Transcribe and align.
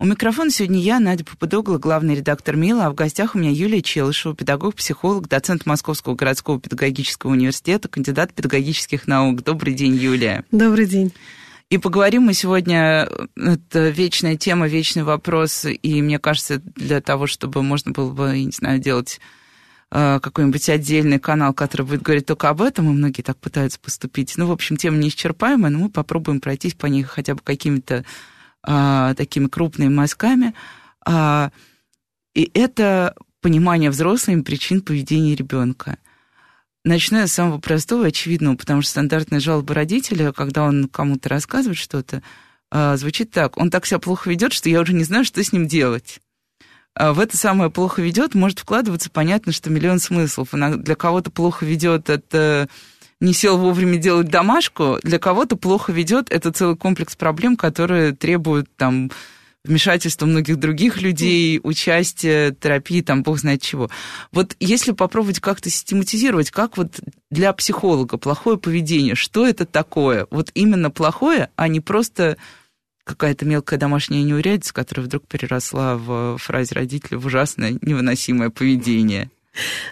У 0.00 0.06
микрофона 0.06 0.48
сегодня 0.48 0.78
я, 0.78 1.00
Надя 1.00 1.24
Попудогла, 1.24 1.78
главный 1.78 2.14
редактор 2.14 2.54
МИЛа, 2.54 2.86
а 2.86 2.90
в 2.90 2.94
гостях 2.94 3.34
у 3.34 3.38
меня 3.40 3.50
Юлия 3.50 3.82
Челышева, 3.82 4.32
педагог, 4.32 4.76
психолог, 4.76 5.26
доцент 5.26 5.66
Московского 5.66 6.14
городского 6.14 6.60
педагогического 6.60 7.32
университета, 7.32 7.88
кандидат 7.88 8.32
педагогических 8.32 9.08
наук. 9.08 9.42
Добрый 9.42 9.74
день, 9.74 9.96
Юлия. 9.96 10.44
Добрый 10.52 10.86
день. 10.86 11.12
И 11.68 11.78
поговорим 11.78 12.22
мы 12.22 12.34
сегодня, 12.34 13.08
это 13.34 13.88
вечная 13.88 14.36
тема, 14.36 14.68
вечный 14.68 15.02
вопрос, 15.02 15.64
и 15.64 16.00
мне 16.00 16.20
кажется, 16.20 16.62
для 16.76 17.00
того, 17.00 17.26
чтобы 17.26 17.64
можно 17.64 17.90
было 17.90 18.12
бы, 18.12 18.26
я 18.28 18.44
не 18.44 18.52
знаю, 18.52 18.78
делать 18.78 19.18
э, 19.90 20.20
какой-нибудь 20.22 20.68
отдельный 20.68 21.18
канал, 21.18 21.52
который 21.54 21.84
будет 21.84 22.02
говорить 22.02 22.26
только 22.26 22.50
об 22.50 22.62
этом, 22.62 22.88
и 22.88 22.92
многие 22.92 23.22
так 23.22 23.36
пытаются 23.38 23.80
поступить. 23.80 24.34
Ну, 24.36 24.46
в 24.46 24.52
общем, 24.52 24.76
тема 24.76 24.96
неисчерпаемая, 24.98 25.72
но 25.72 25.80
мы 25.80 25.90
попробуем 25.90 26.40
пройтись 26.40 26.74
по 26.74 26.86
ней 26.86 27.02
хотя 27.02 27.34
бы 27.34 27.40
какими-то 27.42 28.04
а, 28.70 29.14
такими 29.14 29.46
крупными 29.46 29.88
мазками. 29.88 30.52
А, 31.06 31.50
и 32.34 32.50
это 32.52 33.14
понимание 33.40 33.88
взрослыми 33.90 34.42
причин 34.42 34.82
поведения 34.82 35.34
ребенка. 35.34 35.96
Начну 36.84 37.18
я 37.18 37.26
с 37.26 37.32
самого 37.32 37.58
простого 37.58 38.04
и 38.04 38.08
очевидного, 38.08 38.56
потому 38.56 38.82
что 38.82 38.90
стандартная 38.90 39.40
жалоба 39.40 39.72
родителя, 39.72 40.32
когда 40.32 40.64
он 40.64 40.86
кому-то 40.88 41.30
рассказывает 41.30 41.78
что-то, 41.78 42.22
а, 42.70 42.98
звучит 42.98 43.30
так. 43.30 43.56
Он 43.56 43.70
так 43.70 43.86
себя 43.86 44.00
плохо 44.00 44.28
ведет, 44.28 44.52
что 44.52 44.68
я 44.68 44.82
уже 44.82 44.92
не 44.92 45.04
знаю, 45.04 45.24
что 45.24 45.42
с 45.42 45.50
ним 45.50 45.66
делать. 45.66 46.20
А 46.94 47.14
в 47.14 47.20
это 47.20 47.38
самое 47.38 47.70
плохо 47.70 48.02
ведет 48.02 48.34
может 48.34 48.58
вкладываться, 48.58 49.08
понятно, 49.08 49.52
что 49.52 49.70
миллион 49.70 49.98
смыслов. 49.98 50.50
Для 50.52 50.94
кого-то 50.94 51.30
плохо 51.30 51.64
ведет 51.64 52.10
это 52.10 52.68
не 53.20 53.32
сел 53.32 53.58
вовремя 53.58 53.96
делать 53.96 54.28
домашку, 54.28 54.98
для 55.02 55.18
кого-то 55.18 55.56
плохо 55.56 55.92
ведет. 55.92 56.30
Это 56.30 56.52
целый 56.52 56.76
комплекс 56.76 57.16
проблем, 57.16 57.56
которые 57.56 58.12
требуют 58.14 58.68
там 58.76 59.10
вмешательство 59.64 60.24
многих 60.26 60.56
других 60.56 61.02
людей, 61.02 61.60
участие, 61.62 62.54
терапии, 62.54 63.02
там, 63.02 63.22
бог 63.22 63.38
знает 63.38 63.60
чего. 63.60 63.90
Вот 64.32 64.56
если 64.60 64.92
попробовать 64.92 65.40
как-то 65.40 65.68
систематизировать, 65.68 66.50
как 66.50 66.76
вот 66.76 67.00
для 67.30 67.52
психолога 67.52 68.16
плохое 68.18 68.56
поведение, 68.56 69.14
что 69.14 69.46
это 69.46 69.66
такое? 69.66 70.26
Вот 70.30 70.50
именно 70.54 70.90
плохое, 70.90 71.50
а 71.56 71.68
не 71.68 71.80
просто 71.80 72.36
какая-то 73.04 73.46
мелкая 73.46 73.78
домашняя 73.78 74.22
неурядица, 74.22 74.72
которая 74.72 75.06
вдруг 75.06 75.26
переросла 75.26 75.96
в 75.96 76.36
фразе 76.38 76.74
родителя 76.74 77.18
в 77.18 77.26
ужасное, 77.26 77.78
невыносимое 77.80 78.50
поведение. 78.50 79.30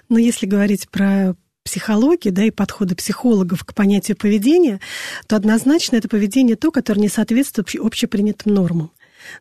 Но 0.08 0.18
если 0.18 0.46
говорить 0.46 0.88
про 0.90 1.34
психологии, 1.66 2.30
да, 2.30 2.44
и 2.44 2.50
подходы 2.50 2.94
психологов 2.94 3.64
к 3.64 3.74
понятию 3.74 4.16
поведения, 4.16 4.80
то 5.26 5.36
однозначно 5.36 5.96
это 5.96 6.08
поведение 6.08 6.56
то, 6.56 6.70
которое 6.70 7.00
не 7.00 7.08
соответствует 7.08 7.68
общепринятым 7.74 8.54
нормам. 8.54 8.90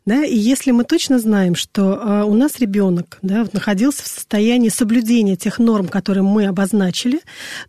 Да? 0.04 0.24
И 0.24 0.36
если 0.36 0.70
мы 0.70 0.84
точно 0.84 1.18
знаем, 1.18 1.54
что 1.54 1.94
э, 1.94 2.22
у 2.24 2.34
нас 2.34 2.58
ребенок 2.58 3.18
да, 3.22 3.46
находился 3.52 4.04
в 4.04 4.06
состоянии 4.06 4.68
соблюдения 4.68 5.36
тех 5.36 5.58
норм, 5.58 5.88
которые 5.88 6.22
мы 6.22 6.46
обозначили, 6.46 7.20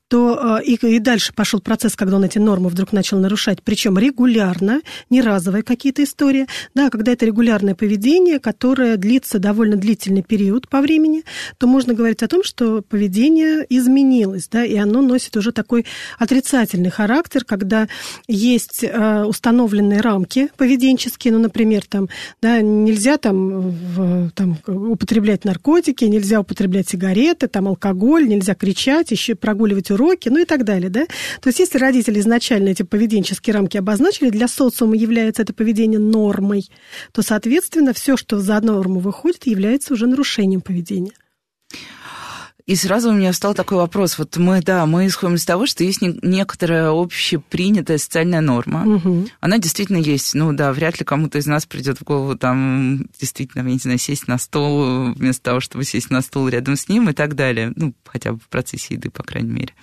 то 0.08 0.60
э, 0.60 0.64
и, 0.64 0.76
и 0.76 1.00
дальше 1.00 1.34
пошел 1.34 1.60
процесс, 1.60 1.96
когда 1.96 2.18
он 2.18 2.24
эти 2.24 2.40
нормы 2.40 2.70
вдруг 2.70 2.94
начал 2.94 3.20
нарушать, 3.20 3.64
причем 3.64 3.98
регулярно, 3.98 4.82
не 5.10 5.22
разовые 5.22 5.64
какие-то 5.64 6.04
истории, 6.04 6.48
да, 6.76 6.90
когда 6.90 7.12
это 7.12 7.26
регулярное 7.26 7.76
поведение, 7.76 8.40
которое 8.40 8.98
длится 8.98 9.40
довольно 9.40 9.76
длительный 9.76 10.24
период 10.24 10.68
по 10.70 10.82
времени, 10.82 11.24
то 11.58 11.68
можно 11.68 11.94
говорить 11.94 12.24
о 12.24 12.28
том, 12.28 12.44
что 12.44 12.82
поведение 12.82 13.66
изменилось, 13.70 14.48
да, 14.48 14.64
и 14.64 14.76
оно 14.76 15.02
носит 15.02 15.36
уже 15.38 15.52
такой 15.52 15.86
отрицательный 16.20 16.90
характер, 16.90 17.44
когда 17.46 17.88
есть 18.28 18.84
э, 18.84 19.24
установленные 19.24 20.02
рамки 20.02 20.50
поведенческие, 20.58 21.34
ну, 21.34 21.40
например, 21.40 21.86
там 21.88 22.07
да, 22.42 22.62
нельзя 22.62 23.18
там, 23.18 23.70
в, 23.70 24.32
там 24.32 24.58
употреблять 24.68 25.46
наркотики, 25.46 26.06
нельзя 26.06 26.40
употреблять 26.40 26.90
сигареты, 26.90 27.48
там 27.48 27.68
алкоголь, 27.68 28.28
нельзя 28.28 28.56
кричать, 28.56 29.12
еще 29.12 29.36
прогуливать 29.36 29.92
уроки, 29.92 30.30
ну 30.30 30.40
и 30.40 30.46
так 30.46 30.64
далее, 30.64 30.90
да. 30.90 31.06
То 31.42 31.48
есть 31.48 31.60
если 31.60 31.78
родители 31.78 32.20
изначально 32.20 32.70
эти 32.70 32.84
поведенческие 32.84 33.54
рамки 33.54 33.78
обозначили, 33.78 34.30
для 34.30 34.48
социума 34.48 34.96
является 34.96 35.42
это 35.42 35.54
поведение 35.54 36.00
нормой, 36.00 36.70
то, 37.12 37.22
соответственно, 37.22 37.94
все, 37.94 38.18
что 38.18 38.40
за 38.40 38.60
норму 38.62 39.00
выходит, 39.00 39.48
является 39.48 39.94
уже 39.94 40.08
нарушением 40.08 40.62
поведения. 40.62 41.14
И 42.68 42.76
сразу 42.76 43.10
у 43.10 43.14
меня 43.14 43.32
встал 43.32 43.54
такой 43.54 43.78
вопрос. 43.78 44.18
Вот 44.18 44.36
мы, 44.36 44.62
да, 44.62 44.86
мы 44.86 45.08
исходим 45.08 45.36
из 45.36 45.46
того, 45.46 45.66
что 45.66 45.86
есть 45.86 46.02
некоторая 46.02 46.90
общепринятая 46.90 47.98
социальная 47.98 48.42
норма. 48.42 48.86
Угу. 48.86 49.30
Она 49.40 49.58
действительно 49.58 49.98
есть. 49.98 50.34
Ну 50.34 50.52
да, 50.52 50.74
вряд 50.74 51.00
ли 51.00 51.06
кому-то 51.06 51.38
из 51.38 51.46
нас 51.46 51.66
придет 51.66 52.00
в 52.00 52.04
голову 52.04 52.38
там 52.38 53.06
действительно, 53.18 53.66
я 53.66 53.74
не 53.74 53.80
знаю, 53.80 53.98
сесть 53.98 54.28
на 54.28 54.38
стол 54.38 55.14
вместо 55.14 55.44
того, 55.44 55.62
чтобы 55.62 55.86
сесть 55.86 56.10
на 56.10 56.22
стол 56.22 56.50
рядом 56.50 56.76
с 56.76 56.90
ним 56.90 57.10
и 57.10 57.14
так 57.14 57.36
далее. 57.36 57.72
Ну, 57.78 57.94
хотя 58.06 58.34
бы 58.34 58.40
в 58.40 58.50
процессе 58.50 58.96
еды, 58.96 59.10
по 59.12 59.24
крайней 59.24 59.52
мере. 59.52 59.74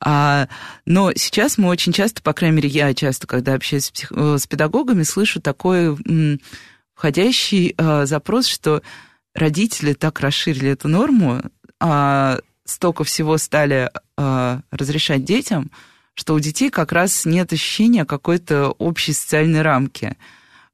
А, 0.00 0.48
но 0.86 1.12
сейчас 1.14 1.58
мы 1.58 1.68
очень 1.68 1.92
часто, 1.92 2.22
по 2.22 2.32
крайней 2.32 2.56
мере, 2.56 2.70
я 2.70 2.94
часто, 2.94 3.26
когда 3.26 3.52
общаюсь 3.52 3.84
с, 3.84 3.90
псих... 3.90 4.10
Э, 4.16 4.38
с 4.38 4.46
педагогами, 4.46 5.02
слышу 5.02 5.42
такой 5.42 5.88
м, 5.88 6.40
входящий 6.94 7.74
а, 7.76 8.06
запрос, 8.06 8.46
что 8.46 8.80
родители 9.34 9.92
так 9.92 10.20
расширили 10.20 10.70
эту 10.70 10.88
норму, 10.88 11.42
а, 11.80 12.38
столько 12.64 13.04
всего 13.04 13.38
стали 13.38 13.90
а, 14.16 14.60
разрешать 14.70 15.24
детям, 15.24 15.70
что 16.14 16.34
у 16.34 16.40
детей 16.40 16.70
как 16.70 16.92
раз 16.92 17.24
нет 17.24 17.52
ощущения 17.52 18.04
какой-то 18.04 18.70
общей 18.70 19.12
социальной 19.12 19.62
рамки. 19.62 20.16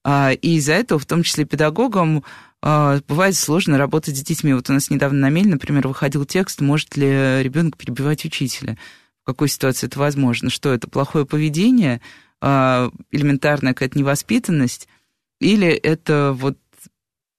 А, 0.04 0.32
и 0.32 0.56
из-за 0.56 0.74
этого, 0.74 0.98
в 1.00 1.06
том 1.06 1.22
числе 1.22 1.44
педагогам, 1.44 2.24
а, 2.62 3.00
бывает 3.08 3.36
сложно 3.36 3.78
работать 3.78 4.16
с 4.16 4.22
детьми. 4.22 4.52
Вот 4.52 4.68
у 4.70 4.72
нас 4.72 4.90
недавно 4.90 5.20
на 5.20 5.30
Мель, 5.30 5.48
например, 5.48 5.88
выходил 5.88 6.24
текст, 6.24 6.60
может 6.60 6.96
ли 6.96 7.42
ребенок 7.42 7.76
перебивать 7.76 8.24
учителя. 8.24 8.76
В 9.22 9.26
какой 9.26 9.48
ситуации 9.48 9.86
это 9.86 9.98
возможно? 9.98 10.50
Что 10.50 10.72
это 10.72 10.88
плохое 10.88 11.24
поведение, 11.24 12.00
а, 12.40 12.90
элементарная 13.10 13.74
какая-то 13.74 13.98
невоспитанность, 13.98 14.88
или 15.40 15.68
это 15.68 16.34
вот 16.36 16.58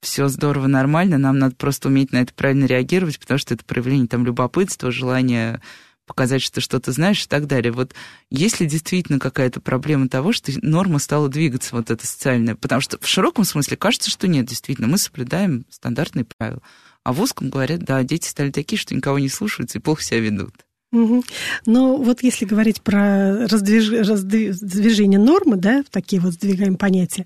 все 0.01 0.27
здорово, 0.27 0.67
нормально, 0.67 1.17
нам 1.17 1.37
надо 1.39 1.55
просто 1.55 1.87
уметь 1.87 2.11
на 2.11 2.17
это 2.17 2.33
правильно 2.33 2.65
реагировать, 2.65 3.19
потому 3.19 3.37
что 3.37 3.53
это 3.53 3.63
проявление 3.63 4.07
там 4.07 4.25
любопытства, 4.25 4.91
желание 4.91 5.61
показать, 6.07 6.41
что 6.41 6.55
ты 6.55 6.61
что-то 6.61 6.91
знаешь 6.91 7.23
и 7.23 7.27
так 7.27 7.47
далее. 7.47 7.71
Вот 7.71 7.93
есть 8.29 8.59
ли 8.59 8.67
действительно 8.67 9.19
какая-то 9.19 9.61
проблема 9.61 10.09
того, 10.09 10.33
что 10.33 10.51
норма 10.61 10.99
стала 10.99 11.29
двигаться, 11.29 11.75
вот 11.75 11.89
эта 11.89 12.05
социальная? 12.05 12.55
Потому 12.55 12.81
что 12.81 12.97
в 12.99 13.07
широком 13.07 13.45
смысле 13.45 13.77
кажется, 13.77 14.09
что 14.09 14.27
нет, 14.27 14.45
действительно, 14.45 14.87
мы 14.87 14.97
соблюдаем 14.97 15.65
стандартные 15.69 16.25
правила. 16.25 16.61
А 17.03 17.13
в 17.13 17.21
узком 17.21 17.49
говорят, 17.49 17.79
да, 17.83 18.03
дети 18.03 18.27
стали 18.27 18.51
такие, 18.51 18.77
что 18.77 18.93
никого 18.93 19.19
не 19.19 19.29
слушаются 19.29 19.77
и 19.77 19.81
плохо 19.81 20.03
себя 20.03 20.19
ведут. 20.19 20.53
Но 20.91 21.95
вот 21.97 22.21
если 22.21 22.45
говорить 22.45 22.81
про 22.81 23.47
раздвиж... 23.47 23.89
раздвижение 23.91 25.19
нормы, 25.19 25.55
да, 25.55 25.83
такие 25.89 26.21
вот 26.21 26.33
сдвигаем 26.33 26.75
понятия, 26.75 27.25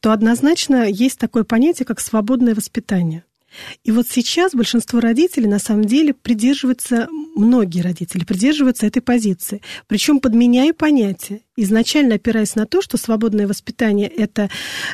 то 0.00 0.12
однозначно 0.12 0.88
есть 0.88 1.18
такое 1.18 1.44
понятие, 1.44 1.86
как 1.86 2.00
свободное 2.00 2.54
воспитание. 2.54 3.24
И 3.84 3.90
вот 3.90 4.06
сейчас 4.08 4.52
большинство 4.52 5.00
родителей 5.00 5.46
на 5.46 5.58
самом 5.58 5.86
деле 5.86 6.12
придерживаются, 6.12 7.08
многие 7.36 7.80
родители 7.80 8.24
придерживаются 8.24 8.86
этой 8.86 9.00
позиции, 9.00 9.62
причем 9.86 10.20
подменяя 10.20 10.74
понятие 10.74 11.40
изначально 11.56 12.16
опираясь 12.16 12.54
на 12.54 12.66
то, 12.66 12.82
что 12.82 12.96
свободное 12.96 13.46
воспитание– 13.46 14.08
это 14.16 14.50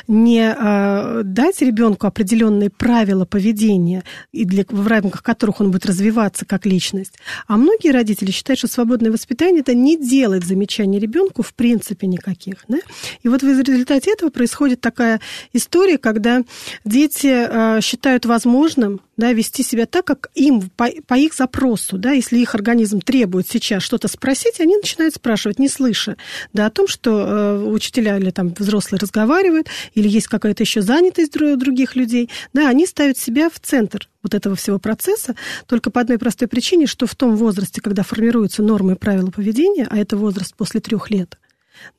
не 0.07 0.41
а, 0.41 1.21
дать 1.23 1.61
ребенку 1.61 2.07
определенные 2.07 2.69
правила 2.69 3.25
поведения, 3.25 4.03
и 4.31 4.45
для, 4.45 4.65
в 4.67 4.87
рамках 4.87 5.23
которых 5.23 5.61
он 5.61 5.71
будет 5.71 5.85
развиваться 5.85 6.45
как 6.45 6.65
личность, 6.65 7.15
а 7.47 7.57
многие 7.57 7.91
родители 7.91 8.31
считают, 8.31 8.59
что 8.59 8.67
свободное 8.67 9.11
воспитание– 9.11 9.59
это 9.61 9.73
не 9.73 9.97
делать 9.97 10.43
замечаний 10.45 10.99
ребенку 10.99 11.43
в 11.43 11.53
принципе 11.53 12.07
никаких. 12.07 12.55
Да? 12.67 12.79
И 13.21 13.27
вот 13.27 13.41
в 13.41 13.45
результате 13.45 14.11
этого 14.11 14.29
происходит 14.29 14.81
такая 14.81 15.19
история, 15.51 15.97
когда 15.97 16.43
дети 16.85 17.27
а, 17.27 17.81
считают 17.81 18.25
возможным 18.25 19.01
да, 19.17 19.31
вести 19.31 19.63
себя 19.63 19.85
так, 19.85 20.05
как 20.05 20.29
им 20.33 20.69
по, 20.75 20.89
по 21.07 21.15
их 21.15 21.33
запросу, 21.33 21.97
да, 21.97 22.11
если 22.11 22.37
их 22.37 22.55
организм 22.55 22.99
требует 22.99 23.47
сейчас 23.47 23.83
что-то 23.83 24.07
спросить, 24.07 24.59
они 24.59 24.75
начинают 24.75 25.15
спрашивать, 25.15 25.59
не 25.59 25.69
слыша, 25.69 26.17
да, 26.53 26.67
о 26.67 26.69
том, 26.69 26.87
что 26.87 27.11
э, 27.11 27.63
учителя 27.65 28.17
или 28.17 28.29
там 28.31 28.53
взрослые 28.57 28.99
разговаривают, 28.99 29.67
или 29.93 30.07
есть 30.07 30.27
какая-то 30.27 30.63
еще 30.63 30.81
занятость 30.81 31.33
других 31.33 31.95
людей, 31.95 32.29
да, 32.53 32.69
они 32.69 32.85
ставят 32.85 33.17
себя 33.17 33.49
в 33.49 33.59
центр 33.59 34.09
вот 34.21 34.33
этого 34.33 34.55
всего 34.55 34.79
процесса, 34.79 35.35
только 35.67 35.91
по 35.91 36.01
одной 36.01 36.17
простой 36.17 36.47
причине, 36.47 36.87
что 36.87 37.07
в 37.07 37.15
том 37.15 37.35
возрасте, 37.35 37.81
когда 37.81 38.03
формируются 38.03 38.63
нормы 38.63 38.93
и 38.93 38.95
правила 38.95 39.31
поведения, 39.31 39.87
а 39.89 39.97
это 39.97 40.15
возраст 40.15 40.55
после 40.55 40.79
трех 40.79 41.09
лет, 41.09 41.37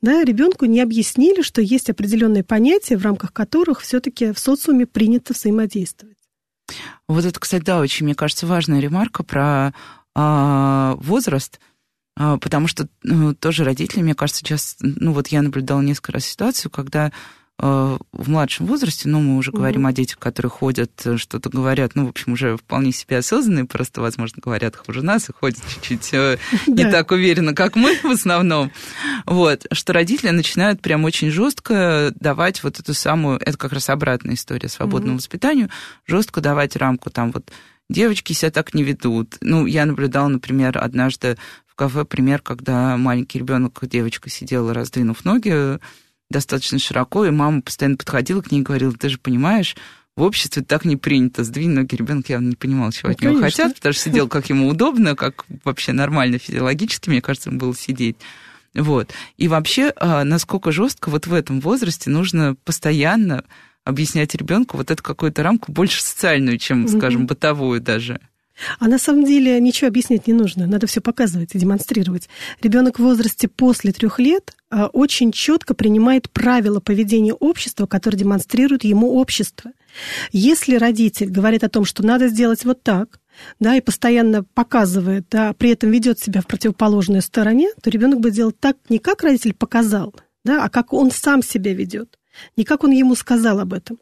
да, 0.01 0.23
ребенку 0.23 0.65
не 0.65 0.81
объяснили, 0.81 1.41
что 1.41 1.61
есть 1.61 1.89
определенные 1.89 2.43
понятия, 2.43 2.97
в 2.97 3.03
рамках 3.03 3.33
которых 3.33 3.81
все-таки 3.81 4.31
в 4.31 4.39
социуме 4.39 4.85
принято 4.85 5.33
взаимодействовать. 5.33 6.15
Вот 7.07 7.25
это, 7.25 7.39
кстати, 7.39 7.63
да, 7.63 7.79
очень, 7.79 8.05
мне 8.05 8.15
кажется, 8.15 8.47
важная 8.47 8.79
ремарка 8.79 9.23
про 9.23 9.73
а, 10.15 10.95
возраст, 11.01 11.59
потому 12.15 12.67
что 12.67 12.87
ну, 13.03 13.33
тоже 13.35 13.63
родители, 13.63 14.01
мне 14.01 14.15
кажется, 14.15 14.39
сейчас, 14.39 14.77
ну 14.79 15.13
вот 15.13 15.27
я 15.27 15.41
наблюдала 15.41 15.81
несколько 15.81 16.13
раз 16.13 16.25
ситуацию, 16.25 16.71
когда 16.71 17.11
Э, 17.57 17.97
в 18.11 18.29
младшем 18.29 18.65
возрасте, 18.65 19.07
ну, 19.07 19.21
мы 19.21 19.37
уже 19.37 19.51
угу. 19.51 19.59
говорим 19.59 19.85
о 19.85 19.93
детях, 19.93 20.19
которые 20.19 20.49
ходят, 20.49 20.91
э, 21.05 21.15
что-то 21.15 21.49
говорят, 21.49 21.95
ну, 21.95 22.05
в 22.05 22.09
общем, 22.09 22.33
уже 22.33 22.57
вполне 22.57 22.91
себе 22.91 23.19
осознанные, 23.19 23.63
просто, 23.63 24.01
возможно, 24.01 24.41
говорят 24.43 24.75
хуже 24.75 25.01
нас 25.01 25.29
и 25.29 25.33
ходят 25.33 25.61
чуть-чуть 25.73 26.13
э, 26.13 26.37
не 26.67 26.91
так 26.91 27.11
уверенно, 27.11 27.53
как 27.53 27.77
мы 27.77 27.95
в 28.03 28.05
основном. 28.05 28.71
Вот, 29.25 29.67
что 29.71 29.93
родители 29.93 30.31
начинают 30.31 30.81
прям 30.81 31.05
очень 31.05 31.31
жестко 31.31 32.11
давать 32.19 32.61
вот 32.61 32.79
эту 32.79 32.93
самую, 32.93 33.39
это 33.39 33.57
как 33.57 33.71
раз 33.71 33.89
обратная 33.89 34.35
история 34.35 34.67
свободному 34.67 35.17
воспитанию, 35.17 35.69
жестко 36.05 36.41
давать 36.41 36.75
рамку 36.75 37.09
там 37.09 37.31
вот 37.31 37.51
девочки 37.89 38.33
себя 38.33 38.51
так 38.51 38.73
не 38.73 38.83
ведут. 38.83 39.35
Ну, 39.39 39.65
я 39.65 39.85
наблюдала, 39.85 40.27
например, 40.27 40.77
однажды 40.77 41.37
в 41.75 41.77
кафе 41.77 42.05
пример, 42.05 42.41
когда 42.41 42.95
маленький 42.95 43.37
ребенок, 43.37 43.77
девочка 43.81 44.29
сидела, 44.29 44.73
раздвинув 44.73 45.25
ноги, 45.25 45.77
достаточно 46.29 46.79
широко, 46.79 47.25
и 47.25 47.31
мама 47.31 47.61
постоянно 47.61 47.97
подходила 47.97 48.41
к 48.41 48.49
ней 48.49 48.61
и 48.61 48.63
говорила, 48.63 48.93
ты 48.93 49.09
же 49.09 49.17
понимаешь, 49.17 49.75
в 50.15 50.21
обществе 50.21 50.63
так 50.63 50.85
не 50.85 50.95
принято. 50.95 51.43
Сдвинь 51.43 51.71
ноги. 51.71 51.95
Ребенок 51.95 52.29
явно 52.29 52.47
не 52.47 52.55
понимал, 52.55 52.93
чего 52.93 53.09
ну, 53.09 53.15
от 53.15 53.21
него 53.21 53.33
конечно. 53.33 53.63
хотят, 53.63 53.75
потому 53.75 53.91
что 53.91 54.03
сидел 54.03 54.29
как 54.29 54.49
ему 54.49 54.69
удобно, 54.69 55.17
как 55.17 55.45
вообще 55.65 55.91
нормально 55.91 56.37
физиологически, 56.37 57.09
мне 57.09 57.21
кажется, 57.21 57.49
ему 57.49 57.59
было 57.59 57.75
сидеть. 57.75 58.15
Вот. 58.73 59.11
И 59.35 59.49
вообще, 59.49 59.91
а, 59.97 60.23
насколько 60.23 60.71
жестко 60.71 61.09
вот 61.09 61.27
в 61.27 61.33
этом 61.33 61.59
возрасте 61.59 62.09
нужно 62.09 62.55
постоянно 62.63 63.43
объяснять 63.83 64.33
ребенку 64.33 64.77
вот 64.77 64.91
эту 64.91 65.03
какую-то 65.03 65.43
рамку 65.43 65.73
больше 65.73 66.01
социальную, 66.01 66.57
чем, 66.57 66.87
скажем, 66.87 67.27
бытовую 67.27 67.81
даже. 67.81 68.21
А 68.79 68.87
на 68.87 68.97
самом 68.97 69.25
деле 69.25 69.59
ничего 69.59 69.87
объяснять 69.89 70.27
не 70.27 70.33
нужно, 70.33 70.65
надо 70.67 70.87
все 70.87 71.01
показывать 71.01 71.53
и 71.53 71.59
демонстрировать. 71.59 72.29
Ребенок 72.61 72.99
в 72.99 73.03
возрасте 73.03 73.47
после 73.47 73.91
трех 73.91 74.19
лет 74.19 74.53
а, 74.69 74.87
очень 74.87 75.31
четко 75.31 75.73
принимает 75.73 76.29
правила 76.29 76.79
поведения 76.79 77.33
общества, 77.33 77.85
которые 77.85 78.19
демонстрируют 78.19 78.83
ему 78.83 79.15
общество. 79.15 79.71
Если 80.31 80.75
родитель 80.75 81.29
говорит 81.29 81.63
о 81.63 81.69
том, 81.69 81.85
что 81.85 82.05
надо 82.05 82.27
сделать 82.27 82.65
вот 82.65 82.81
так, 82.83 83.19
да, 83.59 83.75
и 83.75 83.81
постоянно 83.81 84.43
показывает, 84.43 85.27
да, 85.29 85.53
при 85.53 85.71
этом 85.71 85.91
ведет 85.91 86.19
себя 86.19 86.41
в 86.41 86.47
противоположной 86.47 87.21
стороне, 87.21 87.69
то 87.81 87.89
ребенок 87.89 88.19
будет 88.19 88.33
делать 88.33 88.59
так, 88.59 88.77
не 88.89 88.99
как 88.99 89.23
родитель 89.23 89.53
показал, 89.53 90.15
да, 90.43 90.63
а 90.63 90.69
как 90.69 90.93
он 90.93 91.11
сам 91.11 91.41
себя 91.41 91.73
ведет. 91.73 92.17
Не 92.57 92.63
как 92.63 92.83
он 92.83 92.91
ему 92.91 93.15
сказал 93.15 93.59
об 93.59 93.73
этом. 93.73 93.99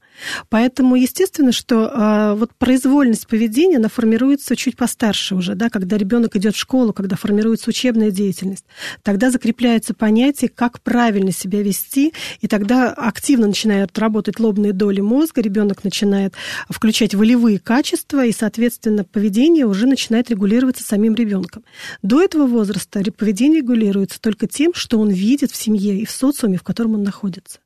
Поэтому, 0.50 0.96
естественно, 0.96 1.52
что 1.52 1.88
э, 1.88 2.36
вот 2.36 2.52
произвольность 2.56 3.28
поведения, 3.28 3.78
она 3.78 3.90
формируется 3.90 4.56
чуть 4.56 4.78
постарше 4.78 5.36
уже, 5.36 5.56
да, 5.56 5.70
когда 5.70 5.98
ребенок 5.98 6.36
идет 6.36 6.56
в 6.56 6.60
школу, 6.60 6.94
когда 6.94 7.16
формируется 7.16 7.70
учебная 7.70 8.12
деятельность. 8.12 8.66
Тогда 9.02 9.32
закрепляется 9.32 9.94
понятие, 9.94 10.50
как 10.50 10.82
правильно 10.82 11.32
себя 11.32 11.62
вести, 11.62 12.14
и 12.42 12.48
тогда 12.48 12.92
активно 12.92 13.48
начинают 13.48 13.98
работать 13.98 14.40
лобные 14.40 14.74
доли 14.74 15.02
мозга, 15.02 15.42
ребенок 15.42 15.84
начинает 15.84 16.34
включать 16.70 17.16
волевые 17.16 17.60
качества, 17.60 18.26
и, 18.26 18.32
соответственно, 18.32 19.04
поведение 19.04 19.66
уже 19.66 19.88
начинает 19.88 20.30
регулироваться 20.30 20.84
самим 20.84 21.16
ребенком. 21.16 21.64
До 22.02 22.22
этого 22.22 22.46
возраста 22.46 23.04
поведение 23.18 23.62
регулируется 23.62 24.22
только 24.22 24.48
тем, 24.48 24.74
что 24.74 25.00
он 25.00 25.10
видит 25.10 25.52
в 25.52 25.56
семье 25.56 25.98
и 25.98 26.06
в 26.06 26.12
социуме, 26.12 26.58
в 26.58 26.64
котором 26.64 26.96
он 26.96 27.04
находится. 27.04 27.60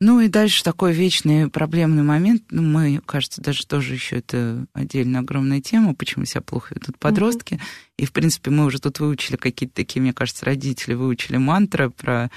Ну 0.00 0.20
и 0.20 0.28
дальше 0.28 0.64
такой 0.64 0.92
вечный 0.92 1.48
проблемный 1.48 2.02
момент. 2.02 2.42
Ну, 2.50 2.62
мы, 2.62 3.00
кажется, 3.06 3.40
даже 3.40 3.66
тоже 3.66 3.94
еще 3.94 4.16
это 4.16 4.66
отдельно 4.72 5.20
огромная 5.20 5.60
тема, 5.60 5.94
почему 5.94 6.24
себя 6.24 6.40
плохо 6.40 6.74
ведут 6.74 6.98
подростки. 6.98 7.54
Mm-hmm. 7.54 7.92
И, 7.98 8.06
в 8.06 8.12
принципе, 8.12 8.50
мы 8.50 8.64
уже 8.64 8.80
тут 8.80 8.98
выучили 9.00 9.36
какие-то 9.36 9.74
такие, 9.76 10.02
мне 10.02 10.12
кажется, 10.12 10.44
родители 10.44 10.94
выучили 10.94 11.36
мантры 11.36 11.90
про 11.90 12.30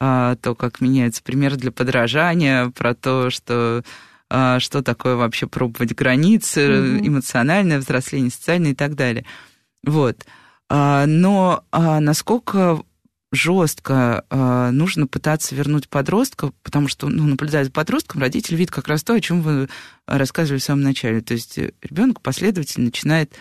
а, 0.00 0.36
то, 0.36 0.54
как 0.54 0.80
меняются 0.80 1.22
примеры 1.22 1.56
для 1.56 1.70
подражания, 1.70 2.70
про 2.70 2.94
то, 2.94 3.30
что 3.30 3.82
а, 4.28 4.58
что 4.58 4.82
такое 4.82 5.16
вообще 5.16 5.46
пробовать 5.46 5.94
границы, 5.94 6.60
mm-hmm. 6.60 7.06
эмоциональное 7.06 7.78
взросление, 7.78 8.30
социальное 8.30 8.72
и 8.72 8.74
так 8.74 8.94
далее. 8.94 9.24
Вот. 9.84 10.26
А, 10.68 11.06
но 11.06 11.64
а, 11.70 12.00
насколько 12.00 12.82
жестко 13.32 14.24
э, 14.30 14.70
нужно 14.70 15.06
пытаться 15.06 15.54
вернуть 15.54 15.88
подростка, 15.88 16.52
потому 16.62 16.88
что, 16.88 17.08
ну, 17.08 17.24
наблюдая 17.24 17.64
за 17.64 17.70
подростком, 17.70 18.20
родитель 18.20 18.56
видит 18.56 18.72
как 18.72 18.88
раз 18.88 19.02
то, 19.02 19.14
о 19.14 19.20
чем 19.20 19.42
вы 19.42 19.68
рассказывали 20.06 20.60
в 20.60 20.64
самом 20.64 20.82
начале. 20.82 21.20
То 21.20 21.34
есть 21.34 21.58
э, 21.58 21.72
ребенок 21.82 22.20
последовательно 22.20 22.86
начинает 22.86 23.34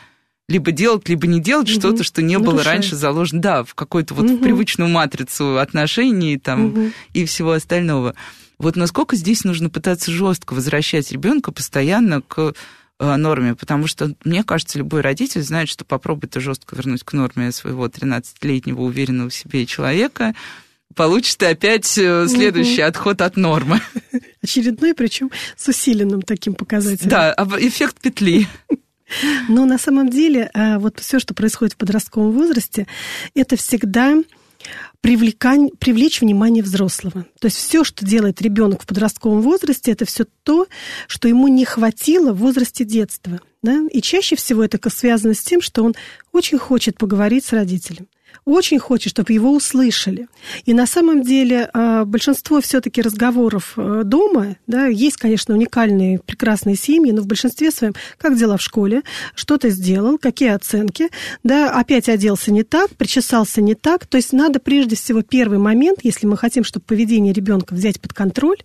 либо 0.47 0.71
делать, 0.71 1.09
либо 1.09 1.27
не 1.27 1.39
делать 1.39 1.69
угу. 1.69 1.79
что-то, 1.79 2.03
что 2.03 2.21
не 2.21 2.37
было 2.37 2.63
раньше 2.63 2.95
заложено, 2.95 3.41
да, 3.41 3.63
в 3.63 3.73
какую-то 3.75 4.13
вот 4.13 4.29
угу. 4.29 4.37
привычную 4.43 4.89
матрицу 4.89 5.57
отношений 5.59 6.37
там 6.37 6.65
угу. 6.65 6.91
и 7.13 7.25
всего 7.25 7.51
остального. 7.53 8.15
Вот 8.57 8.75
насколько 8.75 9.15
здесь 9.15 9.43
нужно 9.43 9.69
пытаться 9.69 10.11
жестко 10.11 10.53
возвращать 10.53 11.11
ребенка 11.11 11.51
постоянно 11.51 12.21
к 12.21 12.53
норме, 12.99 13.55
потому 13.55 13.87
что, 13.87 14.13
мне 14.23 14.43
кажется, 14.43 14.77
любой 14.77 15.01
родитель 15.01 15.41
знает, 15.41 15.69
что 15.69 15.85
попробуй 15.85 16.29
ты 16.29 16.39
жестко 16.39 16.75
вернуть 16.75 17.03
к 17.03 17.13
норме 17.13 17.51
своего 17.51 17.87
13-летнего 17.87 18.81
уверенного 18.81 19.29
в 19.29 19.35
себе 19.35 19.65
человека, 19.65 20.33
получит 20.95 21.41
опять 21.43 21.97
э, 21.97 22.27
следующий 22.27 22.81
угу. 22.81 22.89
отход 22.89 23.21
от 23.21 23.37
нормы. 23.37 23.81
Очередной, 24.41 24.93
причем 24.93 25.29
с 25.57 25.67
усиленным 25.67 26.21
таким 26.21 26.55
показателем. 26.55 27.09
Да, 27.09 27.35
эффект 27.59 27.99
петли. 28.01 28.47
Но 29.49 29.65
на 29.65 29.77
самом 29.77 30.09
деле 30.09 30.49
э, 30.53 30.77
вот 30.77 30.99
все, 30.99 31.19
что 31.19 31.33
происходит 31.33 31.73
в 31.73 31.77
подростковом 31.77 32.31
возрасте, 32.31 32.87
это 33.35 33.55
всегда 33.55 34.15
привлекань, 35.05 35.69
привлечь 35.77 36.21
внимание 36.21 36.63
взрослого. 36.63 37.27
То 37.39 37.45
есть 37.45 37.57
все, 37.57 37.83
что 37.83 38.03
делает 38.03 38.41
ребенок 38.41 38.81
в 38.81 38.87
подростковом 38.87 39.41
возрасте, 39.41 39.91
это 39.91 40.03
все 40.03 40.25
то, 40.41 40.65
что 41.07 41.27
ему 41.27 41.47
не 41.47 41.63
хватило 41.63 42.33
в 42.33 42.39
возрасте 42.39 42.85
детства. 42.85 43.39
Да? 43.61 43.83
И 43.91 44.01
чаще 44.01 44.35
всего 44.35 44.63
это 44.63 44.79
связано 44.89 45.35
с 45.35 45.41
тем, 45.41 45.61
что 45.61 45.83
он 45.83 45.93
очень 46.31 46.57
хочет 46.57 46.97
поговорить 46.97 47.45
с 47.45 47.53
родителем 47.53 48.07
очень 48.43 48.79
хочет, 48.79 49.11
чтобы 49.11 49.33
его 49.33 49.53
услышали. 49.53 50.27
И 50.65 50.73
на 50.73 50.85
самом 50.85 51.23
деле 51.23 51.69
а, 51.73 52.05
большинство 52.05 52.61
все-таки 52.61 53.01
разговоров 53.01 53.73
э, 53.77 54.01
дома, 54.03 54.57
да, 54.67 54.87
есть, 54.87 55.17
конечно, 55.17 55.53
уникальные, 55.53 56.19
прекрасные 56.19 56.75
семьи, 56.75 57.11
но 57.11 57.21
в 57.21 57.27
большинстве 57.27 57.71
своем, 57.71 57.93
как 58.17 58.37
дела 58.37 58.57
в 58.57 58.61
школе, 58.61 59.03
что 59.35 59.57
ты 59.57 59.69
сделал, 59.69 60.17
какие 60.17 60.49
оценки, 60.49 61.09
да, 61.43 61.71
опять 61.71 62.09
оделся 62.09 62.51
не 62.51 62.63
так, 62.63 62.91
причесался 62.95 63.61
не 63.61 63.75
так. 63.75 64.05
То 64.05 64.17
есть 64.17 64.33
надо 64.33 64.59
прежде 64.59 64.95
всего 64.95 65.21
первый 65.21 65.57
момент, 65.57 65.99
если 66.03 66.27
мы 66.27 66.37
хотим, 66.37 66.63
чтобы 66.63 66.85
поведение 66.85 67.33
ребенка 67.33 67.73
взять 67.73 68.01
под 68.01 68.13
контроль, 68.13 68.57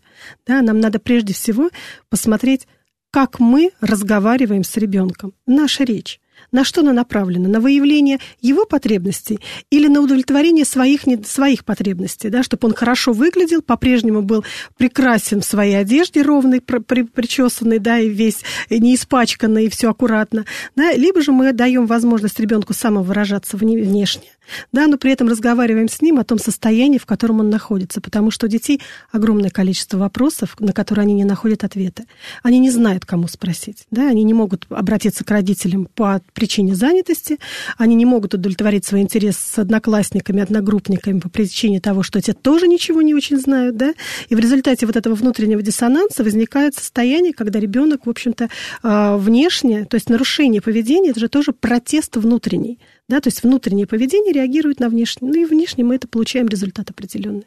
да, 0.47 0.63
нам 0.63 0.81
надо 0.81 0.99
прежде 0.99 1.35
всего 1.35 1.71
посмотреть, 2.09 2.67
как 3.11 3.41
мы 3.41 3.71
разговариваем 3.81 4.65
с 4.65 4.77
ребенком, 4.77 5.33
наша 5.47 5.85
речь 5.85 6.21
на 6.53 6.65
что 6.65 6.81
она 6.81 6.93
направлена? 6.93 7.49
На 7.49 7.61
выявление 7.61 8.19
его 8.41 8.65
потребностей 8.65 9.41
или 9.71 9.89
на 9.89 10.01
удовлетворение 10.01 10.65
своих, 10.65 11.07
не, 11.07 11.23
своих 11.23 11.65
потребностей, 11.65 12.29
да, 12.29 12.43
чтобы 12.43 12.69
он 12.69 12.75
хорошо 12.75 13.13
выглядел, 13.13 13.63
по-прежнему 13.63 14.23
был 14.23 14.45
прекрасен 14.77 15.41
в 15.41 15.45
своей 15.45 15.75
одежде, 15.75 16.23
ровный, 16.23 16.61
при, 16.61 17.03
причесанный, 17.03 17.79
да, 17.79 17.99
и 17.99 18.09
весь 18.09 18.43
не 18.71 18.95
испачканный, 18.95 19.67
и 19.67 19.71
все 19.71 19.91
аккуратно, 19.91 20.45
да, 20.77 20.93
либо 20.93 21.23
же 21.23 21.33
мы 21.33 21.53
даем 21.53 21.87
возможность 21.87 22.41
ребенку 22.41 22.75
самовыражаться 22.75 23.57
внешне, 23.57 24.31
да, 24.73 24.87
но 24.87 24.99
при 24.99 25.13
этом 25.13 25.29
разговариваем 25.29 25.89
с 25.89 26.01
ним 26.03 26.19
о 26.19 26.25
том 26.25 26.39
состоянии, 26.39 26.99
в 26.99 27.07
котором 27.07 27.41
он 27.41 27.51
находится, 27.51 28.01
потому 28.01 28.31
что 28.31 28.47
у 28.47 28.49
детей 28.49 28.81
огромное 29.13 29.51
количество 29.51 29.99
вопросов, 29.99 30.57
на 30.59 30.73
которые 30.73 31.05
они 31.05 31.15
не 31.15 31.25
находят 31.25 31.65
ответа. 31.65 32.05
Они 32.43 32.59
не 32.59 32.71
знают, 32.71 33.05
кому 33.05 33.29
спросить, 33.29 33.87
да, 33.91 34.09
они 34.09 34.25
не 34.25 34.35
могут 34.35 34.67
обратиться 34.71 35.25
к 35.25 35.31
родителям 35.31 35.89
по 35.95 36.21
причине 36.33 36.75
занятости, 36.75 37.39
они 37.79 37.95
не 37.95 38.05
могут 38.05 38.35
удовлетворить 38.35 38.85
свой 38.85 39.01
интерес 39.01 39.37
с 39.37 39.59
одноклассниками, 39.59 40.43
одногруппниками 40.43 41.21
по 41.21 41.29
причине 41.29 41.81
того, 41.81 42.03
что 42.03 42.21
те 42.21 42.33
тоже 42.33 42.67
ничего 42.69 43.03
не 43.03 43.15
очень 43.15 43.39
знают, 43.39 43.77
да, 43.77 43.95
и 44.29 44.35
в 44.35 44.39
результате 44.39 44.87
вот 44.87 44.97
этого 44.97 45.15
внутреннего 45.15 45.63
диссонанса 45.63 46.25
возникает 46.25 46.75
состояние, 46.75 47.33
когда 47.33 47.61
ребенок, 47.61 48.07
в 48.07 48.11
общем-то, 48.11 48.49
а, 48.83 49.17
внешне, 49.17 49.85
то 49.85 49.95
есть 49.97 50.09
нарушение 50.09 50.61
поведения, 50.61 51.11
это 51.11 51.21
же 51.21 51.29
тоже 51.29 51.53
протест 51.53 52.17
внутренний, 52.17 52.79
да, 53.09 53.21
то 53.21 53.29
есть 53.29 53.43
внутреннее 53.43 53.87
поведение 53.87 54.30
реагирует 54.33 54.81
на 54.81 54.89
внешнее, 54.89 55.31
ну 55.33 55.41
и 55.41 55.45
внешне 55.45 55.85
мы 55.85 55.97
это 55.97 56.09
получаем 56.09 56.49
результат 56.49 56.91
определенный. 56.91 57.47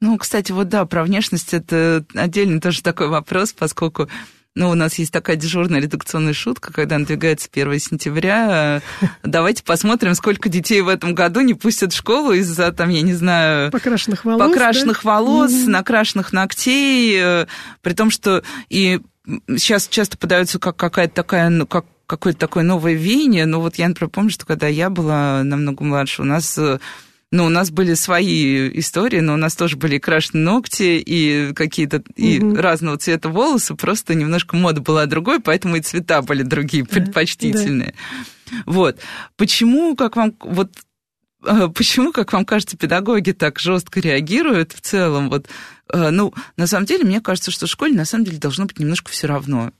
Ну, 0.00 0.18
кстати, 0.18 0.50
вот 0.50 0.68
да, 0.68 0.84
про 0.84 1.04
внешность 1.04 1.54
это 1.54 2.04
отдельный 2.14 2.60
тоже 2.60 2.82
такой 2.82 3.08
вопрос, 3.08 3.52
поскольку 3.52 4.08
ну, 4.54 4.68
у 4.68 4.74
нас 4.74 4.96
есть 4.96 5.12
такая 5.12 5.36
дежурная 5.36 5.80
редакционная 5.80 6.34
шутка, 6.34 6.72
когда 6.72 6.98
надвигается 6.98 7.48
1 7.50 7.78
сентября. 7.78 8.82
Давайте 9.22 9.62
посмотрим, 9.62 10.14
сколько 10.14 10.50
детей 10.50 10.82
в 10.82 10.88
этом 10.88 11.14
году 11.14 11.40
не 11.40 11.54
пустят 11.54 11.92
в 11.92 11.96
школу 11.96 12.32
из-за, 12.32 12.70
там, 12.72 12.90
я 12.90 13.00
не 13.00 13.14
знаю... 13.14 13.70
Покрашенных 13.70 14.26
волос, 14.26 14.48
Покрашенных 14.48 15.00
да? 15.04 15.10
волос, 15.10 15.52
mm-hmm. 15.52 15.70
накрашенных 15.70 16.32
ногтей. 16.34 17.18
Э, 17.18 17.46
при 17.80 17.94
том, 17.94 18.10
что 18.10 18.42
и 18.68 19.00
сейчас 19.56 19.88
часто 19.88 20.18
подается 20.18 20.58
как 20.58 20.76
какая-то 20.76 21.14
такая, 21.14 21.48
ну, 21.48 21.66
как 21.66 21.86
какое-то 22.12 22.38
такое 22.38 22.62
новое 22.62 22.92
веяние. 22.92 23.46
Но 23.46 23.62
вот 23.62 23.76
я, 23.76 23.88
например, 23.88 24.10
помню, 24.10 24.30
что 24.30 24.44
когда 24.44 24.66
я 24.66 24.90
была 24.90 25.42
намного 25.44 25.82
младше, 25.82 26.20
у 26.20 26.26
нас 26.26 26.58
э, 26.58 26.78
ну, 27.30 27.46
у 27.46 27.48
нас 27.48 27.70
были 27.70 27.94
свои 27.94 28.68
истории, 28.78 29.20
но 29.20 29.32
у 29.32 29.36
нас 29.38 29.56
тоже 29.56 29.78
были 29.78 29.96
крашеные 29.96 30.44
ногти 30.44 31.02
и 31.04 31.54
какие-то 31.54 32.02
и 32.16 32.38
угу. 32.38 32.56
разного 32.56 32.98
цвета 32.98 33.30
волосы, 33.30 33.74
просто 33.76 34.14
немножко 34.14 34.56
мода 34.56 34.82
была 34.82 35.06
другой, 35.06 35.40
поэтому 35.40 35.76
и 35.76 35.80
цвета 35.80 36.20
были 36.20 36.42
другие, 36.42 36.84
предпочтительные. 36.84 37.94
Да. 38.50 38.56
Вот. 38.66 38.98
Почему, 39.36 39.96
как 39.96 40.16
вам, 40.16 40.34
вот 40.40 40.70
э, 41.46 41.68
Почему, 41.74 42.12
как 42.12 42.34
вам 42.34 42.44
кажется, 42.44 42.76
педагоги 42.76 43.32
так 43.32 43.58
жестко 43.58 44.00
реагируют 44.00 44.72
в 44.72 44.82
целом? 44.82 45.30
Вот, 45.30 45.46
э, 45.88 46.10
ну, 46.10 46.34
на 46.58 46.66
самом 46.66 46.84
деле, 46.84 47.04
мне 47.04 47.22
кажется, 47.22 47.50
что 47.50 47.66
в 47.66 47.70
школе 47.70 47.94
на 47.94 48.04
самом 48.04 48.26
деле 48.26 48.36
должно 48.36 48.66
быть 48.66 48.78
немножко 48.78 49.10
все 49.10 49.26
равно. 49.28 49.72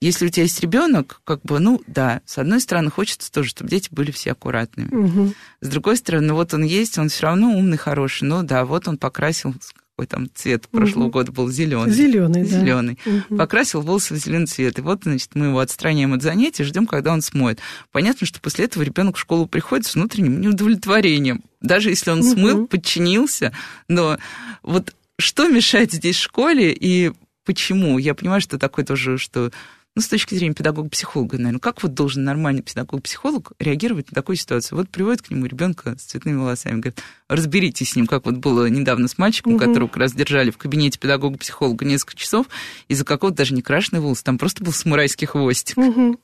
Если 0.00 0.26
у 0.26 0.28
тебя 0.30 0.44
есть 0.44 0.60
ребенок, 0.60 1.20
как 1.24 1.42
бы, 1.42 1.58
ну 1.58 1.82
да, 1.86 2.22
с 2.24 2.38
одной 2.38 2.60
стороны, 2.60 2.90
хочется 2.90 3.30
тоже, 3.30 3.50
чтобы 3.50 3.68
дети 3.68 3.88
были 3.90 4.10
все 4.10 4.32
аккуратными. 4.32 4.94
Угу. 4.94 5.34
С 5.60 5.68
другой 5.68 5.96
стороны, 5.96 6.32
вот 6.32 6.54
он 6.54 6.62
есть, 6.64 6.96
он 6.96 7.10
все 7.10 7.26
равно 7.26 7.52
умный, 7.52 7.76
хороший. 7.76 8.24
Ну 8.24 8.42
да, 8.42 8.64
вот 8.64 8.88
он 8.88 8.96
покрасил 8.96 9.54
какой 10.00 10.06
там 10.06 10.30
цвет 10.34 10.66
прошлого 10.68 11.04
угу. 11.04 11.12
года 11.12 11.32
был 11.32 11.50
зеленый. 11.50 11.92
Зеленый, 11.92 12.42
да. 12.44 12.48
Зеленый. 12.48 12.98
Угу. 13.04 13.36
Покрасил 13.36 13.82
волосы 13.82 14.14
в 14.14 14.16
зеленый 14.16 14.46
цвет. 14.46 14.78
И 14.78 14.82
вот, 14.82 15.00
значит, 15.02 15.34
мы 15.34 15.46
его 15.46 15.58
отстраняем 15.58 16.14
от 16.14 16.22
занятий, 16.22 16.64
ждем, 16.64 16.86
когда 16.86 17.12
он 17.12 17.20
смоет. 17.20 17.58
Понятно, 17.92 18.26
что 18.26 18.40
после 18.40 18.64
этого 18.64 18.82
ребенок 18.82 19.16
в 19.16 19.20
школу 19.20 19.46
приходит 19.46 19.86
с 19.86 19.94
внутренним 19.94 20.40
неудовлетворением. 20.40 21.42
Даже 21.60 21.90
если 21.90 22.10
он 22.10 22.20
угу. 22.20 22.28
смыл, 22.28 22.66
подчинился. 22.66 23.52
Но 23.88 24.16
вот 24.62 24.94
что 25.18 25.48
мешает 25.48 25.92
здесь 25.92 26.16
школе 26.16 26.72
и 26.72 27.12
почему? 27.44 27.98
Я 27.98 28.14
понимаю, 28.14 28.40
что 28.40 28.58
такое 28.58 28.86
тоже, 28.86 29.18
что 29.18 29.52
ну, 29.96 30.02
с 30.02 30.08
точки 30.08 30.34
зрения 30.34 30.54
педагога-психолога, 30.54 31.36
наверное, 31.36 31.58
как 31.58 31.82
вот 31.82 31.94
должен 31.94 32.22
нормальный 32.22 32.62
педагог-психолог 32.62 33.52
реагировать 33.58 34.10
на 34.10 34.14
такую 34.14 34.36
ситуацию? 34.36 34.78
Вот 34.78 34.88
приводит 34.88 35.22
к 35.22 35.30
нему 35.30 35.46
ребенка 35.46 35.96
с 35.98 36.02
цветными 36.02 36.36
волосами, 36.36 36.80
говорит, 36.80 37.02
разберитесь 37.28 37.90
с 37.90 37.96
ним, 37.96 38.06
как 38.06 38.24
вот 38.24 38.36
было 38.36 38.66
недавно 38.66 39.08
с 39.08 39.18
мальчиком, 39.18 39.54
угу. 39.54 39.64
которого 39.64 39.88
как 39.88 39.96
раз 39.96 40.12
держали 40.12 40.52
в 40.52 40.58
кабинете 40.58 40.98
педагога-психолога 41.00 41.84
несколько 41.84 42.16
часов 42.16 42.46
из-за 42.86 43.04
какого-то 43.04 43.38
даже 43.38 43.52
не 43.52 43.62
крашеный 43.62 44.00
волос, 44.00 44.22
там 44.22 44.38
просто 44.38 44.62
был 44.62 44.72
самурайский 44.72 45.26
хвостик. 45.26 45.76
Угу. 45.76 46.20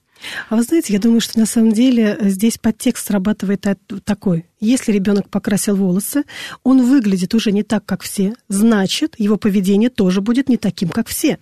А 0.48 0.56
вы 0.56 0.62
знаете, 0.62 0.92
я 0.92 1.00
думаю, 1.00 1.20
что 1.20 1.38
на 1.38 1.46
самом 1.46 1.72
деле 1.72 2.16
здесь 2.22 2.58
подтекст 2.58 3.08
срабатывает 3.08 3.66
такой. 4.04 4.46
Если 4.60 4.92
ребенок 4.92 5.28
покрасил 5.28 5.76
волосы, 5.76 6.22
он 6.62 6.82
выглядит 6.82 7.34
уже 7.34 7.52
не 7.52 7.64
так, 7.64 7.84
как 7.84 8.02
все, 8.02 8.34
значит, 8.48 9.16
его 9.18 9.36
поведение 9.36 9.90
тоже 9.90 10.20
будет 10.20 10.48
не 10.48 10.56
таким, 10.56 10.88
как 10.88 11.08
все 11.08 11.38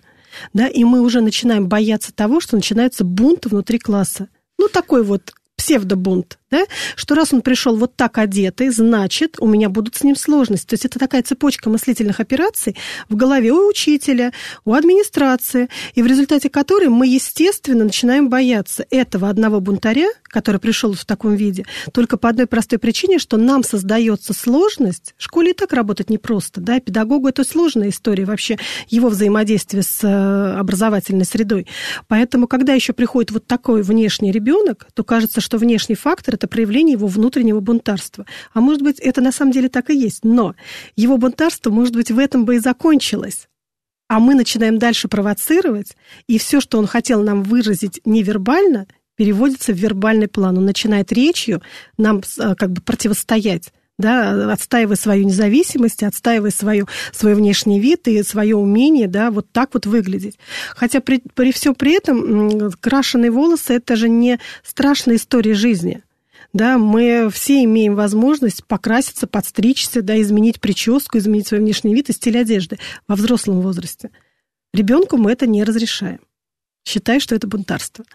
да, 0.53 0.67
и 0.67 0.83
мы 0.83 1.01
уже 1.01 1.21
начинаем 1.21 1.67
бояться 1.67 2.13
того, 2.13 2.39
что 2.39 2.55
начинается 2.55 3.03
бунт 3.03 3.45
внутри 3.45 3.79
класса. 3.79 4.29
Ну, 4.57 4.67
такой 4.67 5.03
вот 5.03 5.33
псевдобунт, 5.55 6.39
да, 6.51 6.65
что 6.95 7.15
раз 7.15 7.33
он 7.33 7.41
пришел 7.41 7.75
вот 7.75 7.95
так 7.95 8.19
одетый, 8.19 8.69
значит, 8.69 9.37
у 9.39 9.47
меня 9.47 9.67
будут 9.67 9.95
с 9.95 10.03
ним 10.03 10.15
сложности. 10.15 10.67
То 10.67 10.73
есть 10.75 10.85
это 10.85 10.99
такая 10.99 11.23
цепочка 11.23 11.71
мыслительных 11.71 12.19
операций 12.19 12.75
в 13.09 13.15
голове 13.15 13.51
у 13.51 13.67
учителя, 13.67 14.31
у 14.63 14.73
администрации, 14.73 15.69
и 15.95 16.03
в 16.03 16.05
результате 16.05 16.51
которой 16.51 16.89
мы, 16.89 17.07
естественно, 17.07 17.85
начинаем 17.85 18.29
бояться 18.29 18.85
этого 18.91 19.27
одного 19.27 19.59
бунтаря, 19.59 20.09
который 20.23 20.59
пришел 20.59 20.93
в 20.93 21.03
таком 21.03 21.35
виде, 21.35 21.65
только 21.91 22.15
по 22.17 22.29
одной 22.29 22.45
простой 22.45 22.77
причине, 22.77 23.17
что 23.17 23.37
нам 23.37 23.63
создается 23.63 24.33
сложность. 24.33 25.15
В 25.17 25.23
школе 25.23 25.51
и 25.51 25.53
так 25.53 25.73
работать 25.73 26.11
непросто, 26.11 26.61
да, 26.61 26.79
педагогу 26.79 27.27
это 27.27 27.43
сложная 27.43 27.89
история 27.89 28.25
вообще, 28.25 28.57
его 28.87 29.09
взаимодействие 29.09 29.81
с 29.81 30.03
э, 30.03 30.59
образовательной 30.59 31.25
средой. 31.25 31.65
Поэтому, 32.07 32.47
когда 32.47 32.73
еще 32.73 32.93
приходит 32.93 33.31
вот 33.31 33.47
такой 33.47 33.81
внешний 33.81 34.31
ребенок, 34.31 34.87
то 34.93 35.03
кажется, 35.03 35.41
что 35.41 35.57
внешний 35.57 35.95
фактор– 35.95 36.34
это 36.35 36.47
проявление 36.47 36.93
его 36.93 37.07
внутреннего 37.07 37.59
бунтарства. 37.59 38.25
А 38.53 38.61
может 38.61 38.81
быть, 38.81 38.99
это 38.99 39.21
на 39.21 39.31
самом 39.31 39.51
деле 39.51 39.69
так 39.69 39.89
и 39.89 39.97
есть, 39.97 40.23
но 40.23 40.55
его 40.95 41.17
бунтарство, 41.17 41.71
может 41.71 41.95
быть, 41.95 42.11
в 42.11 42.19
этом 42.19 42.45
бы 42.45 42.55
и 42.55 42.59
закончилось 42.59 43.47
а 44.07 44.19
мы 44.19 44.35
начинаем 44.35 44.77
дальше 44.77 45.07
провоцировать, 45.07 45.97
и 46.27 46.37
все, 46.37 46.61
что 46.61 46.77
он 46.77 46.85
хотел 46.85 47.23
нам 47.23 47.41
выразить 47.41 48.01
невербально, 48.05 48.85
переводится 49.15 49.73
в 49.73 49.77
вербальный 49.77 50.27
план. 50.27 50.57
Он 50.57 50.65
начинает 50.65 51.11
речью 51.11 51.61
нам 51.97 52.21
э, 52.37 52.55
как 52.55 52.71
бы 52.71 52.81
противостоять 52.81 53.71
да, 53.97 54.51
отстаивая 54.51 54.97
свою 54.97 55.25
независимость, 55.25 56.03
отстаивая 56.03 56.51
свою, 56.51 56.87
свой 57.13 57.33
внешний 57.33 57.79
вид 57.79 58.07
и 58.09 58.23
свое 58.23 58.57
умение, 58.57 59.07
да, 59.07 59.31
вот 59.31 59.49
так 59.51 59.73
вот 59.73 59.85
выглядеть. 59.85 60.37
Хотя 60.75 60.99
при, 60.99 61.21
при 61.33 61.53
всем 61.53 61.75
при 61.75 61.93
этом 61.93 62.71
крашеные 62.81 63.31
волосы– 63.31 63.73
это 63.75 63.95
же 63.95 64.09
не 64.09 64.39
страшная 64.63 65.15
история 65.15 65.53
жизни. 65.53 66.03
Да, 66.55 66.77
мы 66.77 67.29
все 67.33 67.65
имеем 67.65 67.95
возможность 67.95 68.63
покраситься, 68.63 69.27
подстричься, 69.27 70.01
да, 70.01 70.21
изменить 70.21 70.61
прическу, 70.61 71.17
изменить 71.17 71.47
свой 71.47 71.59
внешний 71.59 71.93
вид 71.93 72.09
и 72.09 72.13
стиль 72.13 72.37
одежды 72.37 72.79
во 73.09 73.15
взрослом 73.15 73.59
возрасте. 73.59 74.09
Ребенку 74.73 75.17
мы 75.17 75.33
это 75.33 75.47
не 75.47 75.65
разрешаем. 75.65 76.21
Считай, 76.87 77.19
что 77.19 77.35
это 77.35 77.45
бунтарство. 77.45 78.05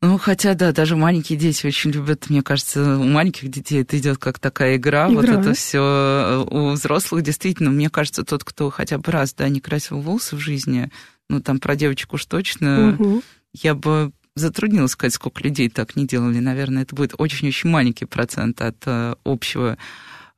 Ну, 0.00 0.18
хотя, 0.18 0.54
да, 0.54 0.72
даже 0.72 0.96
маленькие 0.96 1.38
дети 1.38 1.64
очень 1.64 1.92
любят, 1.92 2.28
мне 2.28 2.42
кажется, 2.42 2.98
у 2.98 3.04
маленьких 3.04 3.48
детей 3.48 3.82
это 3.82 3.96
идет 3.96 4.18
как 4.18 4.40
такая 4.40 4.74
игра, 4.74 5.06
игра. 5.06 5.14
вот 5.14 5.28
это 5.28 5.54
все. 5.54 6.44
У 6.50 6.70
взрослых 6.72 7.22
действительно, 7.22 7.70
мне 7.70 7.88
кажется, 7.88 8.24
тот, 8.24 8.42
кто 8.42 8.68
хотя 8.70 8.98
бы 8.98 9.12
раз, 9.12 9.32
да, 9.32 9.48
не 9.48 9.60
красил 9.60 10.00
волосы 10.00 10.34
в 10.34 10.40
жизни, 10.40 10.90
ну, 11.28 11.40
там 11.40 11.60
про 11.60 11.76
девочек 11.76 12.14
уж 12.14 12.24
точно, 12.24 12.96
угу. 12.98 13.22
я 13.52 13.76
бы 13.76 14.10
затруднилась 14.34 14.92
сказать, 14.92 15.14
сколько 15.14 15.42
людей 15.42 15.68
так 15.68 15.96
не 15.96 16.06
делали. 16.06 16.38
Наверное, 16.38 16.82
это 16.82 16.94
будет 16.94 17.14
очень-очень 17.18 17.70
маленький 17.70 18.06
процент 18.06 18.60
от 18.60 18.76
uh, 18.86 19.18
общего 19.24 19.76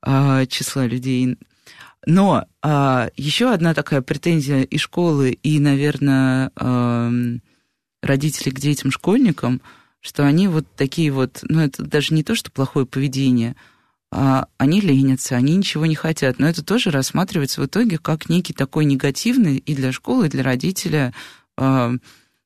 uh, 0.04 0.46
числа 0.46 0.86
людей. 0.86 1.38
Но 2.06 2.44
uh, 2.62 3.12
еще 3.16 3.52
одна 3.52 3.74
такая 3.74 4.02
претензия 4.02 4.62
и 4.62 4.78
школы, 4.78 5.30
и, 5.30 5.58
наверное, 5.60 6.50
uh, 6.56 7.40
родителей 8.02 8.52
к 8.52 8.60
детям-школьникам, 8.60 9.60
что 10.00 10.26
они 10.26 10.48
вот 10.48 10.66
такие 10.76 11.10
вот, 11.10 11.40
ну, 11.48 11.60
это 11.60 11.82
даже 11.82 12.14
не 12.14 12.22
то, 12.22 12.34
что 12.34 12.50
плохое 12.50 12.84
поведение, 12.84 13.56
а 14.10 14.46
они 14.58 14.80
ленятся, 14.80 15.34
они 15.34 15.56
ничего 15.56 15.86
не 15.86 15.94
хотят. 15.94 16.38
Но 16.38 16.46
это 16.46 16.62
тоже 16.62 16.90
рассматривается 16.90 17.60
в 17.62 17.66
итоге 17.66 17.98
как 17.98 18.28
некий 18.28 18.52
такой 18.52 18.84
негативный 18.84 19.56
и 19.56 19.74
для 19.74 19.90
школы, 19.92 20.26
и 20.26 20.30
для 20.30 20.44
родителя 20.44 21.12
э, 21.56 21.98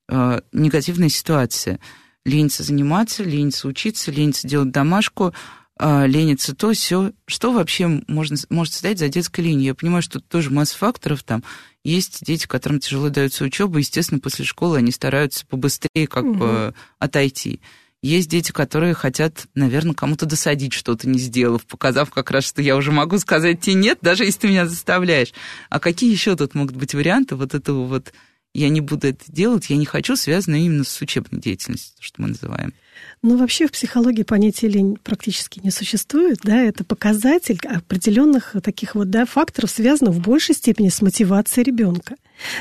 э, 0.09 0.41
негативная 0.53 1.09
ситуация. 1.09 1.79
Ленится 2.25 2.63
заниматься, 2.63 3.23
ленится 3.23 3.69
учиться, 3.69 4.11
ленится 4.11 4.47
делать 4.47 4.71
домашку, 4.71 5.35
э, 5.79 6.07
ленится 6.07 6.55
то, 6.55 6.73
все. 6.73 7.13
Что 7.27 7.53
вообще 7.53 8.03
можно, 8.09 8.37
может 8.51 8.75
стоять 8.75 8.99
за 8.99 9.09
детской 9.09 9.43
линией? 9.43 9.69
Я 9.69 9.75
понимаю, 9.75 10.03
что 10.03 10.21
тут 10.21 10.29
тоже 10.29 10.51
масса 10.51 10.77
факторов 10.77 11.23
там. 11.23 11.43
Есть 11.85 12.25
дети, 12.25 12.47
которым 12.47 12.81
тяжело 12.81 13.09
дается 13.09 13.45
учеба, 13.45 13.79
естественно, 13.79 14.21
после 14.21 14.45
школы 14.45 14.79
они 14.79 14.91
стараются 14.91 15.47
побыстрее 15.47 16.07
как 16.07 16.25
угу. 16.25 16.35
бы 16.35 16.75
отойти. 16.99 17.61
Есть 18.01 18.31
дети, 18.31 18.53
которые 18.53 18.95
хотят, 18.95 19.47
наверное, 19.55 19.95
кому-то 19.95 20.25
досадить 20.25 20.73
что-то, 20.73 21.09
не 21.09 21.19
сделав, 21.19 21.67
показав 21.67 22.11
как 22.11 22.31
раз, 22.31 22.45
что 22.45 22.63
я 22.63 22.77
уже 22.77 22.93
могу 22.93 23.19
сказать 23.19 23.61
тебе 23.61 23.75
нет, 23.75 23.99
даже 24.03 24.25
если 24.25 24.41
ты 24.41 24.49
меня 24.49 24.67
заставляешь. 24.67 25.33
А 25.69 25.81
какие 25.81 26.11
еще 26.13 26.37
тут 26.37 26.55
могут 26.55 26.77
быть 26.77 26.95
варианты 26.95 27.35
вот 27.35 27.55
этого 27.55 27.87
вот 27.87 28.13
«я 28.55 28.69
не 28.69 28.81
буду 28.81 29.09
это 29.09 29.25
делать, 29.29 29.71
я 29.71 29.77
не 29.77 29.87
хочу», 29.87 30.17
связанные 30.17 30.67
именно 30.67 30.85
с 30.85 31.01
учебной 31.01 31.41
деятельностью, 31.41 31.97
что 32.01 32.23
мы 32.23 32.29
называем? 32.29 32.75
Ну, 33.23 33.37
вообще 33.37 33.67
в 33.67 33.73
психологии 33.73 34.23
понятия 34.23 34.69
лень 34.69 34.97
практически 35.03 35.61
не 35.63 35.71
существует, 35.71 36.39
да, 36.45 36.63
это 36.63 36.85
показатель 36.85 37.59
определенных 37.65 38.55
таких 38.63 38.95
вот, 38.95 39.11
да, 39.11 39.27
факторов, 39.27 39.71
связанных 39.71 40.15
в 40.15 40.21
большей 40.21 40.55
степени 40.55 40.89
с 40.89 41.03
мотивацией 41.03 41.65
ребенка. 41.65 42.15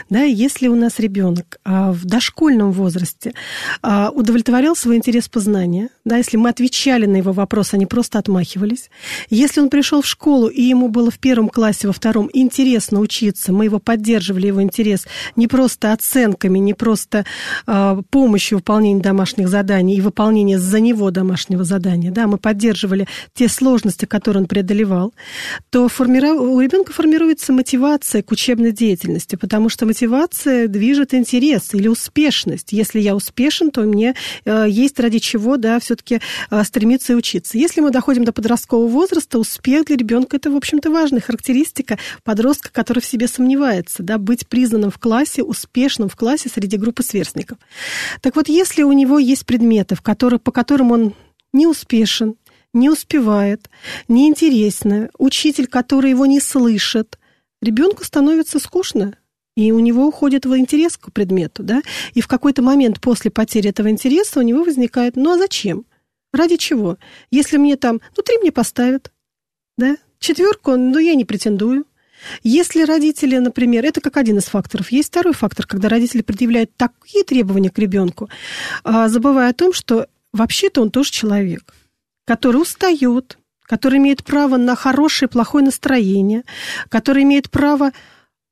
Да, 0.09 0.21
если 0.21 0.67
у 0.67 0.75
нас 0.75 0.99
ребенок 0.99 1.59
а, 1.63 1.91
в 1.91 2.05
дошкольном 2.05 2.71
возрасте 2.71 3.33
а, 3.81 4.09
удовлетворял 4.09 4.75
свой 4.75 4.95
интерес 4.95 5.29
познания, 5.29 5.89
да, 6.05 6.17
если 6.17 6.37
мы 6.37 6.49
отвечали 6.49 7.05
на 7.05 7.17
его 7.17 7.31
вопрос, 7.31 7.73
не 7.73 7.85
просто 7.85 8.17
отмахивались, 8.17 8.89
если 9.29 9.61
он 9.61 9.69
пришел 9.69 10.01
в 10.01 10.07
школу 10.07 10.47
и 10.47 10.61
ему 10.61 10.89
было 10.89 11.11
в 11.11 11.19
первом 11.19 11.49
классе, 11.49 11.87
во 11.87 11.93
втором 11.93 12.29
интересно 12.33 12.99
учиться, 12.99 13.53
мы 13.53 13.65
его 13.65 13.79
поддерживали, 13.79 14.47
его 14.47 14.63
интерес 14.63 15.05
не 15.35 15.47
просто 15.47 15.93
оценками, 15.93 16.57
не 16.59 16.73
просто 16.73 17.25
а, 17.65 18.01
помощью 18.09 18.57
в 18.57 18.61
выполнении 18.61 19.01
домашних 19.01 19.47
заданий 19.47 19.97
и 19.97 20.01
выполнения 20.47 20.59
за 20.59 20.79
него 20.79 21.11
домашнего 21.11 21.63
задания, 21.63 22.11
да, 22.11 22.27
мы 22.27 22.37
поддерживали 22.37 23.07
те 23.33 23.47
сложности, 23.47 24.05
которые 24.05 24.41
он 24.41 24.47
преодолевал, 24.47 25.13
то 25.69 25.83
у 25.85 26.59
ребенка 26.59 26.93
формируется 26.93 27.53
мотивация 27.53 28.21
к 28.21 28.31
учебной 28.31 28.71
деятельности, 28.71 29.35
потому 29.35 29.57
потому 29.57 29.69
что 29.69 29.85
мотивация 29.85 30.67
движет 30.67 31.13
интерес 31.13 31.73
или 31.73 31.87
успешность. 31.87 32.71
Если 32.71 32.99
я 32.99 33.15
успешен, 33.15 33.71
то 33.71 33.81
мне 33.81 34.13
э, 34.45 34.65
есть 34.69 34.99
ради 34.99 35.19
чего, 35.19 35.57
да, 35.57 35.79
все-таки 35.79 36.21
э, 36.51 36.63
стремиться 36.63 37.13
и 37.13 37.15
учиться. 37.15 37.57
Если 37.57 37.81
мы 37.81 37.91
доходим 37.91 38.23
до 38.23 38.31
подросткового 38.31 38.87
возраста, 38.87 39.39
успех 39.39 39.85
для 39.85 39.97
ребенка 39.97 40.37
это, 40.37 40.51
в 40.51 40.55
общем-то, 40.55 40.91
важная 40.91 41.21
характеристика 41.21 41.97
подростка, 42.23 42.69
который 42.71 42.99
в 42.99 43.05
себе 43.05 43.27
сомневается, 43.27 44.03
да, 44.03 44.17
быть 44.17 44.47
признанным 44.47 44.91
в 44.91 44.99
классе, 44.99 45.43
успешным 45.43 46.07
в 46.07 46.15
классе 46.15 46.49
среди 46.53 46.77
группы 46.77 47.03
сверстников. 47.03 47.57
Так 48.21 48.35
вот, 48.35 48.47
если 48.47 48.83
у 48.83 48.91
него 48.93 49.19
есть 49.19 49.45
предметы, 49.45 49.95
в 49.95 50.01
которых, 50.01 50.36
по 50.39 50.51
которым 50.51 50.91
он 50.91 51.13
не 51.53 51.67
успешен, 51.67 52.35
не 52.73 52.89
успевает, 52.89 53.69
неинтересно, 54.07 55.09
учитель, 55.17 55.67
который 55.67 56.11
его 56.11 56.25
не 56.25 56.39
слышит, 56.39 57.17
ребенку 57.61 58.03
становится 58.03 58.59
скучно, 58.59 59.17
и 59.55 59.71
у 59.71 59.79
него 59.79 60.05
уходит 60.05 60.45
в 60.45 60.55
интерес 60.55 60.97
к 60.97 61.11
предмету, 61.11 61.63
да, 61.63 61.81
и 62.13 62.21
в 62.21 62.27
какой-то 62.27 62.61
момент 62.61 63.01
после 63.01 63.31
потери 63.31 63.69
этого 63.69 63.89
интереса 63.89 64.39
у 64.39 64.43
него 64.43 64.63
возникает, 64.63 65.15
ну 65.15 65.33
а 65.33 65.37
зачем? 65.37 65.85
Ради 66.31 66.57
чего? 66.57 66.97
Если 67.31 67.57
мне 67.57 67.77
там, 67.77 67.99
ну 68.15 68.23
три 68.23 68.37
мне 68.37 68.51
поставят, 68.51 69.11
да, 69.77 69.97
четверку, 70.19 70.75
ну 70.75 70.99
я 70.99 71.15
не 71.15 71.25
претендую. 71.25 71.85
Если 72.43 72.83
родители, 72.83 73.37
например, 73.37 73.85
это 73.85 74.01
как 74.01 74.17
один 74.17 74.39
из 74.39 74.45
факторов, 74.45 74.91
есть 74.91 75.09
второй 75.09 75.33
фактор, 75.33 75.67
когда 75.67 75.87
родители 75.87 76.21
предъявляют 76.21 76.71
такие 76.75 77.23
требования 77.23 77.69
к 77.69 77.77
ребенку, 77.77 78.29
а, 78.83 79.07
забывая 79.07 79.51
о 79.51 79.53
том, 79.53 79.71
что 79.71 80.07
вообще-то 80.37 80.81
он 80.81 80.91
тоже 80.91 81.11
человек, 81.11 81.73
который 82.25 82.61
устает, 82.61 83.37
который 83.63 83.99
имеет 83.99 84.23
право 84.23 84.57
на 84.57 84.75
хорошее, 84.75 85.27
плохое 85.27 85.65
настроение, 85.65 86.43
который 86.89 87.23
имеет 87.23 87.49
право 87.51 87.91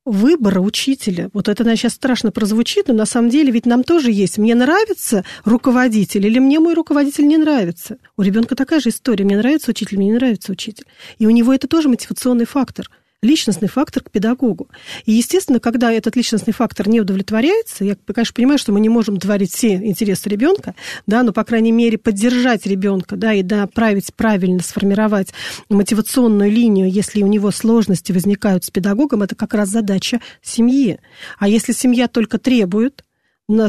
выбора 0.03 0.59
учителя. 0.59 1.29
Вот 1.33 1.47
это, 1.47 1.63
наверное, 1.63 1.77
сейчас 1.77 1.93
страшно 1.93 2.31
прозвучит, 2.31 2.89
но 2.89 2.93
на 2.93 3.05
самом 3.05 3.29
деле 3.29 3.51
ведь 3.51 3.65
нам 3.65 3.83
тоже 3.83 4.11
есть. 4.11 4.37
Мне 4.37 4.53
нравится 4.53 5.25
руководитель 5.45 6.27
или 6.27 6.37
мне 6.37 6.59
мой 6.59 6.75
руководитель 6.75 7.25
не 7.25 7.37
нравится. 7.37 7.97
У 8.15 8.21
ребенка 8.21 8.55
такая 8.55 8.79
же 8.79 8.89
история. 8.89 9.25
Мне 9.25 9.37
нравится 9.37 9.71
учитель, 9.71 9.97
мне 9.97 10.07
не 10.07 10.13
нравится 10.13 10.51
учитель. 10.51 10.85
И 11.17 11.25
у 11.25 11.31
него 11.31 11.53
это 11.53 11.67
тоже 11.67 11.89
мотивационный 11.89 12.45
фактор– 12.45 12.89
личностный 13.21 13.67
фактор 13.67 14.03
к 14.03 14.11
педагогу. 14.11 14.69
И, 15.05 15.13
естественно, 15.13 15.59
когда 15.59 15.91
этот 15.91 16.15
личностный 16.15 16.53
фактор 16.53 16.87
не 16.87 17.01
удовлетворяется, 17.01 17.83
я, 17.83 17.95
конечно, 17.95 18.33
понимаю, 18.33 18.57
что 18.57 18.71
мы 18.71 18.79
не 18.79 18.89
можем 18.89 19.17
творить 19.17 19.53
все 19.53 19.75
интересы 19.75 20.29
ребенка, 20.29 20.75
да, 21.07 21.23
но, 21.23 21.31
по 21.31 21.43
крайней 21.43 21.71
мере, 21.71 21.97
поддержать 21.97 22.65
ребенка, 22.65 23.15
да, 23.15 23.33
и 23.33 23.43
направить 23.43 24.13
правильно, 24.13 24.61
сформировать 24.61 25.29
мотивационную 25.69 26.51
линию, 26.51 26.89
если 26.91 27.23
у 27.23 27.27
него 27.27 27.51
сложности 27.51 28.11
возникают 28.11 28.65
с 28.65 28.69
педагогом, 28.69 29.23
это 29.23 29.35
как 29.35 29.53
раз 29.53 29.69
задача 29.69 30.19
семьи. 30.41 30.99
А 31.39 31.47
если 31.47 31.71
семья 31.71 32.07
только 32.07 32.37
требует, 32.37 33.04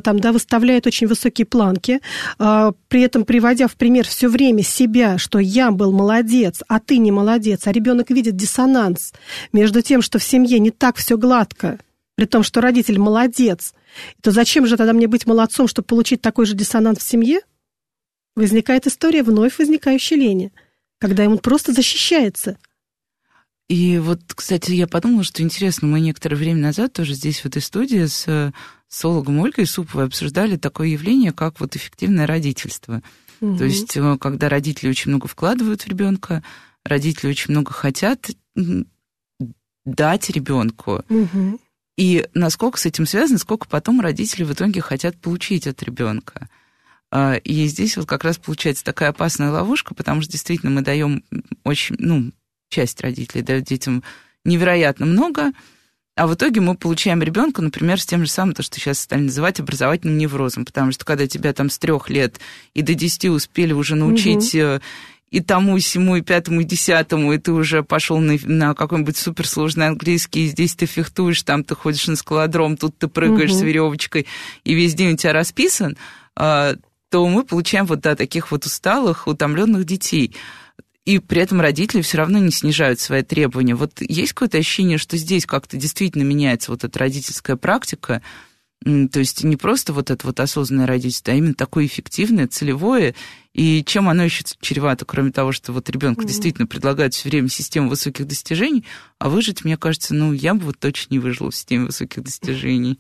там, 0.01 0.19
да, 0.19 0.33
выставляет 0.33 0.87
очень 0.87 1.07
высокие 1.07 1.47
планки, 1.47 2.01
а, 2.39 2.73
при 2.89 3.03
этом 3.03 3.25
приводя 3.25 3.69
в 3.69 3.77
пример 3.77 4.07
все 4.07 4.29
время 4.29 4.63
себя, 4.63 5.19
что 5.19 5.39
я 5.39 5.71
был 5.71 5.93
молодец, 5.93 6.63
а 6.67 6.81
ты 6.81 6.97
не 6.97 7.13
молодец, 7.13 7.67
а 7.67 7.73
ребенок 7.73 8.11
видит 8.11 8.37
диссонанс 8.37 9.13
между 9.53 9.83
тем, 9.83 10.01
что 10.01 10.19
в 10.19 10.25
семье 10.25 10.59
не 10.59 10.71
так 10.71 10.97
все 10.97 11.19
гладко, 11.19 11.79
при 12.15 12.25
том, 12.25 12.43
что 12.43 12.63
родитель 12.63 12.99
молодец, 12.99 13.75
то 14.23 14.31
зачем 14.31 14.67
же 14.67 14.79
тогда 14.79 14.95
мне 14.95 15.09
быть 15.09 15.27
молодцом, 15.27 15.69
чтобы 15.69 15.87
получить 15.87 16.23
такой 16.23 16.47
же 16.47 16.55
диссонанс 16.55 16.99
в 16.99 17.03
семье? 17.03 17.41
Возникает 18.35 18.87
история 18.87 19.23
вновь 19.23 19.59
возникающей 19.59 20.17
лени, 20.17 20.53
когда 20.99 21.23
ему 21.23 21.39
просто 21.39 21.73
защищается. 21.73 22.59
И 23.69 23.99
вот, 23.99 24.21
кстати, 24.35 24.73
я 24.73 24.87
подумала, 24.87 25.25
что 25.25 25.43
интересно, 25.43 25.89
мы 25.89 26.01
некоторое 26.01 26.37
время 26.37 26.61
назад 26.61 26.93
тоже 26.93 27.15
здесь, 27.15 27.41
в 27.41 27.47
этой 27.47 27.61
студии, 27.61 28.07
с 28.07 28.53
социологом 28.89 29.41
Ольгой 29.41 29.67
Суповой 29.67 30.07
обсуждали 30.07 30.57
такое 30.57 30.89
явление, 30.89 31.33
как 31.33 31.59
вот 31.59 31.75
эффективное 31.75 32.27
родительство. 32.27 33.03
Угу. 33.41 33.59
То 33.59 33.65
есть, 33.65 33.97
э, 33.97 34.17
когда 34.21 34.49
родители 34.49 34.89
очень 34.89 35.11
много 35.11 35.27
вкладывают 35.27 35.83
в 35.83 35.89
ребенка, 35.89 36.45
родители 36.85 37.31
очень 37.31 37.51
много 37.51 37.73
хотят 37.73 38.31
дать 39.85 40.31
ребенку. 40.31 41.05
Угу. 41.09 41.61
И 41.97 42.29
насколько 42.35 42.79
с 42.79 42.87
этим 42.87 43.07
связано, 43.07 43.39
сколько 43.39 43.67
потом 43.67 44.01
родители 44.01 44.45
в 44.45 44.53
итоге 44.53 44.81
хотят 44.81 45.17
получить 45.17 45.67
от 45.67 45.83
ребенка. 45.83 46.49
А, 47.11 47.35
и 47.37 47.67
здесь 47.67 47.97
вот 47.97 48.07
как 48.07 48.25
раз 48.25 48.37
получается 48.37 48.85
такая 48.85 49.11
опасная 49.11 49.51
ловушка, 49.51 49.95
потому 49.95 50.21
что 50.21 50.33
действительно 50.33 50.71
мы 50.71 50.83
даем 50.83 51.25
очень, 51.65 51.97
ну, 51.99 52.33
часть 52.69 53.01
родителей 53.01 53.43
дает 53.43 53.65
детям 53.65 54.03
невероятно 54.45 55.07
много, 55.07 55.53
а 56.17 56.27
в 56.27 56.35
итоге 56.35 56.63
мы 56.63 56.75
получаем 56.75 57.23
ребенка, 57.23 57.61
например, 57.61 58.01
с 58.01 58.07
тем 58.07 58.25
же 58.25 58.31
самым, 58.31 58.55
то, 58.55 58.63
что 58.63 58.81
сейчас 58.81 59.01
стали 59.01 59.23
называть 59.23 59.61
образовательным 59.61 60.17
неврозом, 60.17 60.65
потому 60.65 60.91
что 60.91 61.05
когда 61.05 61.27
тебя 61.27 61.53
там 61.53 61.69
с 61.69 61.79
трех 61.79 62.09
лет 62.09 62.41
и 62.73 62.81
до 62.81 62.95
десяти 62.95 63.29
успели 63.29 63.75
уже 63.75 63.97
научить 63.97 64.55
угу. 64.55 64.81
и 65.31 65.41
тому, 65.41 65.77
и 65.77 65.81
всему, 65.81 66.17
и 66.17 66.23
пятому, 66.23 66.63
и 66.63 66.65
десятому, 66.65 67.35
и 67.35 67.39
ты 67.39 67.53
уже 67.53 67.83
пошел 67.83 68.19
на, 68.19 68.39
на 68.45 68.75
какой-нибудь 68.75 69.19
суперсложный 69.19 69.89
английский, 69.89 70.47
и 70.47 70.49
здесь 70.49 70.75
ты 70.75 70.87
фехтуешь, 70.87 71.43
там 71.43 71.63
ты 71.63 71.75
ходишь 71.75 72.07
на 72.07 72.17
скалодром, 72.17 72.79
тут 72.79 72.97
ты 72.97 73.09
прыгаешь 73.09 73.51
угу. 73.51 73.59
с 73.59 73.63
веревочкой, 73.63 74.27
и 74.65 74.73
весь 74.73 74.95
день 74.95 75.13
у 75.13 75.17
тебя 75.19 75.35
расписан, 75.35 75.99
а, 76.35 76.77
то 77.11 77.29
мы 77.29 77.45
получаем 77.45 77.85
вот 77.85 78.01
да, 78.01 78.17
таких 78.17 78.51
вот 78.51 78.65
усталых, 78.65 79.27
утомленных 79.27 79.85
детей 79.85 80.35
и 81.07 81.21
при 81.21 81.41
этом 81.41 81.61
родители 81.61 82.03
все 82.03 82.19
равно 82.19 82.39
не 82.39 82.51
снижают 82.51 83.01
свои 83.01 83.23
требования. 83.23 83.77
Вот 83.77 84.01
есть 84.01 84.33
какое-то 84.33 84.59
ощущение, 84.59 84.99
что 84.99 85.17
здесь 85.17 85.47
как-то 85.47 85.77
действительно 85.77 86.25
меняется 86.25 86.73
вот 86.73 86.83
эта 86.83 86.99
родительская 86.99 87.57
практика, 87.57 88.23
то 88.85 89.19
есть 89.19 89.43
не 89.43 89.57
просто 89.57 89.93
вот 89.93 90.11
это 90.11 90.27
вот 90.27 90.39
осознанное 90.41 90.87
родительство, 90.87 91.33
а 91.33 91.37
именно 91.37 91.55
такое 91.55 91.87
эффективное, 91.87 92.49
целевое 92.49 93.15
и 93.57 93.83
чем 93.87 94.11
оно 94.11 94.23
еще 94.23 94.45
чревато, 94.61 95.07
кроме 95.07 95.33
того, 95.33 95.51
что 95.51 95.73
вот 95.73 95.89
ребенку 95.89 96.21
mm-hmm. 96.21 96.27
действительно 96.27 96.67
предлагают 96.67 97.15
все 97.15 97.31
время 97.31 97.49
систему 97.49 97.89
высоких 97.89 98.27
достижений, 98.27 98.85
а 99.19 99.31
выжить, 99.31 99.65
мне 99.65 99.79
кажется, 99.79 100.13
ну, 100.13 100.35
я 100.35 100.53
бы 100.53 100.67
вот 100.67 100.79
точно 100.79 101.15
не 101.15 101.19
выжила 101.19 101.51
в 101.51 101.57
системе 101.57 101.87
высоких 101.87 102.23
достижений. 102.23 102.99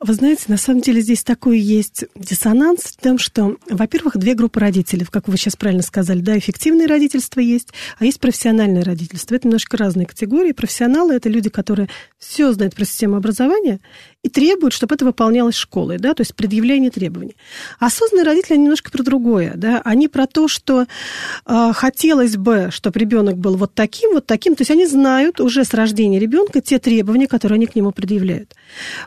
Вы 0.00 0.14
знаете, 0.14 0.46
на 0.48 0.56
самом 0.56 0.80
деле 0.80 1.02
здесь 1.02 1.22
такой 1.22 1.60
есть 1.60 2.04
диссонанс 2.16 2.80
в 2.80 2.96
том, 2.96 3.20
что, 3.20 3.58
во-первых, 3.70 4.16
две 4.16 4.34
группы 4.34 4.58
родителей, 4.58 5.06
как 5.08 5.28
вы 5.28 5.36
сейчас 5.36 5.54
правильно 5.54 5.84
сказали, 5.84 6.18
да, 6.18 6.36
эффективное 6.36 6.88
родительство 6.88 7.38
есть, 7.38 7.68
а 8.00 8.04
есть 8.04 8.18
профессиональное 8.18 8.82
родительство. 8.82 9.36
Это 9.36 9.46
немножко 9.46 9.76
разные 9.76 10.06
категории. 10.06 10.50
Профессионалы– 10.50 11.14
это 11.14 11.28
люди, 11.28 11.48
которые 11.48 11.88
все 12.18 12.52
знают 12.52 12.74
про 12.74 12.84
систему 12.84 13.14
образования 13.14 13.78
и 14.24 14.28
требуют, 14.28 14.74
чтобы 14.74 14.96
это 14.96 15.04
выполнялось 15.04 15.54
школой, 15.54 15.98
да, 15.98 16.12
то 16.12 16.22
есть 16.22 16.34
предъявление 16.34 16.90
требований. 16.90 17.36
Осознанные 17.78 18.24
родители 18.24 18.56
немножко 18.56 18.90
про 18.90 19.04
другое, 19.04 19.52
да, 19.54 19.75
они 19.84 20.08
про 20.08 20.26
то, 20.26 20.48
что 20.48 20.86
э, 21.46 21.72
хотелось 21.74 22.36
бы, 22.36 22.68
чтобы 22.70 22.98
ребенок 23.00 23.36
был 23.36 23.56
вот 23.56 23.74
таким, 23.74 24.14
вот 24.14 24.26
таким. 24.26 24.54
То 24.54 24.62
есть 24.62 24.70
они 24.70 24.86
знают 24.86 25.40
уже 25.40 25.64
с 25.64 25.74
рождения 25.74 26.18
ребенка 26.18 26.60
те 26.60 26.78
требования, 26.78 27.26
которые 27.26 27.56
они 27.56 27.66
к 27.66 27.74
нему 27.74 27.92
предъявляют. 27.92 28.54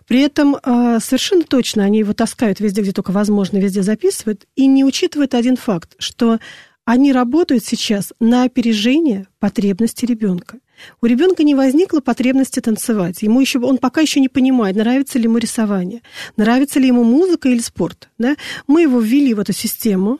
При 0.07 0.21
этом 0.21 0.55
э, 0.55 0.99
совершенно 1.01 1.43
точно 1.43 1.83
они 1.83 1.99
его 1.99 2.13
таскают 2.13 2.59
везде, 2.59 2.81
где 2.81 2.91
только 2.91 3.11
возможно, 3.11 3.57
везде 3.57 3.81
записывают, 3.81 4.45
и 4.55 4.65
не 4.67 4.83
учитывают 4.83 5.33
один 5.33 5.57
факт, 5.57 5.95
что 5.99 6.39
они 6.85 7.13
работают 7.13 7.63
сейчас 7.63 8.13
на 8.19 8.45
опережение 8.45 9.27
потребностей 9.39 10.07
ребенка. 10.07 10.57
У 11.01 11.05
ребенка 11.05 11.43
не 11.43 11.55
возникла 11.55 11.99
потребности 11.99 12.59
танцевать. 12.59 13.21
Ему 13.21 13.41
еще, 13.41 13.59
он 13.59 13.77
пока 13.77 14.01
еще 14.01 14.19
не 14.19 14.29
понимает, 14.29 14.75
нравится 14.75 15.19
ли 15.19 15.25
ему 15.25 15.37
рисование, 15.37 16.01
нравится 16.37 16.79
ли 16.79 16.87
ему 16.87 17.03
музыка 17.03 17.49
или 17.49 17.59
спорт. 17.59 18.09
Да? 18.17 18.35
Мы 18.67 18.83
его 18.83 18.99
ввели 18.99 19.33
в 19.33 19.39
эту 19.39 19.53
систему, 19.53 20.19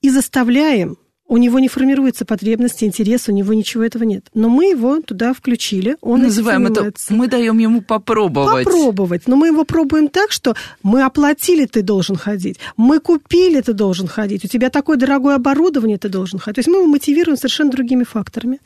и 0.00 0.10
заставляем 0.10 0.98
у 1.28 1.38
него 1.38 1.58
не 1.58 1.68
формируется 1.68 2.24
потребности, 2.24 2.84
интерес, 2.84 3.28
у 3.28 3.32
него 3.32 3.52
ничего 3.52 3.82
этого 3.82 4.04
нет. 4.04 4.26
Но 4.34 4.48
мы 4.48 4.66
его 4.70 5.00
туда 5.00 5.34
включили, 5.34 5.96
он 6.00 6.22
Называем 6.22 6.66
это, 6.66 6.92
мы 7.10 7.26
даем 7.26 7.58
ему 7.58 7.82
попробовать. 7.82 8.64
Попробовать. 8.64 9.22
Но 9.26 9.36
мы 9.36 9.48
его 9.48 9.64
пробуем 9.64 10.08
так, 10.08 10.30
что 10.30 10.54
мы 10.82 11.02
оплатили, 11.02 11.66
ты 11.66 11.82
должен 11.82 12.16
ходить, 12.16 12.58
мы 12.76 13.00
купили, 13.00 13.60
ты 13.60 13.72
должен 13.72 14.06
ходить, 14.06 14.44
у 14.44 14.48
тебя 14.48 14.70
такое 14.70 14.96
дорогое 14.96 15.36
оборудование, 15.36 15.98
ты 15.98 16.08
должен 16.08 16.38
ходить. 16.38 16.56
То 16.56 16.58
есть 16.60 16.68
мы 16.68 16.76
его 16.76 16.86
мотивируем 16.86 17.36
совершенно 17.36 17.70
другими 17.70 18.04
факторами. 18.04 18.60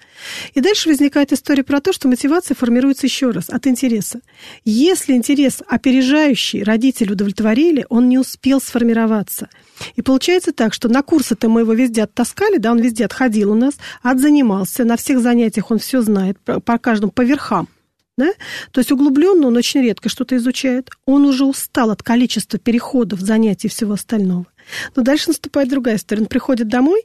И 0.54 0.60
дальше 0.60 0.88
возникает 0.88 1.32
история 1.32 1.64
про 1.64 1.80
то, 1.80 1.92
что 1.92 2.08
мотивация 2.08 2.54
формируется 2.54 3.06
еще 3.06 3.30
раз 3.30 3.48
от 3.48 3.66
интереса. 3.66 4.20
Если 4.64 5.14
интерес 5.14 5.62
опережающий 5.66 6.62
родители 6.62 7.12
удовлетворили, 7.12 7.86
он 7.88 8.08
не 8.08 8.18
успел 8.18 8.60
сформироваться– 8.60 9.48
и 9.96 10.02
получается 10.02 10.52
так, 10.52 10.74
что 10.74 10.88
на 10.88 11.02
курсы-то 11.02 11.48
мы 11.48 11.60
его 11.60 11.72
везде 11.72 12.02
оттаскали, 12.02 12.49
да, 12.58 12.72
он 12.72 12.80
везде 12.80 13.04
отходил 13.04 13.52
у 13.52 13.54
нас, 13.54 13.74
отзанимался, 14.02 14.84
на 14.84 14.96
всех 14.96 15.20
занятиях 15.20 15.70
он 15.70 15.78
все 15.78 16.02
знает, 16.02 16.38
по 16.40 16.78
каждому, 16.78 17.12
по 17.12 17.22
верхам. 17.22 17.68
Да? 18.16 18.32
То 18.72 18.80
есть 18.80 18.92
углубленно 18.92 19.46
он 19.46 19.56
очень 19.56 19.80
редко 19.80 20.10
что-то 20.10 20.36
изучает. 20.36 20.90
Он 21.06 21.24
уже 21.24 21.46
устал 21.46 21.90
от 21.90 22.02
количества 22.02 22.58
переходов, 22.58 23.20
занятий 23.20 23.68
и 23.68 23.70
всего 23.70 23.94
остального. 23.94 24.46
Но 24.94 25.02
дальше 25.02 25.28
наступает 25.28 25.70
другая 25.70 25.96
история. 25.96 26.22
Он 26.22 26.28
приходит 26.28 26.68
домой, 26.68 27.02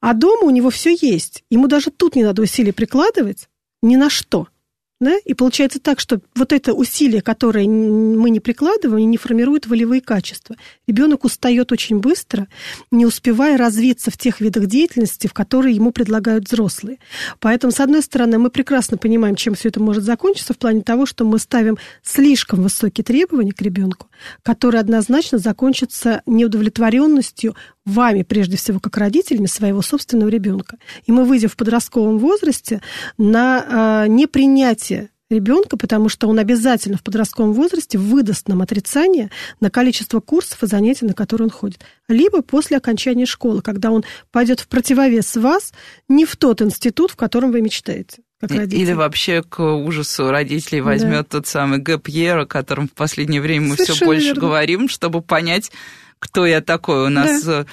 а 0.00 0.12
дома 0.12 0.42
у 0.42 0.50
него 0.50 0.70
все 0.70 0.96
есть. 1.00 1.44
Ему 1.50 1.68
даже 1.68 1.90
тут 1.90 2.16
не 2.16 2.24
надо 2.24 2.42
усилий 2.42 2.72
прикладывать 2.72 3.48
ни 3.80 3.94
на 3.94 4.10
что– 4.10 4.48
да? 5.00 5.16
И 5.24 5.32
получается 5.32 5.80
так, 5.80 5.98
что 5.98 6.20
вот 6.34 6.52
это 6.52 6.74
усилие, 6.74 7.22
которое 7.22 7.66
мы 7.66 8.28
не 8.28 8.38
прикладываем, 8.38 9.10
не 9.10 9.16
формирует 9.16 9.66
волевые 9.66 10.02
качества. 10.02 10.56
Ребенок 10.86 11.24
устает 11.24 11.72
очень 11.72 12.00
быстро, 12.00 12.48
не 12.90 13.06
успевая 13.06 13.56
развиться 13.56 14.10
в 14.10 14.18
тех 14.18 14.40
видах 14.40 14.66
деятельности, 14.66 15.26
в 15.26 15.32
которые 15.32 15.74
ему 15.74 15.90
предлагают 15.90 16.48
взрослые. 16.48 16.98
Поэтому, 17.38 17.72
с 17.72 17.80
одной 17.80 18.02
стороны, 18.02 18.38
мы 18.38 18.50
прекрасно 18.50 18.98
понимаем, 18.98 19.36
чем 19.36 19.54
все 19.54 19.70
это 19.70 19.80
может 19.80 20.04
закончиться, 20.04 20.52
в 20.52 20.58
плане 20.58 20.82
того, 20.82 21.06
что 21.06 21.24
мы 21.24 21.38
ставим 21.38 21.78
слишком 22.02 22.62
высокие 22.62 23.02
требования 23.02 23.52
к 23.52 23.62
ребенку, 23.62 24.08
которые 24.42 24.80
однозначно 24.80 25.38
закончатся 25.38 26.22
неудовлетворенностью 26.26 27.56
вами, 27.86 28.22
прежде 28.22 28.56
всего, 28.56 28.80
как 28.80 28.96
родителями 28.98 29.46
своего 29.46 29.80
собственного 29.80 30.28
ребенка. 30.28 30.76
И 31.06 31.12
мы 31.12 31.24
выйдем 31.24 31.48
в 31.48 31.56
подростковом 31.56 32.18
возрасте 32.18 32.82
на 33.16 34.04
э, 34.04 34.08
непринятие 34.08 34.89
ребенка, 35.30 35.76
потому 35.76 36.08
что 36.08 36.28
он 36.28 36.38
обязательно 36.38 36.98
в 36.98 37.02
подростковом 37.02 37.52
возрасте 37.52 37.96
выдаст 37.98 38.48
нам 38.48 38.62
отрицание 38.62 39.30
на 39.60 39.70
количество 39.70 40.20
курсов 40.20 40.62
и 40.62 40.66
занятий, 40.66 41.06
на 41.06 41.14
которые 41.14 41.46
он 41.46 41.50
ходит. 41.50 41.84
Либо 42.08 42.42
после 42.42 42.76
окончания 42.76 43.26
школы, 43.26 43.62
когда 43.62 43.90
он 43.90 44.04
пойдет 44.32 44.60
в 44.60 44.68
противовес 44.68 45.36
вас 45.36 45.72
не 46.08 46.24
в 46.24 46.36
тот 46.36 46.60
институт, 46.60 47.12
в 47.12 47.16
котором 47.16 47.52
вы 47.52 47.62
мечтаете. 47.62 48.18
Или 48.42 48.92
вообще 48.94 49.42
к 49.42 49.62
ужасу 49.62 50.30
родителей 50.30 50.80
возьмет 50.80 51.28
да. 51.30 51.38
тот 51.38 51.46
самый 51.46 51.78
гэп 51.78 52.08
о 52.08 52.46
котором 52.46 52.88
в 52.88 52.92
последнее 52.92 53.40
время 53.40 53.68
мы 53.68 53.76
все 53.76 54.04
больше 54.04 54.28
верно. 54.28 54.40
говорим, 54.40 54.88
чтобы 54.88 55.20
понять, 55.20 55.70
кто 56.18 56.46
я 56.46 56.62
такой. 56.62 57.06
У 57.06 57.10
нас 57.10 57.44
да. 57.44 57.66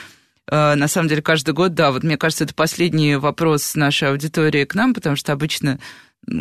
Э, 0.50 0.76
на 0.76 0.88
самом 0.88 1.10
деле 1.10 1.22
каждый 1.22 1.54
год, 1.54 1.74
да, 1.74 1.92
вот 1.92 2.04
мне 2.04 2.18
кажется, 2.18 2.46
это 2.46 2.54
последний 2.54 3.16
вопрос 3.16 3.76
нашей 3.76 4.10
аудитории 4.10 4.66
к 4.66 4.76
нам, 4.76 4.94
потому 4.94 5.16
что 5.16 5.34
обычно 5.34 5.80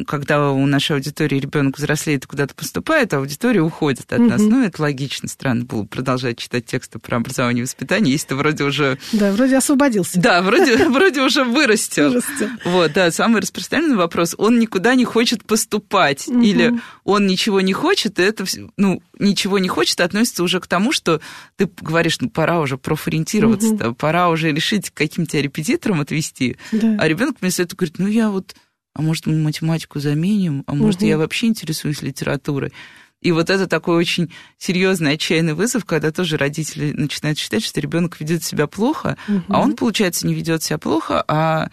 когда 0.07 0.51
у 0.51 0.66
нашей 0.66 0.96
аудитории 0.96 1.38
ребенок 1.38 1.79
взрослеет 1.79 2.25
и 2.25 2.27
куда-то 2.27 2.55
поступает, 2.55 3.14
аудитория 3.14 3.61
уходит 3.61 4.12
от 4.12 4.18
угу. 4.18 4.29
нас. 4.29 4.42
Ну, 4.42 4.64
это 4.64 4.83
логично, 4.83 5.29
странно 5.29 5.64
было 5.64 5.85
продолжать 5.85 6.38
читать 6.38 6.66
тексты 6.66 6.99
про 6.99 7.18
образование 7.18 7.61
и 7.61 7.64
воспитание, 7.64 8.12
если 8.12 8.29
ты 8.29 8.35
вроде 8.35 8.64
уже... 8.64 8.99
Да, 9.12 9.33
вроде 9.33 9.57
освободился. 9.57 10.18
Да, 10.18 10.42
вроде, 10.42 10.88
вроде 10.88 11.22
уже 11.22 11.44
вырастил. 11.44 12.09
вырастил. 12.09 12.49
Вот, 12.64 12.92
да, 12.94 13.12
самый 13.12 13.40
распространенный 13.40 13.96
вопрос. 13.96 14.35
Он 14.38 14.59
никуда 14.59 14.94
не 14.96 15.05
хочет 15.05 15.44
поступать, 15.44 16.27
угу. 16.27 16.40
или 16.40 16.81
он 17.05 17.27
ничего 17.27 17.61
не 17.61 17.72
хочет, 17.72 18.18
и 18.18 18.22
это, 18.22 18.44
ну, 18.77 19.03
ничего 19.18 19.61
не 19.61 19.68
хочет, 19.68 20.01
относится 20.01 20.42
уже 20.42 20.59
к 20.59 20.66
тому, 20.66 20.90
что 20.90 21.20
ты 21.57 21.70
говоришь, 21.81 22.20
ну, 22.20 22.29
пора 22.29 22.61
уже 22.61 22.77
профориентироваться, 22.77 23.75
угу. 23.75 23.94
пора 23.94 24.31
уже 24.31 24.51
решить, 24.51 24.90
каким 24.90 25.27
тебя 25.27 25.42
репетитором 25.42 26.01
отвести. 26.01 26.57
Да. 26.72 26.96
А 26.99 27.07
ребенок 27.07 27.37
вместо 27.40 27.62
этого 27.62 27.79
говорит, 27.79 27.99
ну, 27.99 28.09
я 28.09 28.31
вот 28.31 28.57
а 28.96 29.02
может, 29.02 29.26
мы 29.26 29.37
математику 29.37 30.00
заменим, 30.00 30.64
а 30.66 30.74
может, 30.74 31.00
угу. 31.00 31.09
я 31.09 31.18
вообще 31.18 31.48
интересуюсь 31.48 32.00
литературой. 32.00 32.72
И 33.20 33.30
вот 33.30 33.50
это 33.50 33.66
такой 33.66 33.96
очень 33.96 34.32
серьезный, 34.56 35.12
отчаянный 35.12 35.52
вызов, 35.52 35.85
когда 35.85 36.12
тоже 36.12 36.37
родители 36.38 36.92
начинают 36.92 37.38
считать, 37.38 37.62
что 37.62 37.80
ребенок 37.80 38.18
ведет 38.20 38.42
себя 38.42 38.66
плохо, 38.66 39.18
угу. 39.28 39.42
а 39.48 39.61
он, 39.61 39.76
получается, 39.76 40.26
не 40.26 40.35
ведет 40.35 40.62
себя 40.62 40.78
плохо, 40.78 41.22
а 41.28 41.68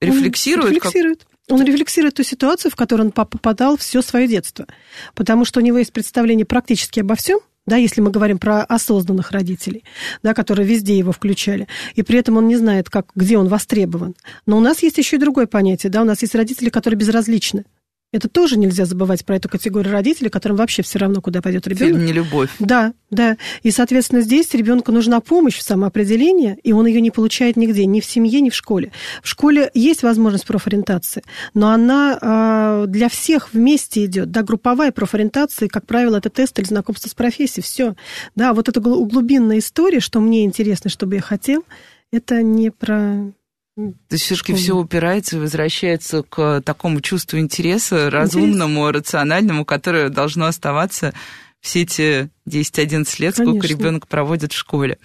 рефлексирует. 0.00 0.66
Он 0.66 0.74
рефлексирует. 0.74 1.24
Как... 1.24 1.28
Он 1.50 1.64
рефлексирует 1.64 2.14
ту 2.14 2.22
ситуацию, 2.22 2.70
в 2.70 2.76
которую 2.76 3.06
он 3.06 3.12
попадал 3.12 3.78
все 3.78 4.02
свое 4.02 4.28
детство. 4.28 4.66
Потому 5.14 5.46
что 5.46 5.60
у 5.60 5.62
него 5.62 5.78
есть 5.78 5.94
представление 5.94 6.44
практически 6.44 7.00
обо 7.00 7.14
всем, 7.14 7.40
да, 7.68 7.76
если 7.76 8.00
мы 8.00 8.10
говорим 8.10 8.38
про 8.38 8.62
осознанных 8.64 9.30
родителей, 9.30 9.84
да, 10.22 10.34
которые 10.34 10.66
везде 10.66 10.96
его 10.96 11.12
включали, 11.12 11.68
и 11.94 12.02
при 12.02 12.18
этом 12.18 12.36
он 12.36 12.48
не 12.48 12.56
знает, 12.56 12.90
как, 12.90 13.10
где 13.14 13.38
он 13.38 13.48
востребован. 13.48 14.14
Но 14.46 14.56
у 14.56 14.60
нас 14.60 14.82
есть 14.82 14.98
еще 14.98 15.16
и 15.16 15.20
другое 15.20 15.46
понятие, 15.46 15.90
да, 15.90 16.02
у 16.02 16.04
нас 16.04 16.22
есть 16.22 16.34
родители, 16.34 16.70
которые 16.70 16.98
безразличны. 16.98 17.64
Это 18.10 18.26
тоже 18.26 18.58
нельзя 18.58 18.86
забывать 18.86 19.26
про 19.26 19.36
эту 19.36 19.50
категорию 19.50 19.92
родителей, 19.92 20.30
которым 20.30 20.56
вообще 20.56 20.82
все 20.82 20.98
равно, 20.98 21.20
куда 21.20 21.42
пойдет 21.42 21.66
ребенок. 21.66 22.00
Не 22.00 22.14
любовь. 22.14 22.48
Да, 22.58 22.94
да. 23.10 23.36
И, 23.62 23.70
соответственно, 23.70 24.22
здесь 24.22 24.54
ребенку 24.54 24.92
нужна 24.92 25.20
помощь 25.20 25.58
в 25.58 25.62
самоопределении, 25.62 26.58
и 26.62 26.72
он 26.72 26.86
ее 26.86 27.02
не 27.02 27.10
получает 27.10 27.58
нигде, 27.58 27.84
ни 27.84 28.00
в 28.00 28.06
семье, 28.06 28.40
ни 28.40 28.48
в 28.48 28.54
школе. 28.54 28.92
В 29.22 29.28
школе 29.28 29.70
есть 29.74 30.02
возможность 30.02 30.46
профориентации, 30.46 31.22
но 31.52 31.68
она 31.68 32.18
э, 32.18 32.86
для 32.88 33.10
всех 33.10 33.52
вместе 33.52 34.06
идет. 34.06 34.30
Да, 34.30 34.42
групповая 34.42 34.90
профориентация, 34.90 35.68
как 35.68 35.84
правило, 35.86 36.16
это 36.16 36.30
тест 36.30 36.58
или 36.58 36.66
знакомство 36.66 37.10
с 37.10 37.14
профессией, 37.14 37.62
все. 37.62 37.94
Да, 38.34 38.54
вот 38.54 38.70
эта 38.70 38.80
глубинная 38.80 39.58
история, 39.58 40.00
что 40.00 40.20
мне 40.20 40.46
интересно, 40.46 40.88
что 40.88 41.06
бы 41.06 41.16
я 41.16 41.20
хотел, 41.20 41.62
это 42.10 42.40
не 42.40 42.70
про 42.70 43.32
то 43.78 44.12
есть 44.14 44.24
все-таки 44.24 44.54
все 44.54 44.74
упирается 44.74 45.36
и 45.36 45.40
возвращается 45.40 46.24
к 46.24 46.62
такому 46.62 47.00
чувству 47.00 47.38
интереса, 47.38 48.10
разумному, 48.10 48.88
Интерес. 48.88 48.96
рациональному, 48.96 49.64
которое 49.64 50.08
должно 50.08 50.46
оставаться 50.46 51.14
все 51.60 51.82
эти 51.82 52.30
10-11 52.48 53.20
лет, 53.20 53.34
сколько 53.34 53.52
Конечно. 53.52 53.66
ребенок 53.68 54.08
проводит 54.08 54.52
в 54.52 54.56
школе. 54.56 54.98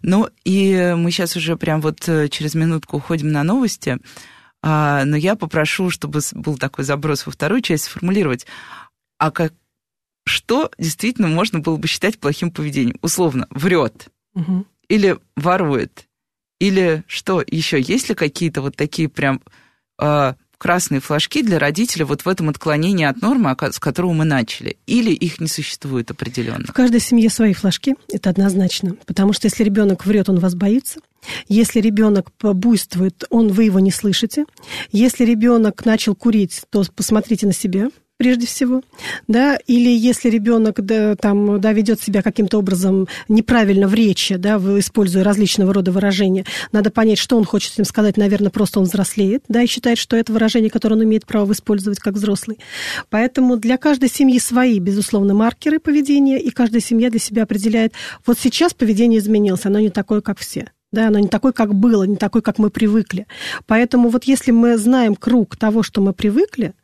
Ну 0.00 0.30
и 0.44 0.94
мы 0.96 1.10
сейчас 1.10 1.36
уже 1.36 1.56
прям 1.56 1.82
вот 1.82 2.08
э, 2.08 2.28
через 2.28 2.54
минутку 2.54 2.96
уходим 2.96 3.32
на 3.32 3.42
новости, 3.42 3.98
а, 4.62 5.04
но 5.04 5.16
я 5.16 5.36
попрошу, 5.36 5.90
чтобы 5.90 6.20
был 6.32 6.56
такой 6.56 6.84
заброс 6.84 7.26
во 7.26 7.32
вторую 7.32 7.60
часть, 7.60 7.84
сформулировать, 7.84 8.46
а 9.18 9.30
как, 9.30 9.52
что 10.24 10.70
действительно 10.78 11.28
можно 11.28 11.60
было 11.60 11.76
бы 11.76 11.86
считать 11.86 12.18
плохим 12.18 12.50
поведением? 12.50 12.98
Условно, 13.02 13.46
врет 13.50 14.08
угу. 14.34 14.66
или 14.88 15.18
ворует, 15.36 16.05
или 16.58 17.04
что 17.06 17.42
еще? 17.46 17.80
Есть 17.80 18.08
ли 18.08 18.14
какие-то 18.14 18.62
вот 18.62 18.76
такие 18.76 19.08
прям 19.08 19.42
э, 20.00 20.34
красные 20.58 21.00
флажки 21.00 21.42
для 21.42 21.58
родителя 21.58 22.06
вот 22.06 22.22
в 22.22 22.28
этом 22.28 22.48
отклонении 22.48 23.04
от 23.04 23.20
нормы, 23.20 23.54
с 23.60 23.78
которого 23.78 24.12
мы 24.12 24.24
начали? 24.24 24.76
Или 24.86 25.12
их 25.12 25.40
не 25.40 25.48
существует 25.48 26.10
определенно? 26.10 26.66
В 26.66 26.72
каждой 26.72 27.00
семье 27.00 27.28
свои 27.28 27.52
флажки, 27.52 27.94
это 28.10 28.30
однозначно. 28.30 28.96
Потому 29.06 29.32
что 29.32 29.46
если 29.46 29.64
ребенок 29.64 30.06
врет, 30.06 30.28
он 30.28 30.38
вас 30.38 30.54
боится. 30.54 31.00
Если 31.48 31.80
ребенок 31.80 32.30
буйствует, 32.40 33.24
он, 33.30 33.48
вы 33.48 33.64
его 33.64 33.80
не 33.80 33.90
слышите. 33.90 34.44
Если 34.92 35.24
ребенок 35.24 35.84
начал 35.84 36.14
курить, 36.14 36.62
то 36.70 36.84
посмотрите 36.94 37.46
на 37.46 37.52
себя, 37.52 37.88
прежде 38.16 38.46
всего, 38.46 38.82
да, 39.28 39.58
или 39.66 39.90
если 39.90 40.30
ребенок 40.30 40.84
да, 40.84 41.16
там, 41.16 41.60
да, 41.60 41.72
ведет 41.72 42.00
себя 42.00 42.22
каким-то 42.22 42.58
образом 42.58 43.08
неправильно 43.28 43.88
в 43.88 43.94
речи, 43.94 44.36
да, 44.36 44.56
используя 44.56 45.24
различного 45.24 45.74
рода 45.74 45.92
выражения, 45.92 46.44
надо 46.72 46.90
понять, 46.90 47.18
что 47.18 47.36
он 47.36 47.44
хочет 47.44 47.74
этим 47.74 47.84
сказать, 47.84 48.16
наверное, 48.16 48.50
просто 48.50 48.80
он 48.80 48.86
взрослеет, 48.86 49.44
да, 49.48 49.62
и 49.62 49.66
считает, 49.66 49.98
что 49.98 50.16
это 50.16 50.32
выражение, 50.32 50.70
которое 50.70 50.96
он 50.96 51.04
имеет 51.04 51.26
право 51.26 51.52
использовать 51.52 51.98
как 51.98 52.14
взрослый. 52.14 52.58
Поэтому 53.10 53.56
для 53.56 53.76
каждой 53.76 54.08
семьи 54.08 54.38
свои, 54.38 54.78
безусловно, 54.78 55.34
маркеры 55.34 55.78
поведения, 55.78 56.40
и 56.40 56.50
каждая 56.50 56.80
семья 56.80 57.10
для 57.10 57.20
себя 57.20 57.42
определяет, 57.42 57.92
вот 58.24 58.38
сейчас 58.38 58.72
поведение 58.74 59.20
изменилось, 59.20 59.66
оно 59.66 59.78
не 59.78 59.90
такое, 59.90 60.20
как 60.20 60.38
все 60.38 60.70
да, 60.92 61.08
оно 61.08 61.18
не 61.18 61.28
такое, 61.28 61.52
как 61.52 61.74
было, 61.74 62.04
не 62.04 62.16
такое, 62.16 62.40
как 62.40 62.58
мы 62.58 62.70
привыкли. 62.70 63.26
Поэтому 63.66 64.08
вот 64.08 64.24
если 64.24 64.50
мы 64.50 64.78
знаем 64.78 65.14
круг 65.14 65.56
того, 65.56 65.82
что 65.82 66.00
мы 66.00 66.14
привыкли, 66.14 66.74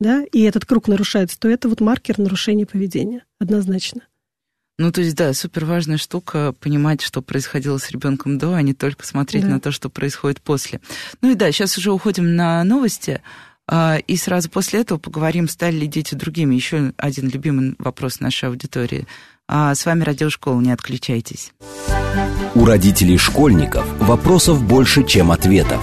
да, 0.00 0.24
и 0.32 0.40
этот 0.42 0.64
круг 0.64 0.88
нарушается, 0.88 1.38
то 1.38 1.48
это 1.48 1.68
вот 1.68 1.80
маркер 1.80 2.18
нарушения 2.18 2.66
поведения, 2.66 3.24
однозначно. 3.38 4.02
Ну, 4.78 4.90
то 4.90 5.02
есть, 5.02 5.14
да, 5.14 5.34
супер 5.34 5.66
важная 5.66 5.98
штука 5.98 6.54
понимать, 6.58 7.02
что 7.02 7.20
происходило 7.20 7.76
с 7.76 7.90
ребенком 7.90 8.38
до, 8.38 8.54
а 8.54 8.62
не 8.62 8.72
только 8.72 9.06
смотреть 9.06 9.42
да. 9.42 9.50
на 9.50 9.60
то, 9.60 9.72
что 9.72 9.90
происходит 9.90 10.40
после. 10.40 10.80
Ну 11.20 11.30
и 11.30 11.34
да, 11.34 11.52
сейчас 11.52 11.76
уже 11.76 11.92
уходим 11.92 12.34
на 12.34 12.64
новости. 12.64 13.20
А, 13.68 13.98
и 13.98 14.16
сразу 14.16 14.48
после 14.48 14.80
этого 14.80 14.98
поговорим, 14.98 15.48
стали 15.48 15.76
ли 15.76 15.86
дети 15.86 16.14
другими. 16.14 16.54
Еще 16.54 16.94
один 16.96 17.28
любимый 17.28 17.74
вопрос 17.78 18.20
нашей 18.20 18.48
аудитории. 18.48 19.06
А 19.46 19.74
с 19.74 19.84
вами 19.84 20.02
Радиошкола, 20.02 20.58
не 20.62 20.72
отключайтесь. 20.72 21.52
У 22.54 22.64
родителей 22.64 23.18
школьников 23.18 23.86
вопросов 23.98 24.64
больше, 24.64 25.04
чем 25.04 25.30
ответов. 25.30 25.82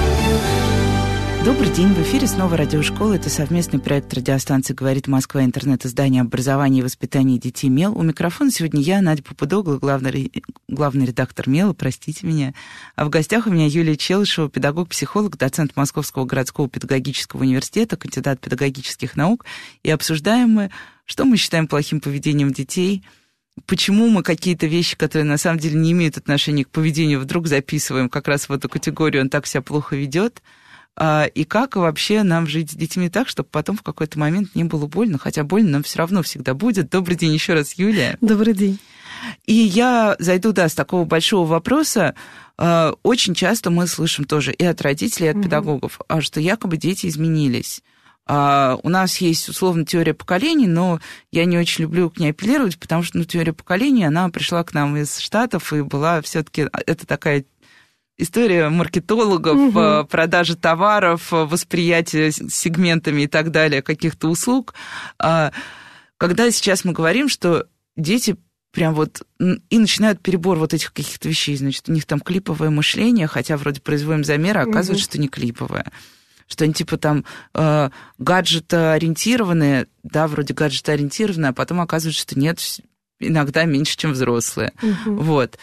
Добрый 1.43 1.71
день, 1.73 1.87
в 1.87 1.99
эфире 2.03 2.27
снова 2.27 2.55
радиошкола. 2.55 3.15
Это 3.15 3.31
совместный 3.31 3.79
проект 3.79 4.13
радиостанции 4.13 4.75
«Говорит 4.75 5.07
Москва», 5.07 5.43
интернет-издание 5.43 6.21
образования 6.21 6.81
и 6.81 6.83
воспитания 6.83 7.39
детей 7.39 7.67
«Мел». 7.67 7.97
У 7.97 8.03
микрофона 8.03 8.51
сегодня 8.51 8.79
я, 8.79 9.01
Надя 9.01 9.23
Попудогла, 9.23 9.79
главный, 9.79 10.31
главный 10.67 11.07
редактор 11.07 11.49
«Мела», 11.49 11.73
простите 11.73 12.27
меня. 12.27 12.53
А 12.95 13.05
в 13.05 13.09
гостях 13.09 13.47
у 13.47 13.49
меня 13.49 13.65
Юлия 13.65 13.97
Челышева, 13.97 14.51
педагог-психолог, 14.51 15.35
доцент 15.35 15.75
Московского 15.75 16.25
городского 16.25 16.69
педагогического 16.69 17.41
университета, 17.41 17.97
кандидат 17.97 18.39
педагогических 18.39 19.15
наук. 19.15 19.43
И 19.81 19.89
обсуждаем 19.89 20.51
мы, 20.51 20.69
что 21.05 21.25
мы 21.25 21.37
считаем 21.37 21.67
плохим 21.67 22.01
поведением 22.01 22.53
детей– 22.53 23.03
почему 23.65 24.09
мы 24.09 24.23
какие-то 24.23 24.65
вещи, 24.65 24.95
которые 24.95 25.25
на 25.25 25.37
самом 25.37 25.59
деле 25.59 25.75
не 25.75 25.91
имеют 25.91 26.17
отношения 26.17 26.65
к 26.65 26.69
поведению, 26.69 27.19
вдруг 27.19 27.47
записываем 27.47 28.09
как 28.09 28.27
раз 28.27 28.49
в 28.49 28.53
эту 28.53 28.69
категорию, 28.69 29.23
он 29.23 29.29
так 29.29 29.45
себя 29.45 29.61
плохо 29.61 29.95
ведет. 29.95 30.41
А, 30.97 31.25
и 31.25 31.45
как 31.45 31.75
вообще 31.75 32.23
нам 32.23 32.47
жить 32.47 32.71
с 32.71 32.75
детьми 32.75 33.09
так, 33.09 33.27
чтобы 33.27 33.49
потом 33.49 33.77
в 33.77 33.83
какой-то 33.83 34.19
момент 34.19 34.55
не 34.55 34.63
было 34.63 34.87
больно, 34.87 35.17
хотя 35.17 35.43
больно 35.43 35.69
нам 35.71 35.83
все 35.83 35.99
равно 35.99 36.21
всегда 36.21 36.53
будет. 36.53 36.89
Добрый 36.89 37.15
день 37.15 37.33
еще 37.33 37.53
раз, 37.53 37.73
Юлия. 37.73 38.17
Добрый 38.21 38.53
день. 38.53 38.79
И 39.45 39.53
я 39.53 40.15
зайду, 40.19 40.51
да, 40.51 40.67
с 40.67 40.73
такого 40.73 41.05
большого 41.05 41.47
вопроса. 41.47 42.15
А, 42.57 42.93
очень 43.03 43.33
часто 43.33 43.69
мы 43.69 43.87
слышим 43.87 44.25
тоже 44.25 44.51
и 44.51 44.63
от 44.65 44.81
родителей, 44.81 45.27
и 45.27 45.29
от 45.29 45.37
угу. 45.37 45.43
педагогов, 45.43 45.99
а, 46.07 46.21
что 46.21 46.39
якобы 46.39 46.77
дети 46.77 47.07
изменились. 47.07 47.81
У 48.27 48.87
нас 48.89 49.17
есть, 49.17 49.49
условно, 49.49 49.83
теория 49.83 50.13
поколений, 50.13 50.67
но 50.67 51.01
я 51.31 51.43
не 51.43 51.57
очень 51.57 51.81
люблю 51.81 52.09
к 52.09 52.17
ней 52.17 52.29
апеллировать, 52.29 52.79
потому 52.79 53.03
что 53.03 53.17
ну, 53.17 53.25
теория 53.25 53.51
поколений, 53.51 54.05
она 54.05 54.29
пришла 54.29 54.63
к 54.63 54.73
нам 54.73 54.95
из 54.95 55.17
Штатов 55.17 55.73
и 55.73 55.81
была 55.81 56.21
все-таки, 56.21 56.67
это 56.85 57.05
такая 57.05 57.43
история 58.21 58.69
маркетологов, 58.69 59.57
угу. 59.57 60.07
продажи 60.07 60.55
товаров, 60.55 61.33
э, 61.33 61.45
восприятие 61.45 62.31
сегментами 62.31 63.23
и 63.23 63.27
так 63.27 63.51
далее 63.51 63.81
каких-то 63.81 64.29
услуг. 64.29 64.73
А, 65.19 65.51
когда 66.17 66.49
сейчас 66.51 66.85
мы 66.85 66.93
говорим, 66.93 67.29
что 67.29 67.67
дети 67.97 68.37
прям 68.71 68.93
вот 68.93 69.23
и 69.69 69.79
начинают 69.79 70.21
перебор 70.21 70.57
вот 70.57 70.73
этих 70.73 70.93
каких-то 70.93 71.27
вещей, 71.27 71.57
значит, 71.57 71.89
у 71.89 71.91
них 71.91 72.05
там 72.05 72.19
клиповое 72.19 72.69
мышление, 72.69 73.27
хотя 73.27 73.57
вроде 73.57 73.81
производим 73.81 74.23
замеры, 74.23 74.59
а 74.59 74.63
оказывается, 74.63 75.05
угу. 75.05 75.11
что 75.11 75.19
не 75.19 75.27
клиповое 75.27 75.85
что 76.47 76.65
они 76.65 76.73
типа 76.73 76.97
там 76.97 77.23
э, 77.53 77.89
гаджет-ориентированные, 78.17 79.87
да, 80.03 80.27
вроде 80.27 80.53
гаджет-ориентированные, 80.53 81.51
а 81.51 81.53
потом 81.53 81.79
оказывается, 81.79 82.21
что 82.21 82.37
нет, 82.37 82.59
иногда 83.21 83.63
меньше, 83.63 83.95
чем 83.95 84.11
взрослые. 84.11 84.73
Угу. 84.81 85.15
Вот. 85.15 85.57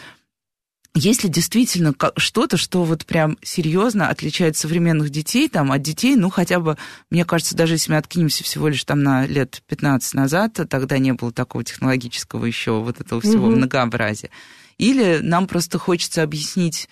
Если 0.95 1.27
действительно 1.27 1.93
что-то, 2.17 2.57
что 2.57 2.83
вот 2.83 3.05
прям 3.05 3.37
серьезно 3.43 4.09
отличает 4.09 4.57
современных 4.57 5.11
детей 5.11 5.47
там, 5.47 5.71
от 5.71 5.81
детей, 5.81 6.15
ну, 6.15 6.29
хотя 6.29 6.59
бы, 6.59 6.77
мне 7.09 7.25
кажется, 7.25 7.55
даже 7.55 7.75
если 7.75 7.91
мы 7.91 7.97
откинемся 7.97 8.43
всего 8.43 8.67
лишь 8.67 8.83
там 8.83 9.03
на 9.03 9.25
лет 9.27 9.61
15 9.67 10.15
назад, 10.15 10.59
тогда 10.67 10.97
не 10.97 11.13
было 11.13 11.31
такого 11.31 11.63
технологического 11.63 12.45
еще 12.45 12.79
вот 12.81 12.99
этого 12.99 13.21
всего 13.21 13.47
угу. 13.47 13.55
многообразия. 13.55 14.31
Или 14.77 15.19
нам 15.21 15.47
просто 15.47 15.77
хочется 15.77 16.23
объяснить 16.23 16.89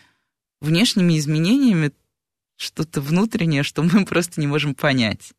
внешними 0.62 1.18
изменениями 1.18 1.92
что-то 2.56 3.02
внутреннее, 3.02 3.64
что 3.64 3.82
мы 3.82 4.06
просто 4.06 4.40
не 4.40 4.48
можем 4.48 4.76
понять. 4.76 5.34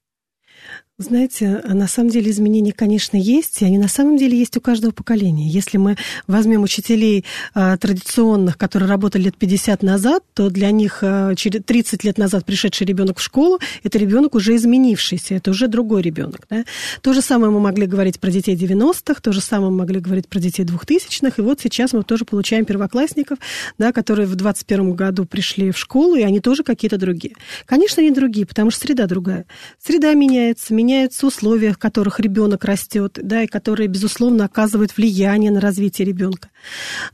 Знаете, 1.01 1.63
на 1.65 1.87
самом 1.87 2.11
деле 2.11 2.33
изменения, 2.33 2.73
конечно, 2.73 3.17
есть, 3.17 3.63
и 3.63 3.65
они 3.65 3.79
на 3.79 3.87
самом 3.87 4.17
деле 4.17 4.37
есть 4.37 4.57
у 4.57 4.61
каждого 4.61 4.91
поколения. 4.91 5.47
Если 5.49 5.79
мы 5.79 5.97
возьмем 6.27 6.65
учителей 6.65 7.25
а, 7.55 7.77
традиционных, 7.77 8.59
которые 8.59 8.89
работали 8.89 9.23
лет 9.23 9.37
50 9.37 9.85
назад, 9.85 10.25
то 10.35 10.51
для 10.51 10.73
них 10.73 10.99
а, 11.03 11.37
через 11.37 11.63
30 11.63 12.03
лет 12.03 12.19
назад 12.19 12.45
пришедший 12.45 12.85
ребенок 12.85 13.21
в 13.21 13.23
школу, 13.23 13.61
это 13.85 13.97
ребенок 13.97 14.35
уже 14.35 14.57
изменившийся, 14.57 15.37
это 15.37 15.53
уже 15.53 15.69
другой 15.69 16.03
ребенок. 16.03 16.49
Да? 16.51 16.65
То 17.01 17.13
же 17.13 17.23
самое 17.23 17.53
мы 17.53 17.61
могли 17.61 17.87
говорить 17.87 18.19
про 18.19 18.33
детей 18.33 18.57
90-х, 18.57 19.21
то 19.21 19.31
же 19.31 19.41
самое 19.41 19.71
мы 19.71 19.79
могли 19.79 20.01
говорить 20.01 20.27
про 20.27 20.41
детей 20.41 20.65
2000-х, 20.65 21.35
и 21.39 21.43
вот 21.43 21.61
сейчас 21.61 21.93
мы 21.93 22.03
тоже 22.03 22.25
получаем 22.25 22.65
первоклассников, 22.65 23.39
да, 23.79 23.93
которые 23.93 24.27
в 24.27 24.35
21 24.35 24.95
году 24.95 25.27
пришли 25.27 25.71
в 25.71 25.79
школу, 25.79 26.17
и 26.17 26.23
они 26.23 26.41
тоже 26.41 26.65
какие-то 26.65 26.99
другие. 26.99 27.37
Конечно, 27.67 28.03
они 28.03 28.11
другие, 28.11 28.47
потому 28.47 28.73
что 28.73 28.81
среда 28.81 29.07
другая. 29.07 29.47
Среда 29.81 30.13
меняется, 30.15 30.75
меняется 30.75 30.88
меняются 30.89 31.27
условия, 31.27 31.73
в 31.73 31.79
которых 31.79 32.19
ребенок 32.19 32.65
растет, 32.65 33.19
да, 33.23 33.43
и 33.43 33.47
которые, 33.47 33.89
безусловно, 33.89 34.47
оказывают 34.47 34.97
влияние 34.97 35.51
на 35.51 35.61
развитие 35.61 36.07
ребенка. 36.07 36.49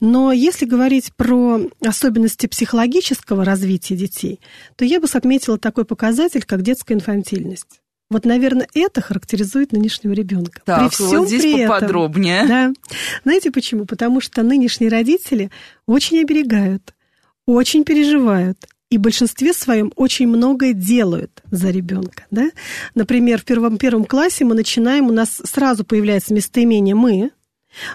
Но 0.00 0.30
если 0.30 0.64
говорить 0.64 1.12
про 1.16 1.60
особенности 1.84 2.46
психологического 2.46 3.44
развития 3.44 3.96
детей, 3.96 4.40
то 4.76 4.84
я 4.84 5.00
бы 5.00 5.08
отметила 5.12 5.58
такой 5.58 5.84
показатель, 5.84 6.44
как 6.44 6.62
детская 6.62 6.94
инфантильность. 6.94 7.80
Вот, 8.10 8.24
наверное, 8.24 8.68
это 8.74 9.00
характеризует 9.00 9.72
нынешнего 9.72 10.12
ребенка. 10.12 10.62
Так, 10.64 10.80
при 10.80 10.88
всем 10.94 11.20
вот 11.20 11.28
здесь 11.28 11.42
при 11.42 11.66
поподробнее. 11.66 12.44
Этом, 12.44 12.48
да. 12.48 12.72
Знаете 13.24 13.50
почему? 13.50 13.86
Потому 13.86 14.20
что 14.20 14.42
нынешние 14.42 14.90
родители 14.90 15.50
очень 15.86 16.20
оберегают, 16.20 16.94
очень 17.46 17.84
переживают 17.84 18.58
и 18.90 18.98
в 18.98 19.00
большинстве 19.00 19.52
своем 19.52 19.92
очень 19.96 20.28
многое 20.28 20.72
делают 20.72 21.42
за 21.50 21.70
ребенка. 21.70 22.26
Да? 22.30 22.50
Например, 22.94 23.40
в 23.40 23.44
первом, 23.44 23.78
первом 23.78 24.04
классе 24.04 24.44
мы 24.44 24.54
начинаем, 24.54 25.08
у 25.08 25.12
нас 25.12 25.42
сразу 25.44 25.84
появляется 25.84 26.34
местоимение 26.34 26.94
«мы», 26.94 27.30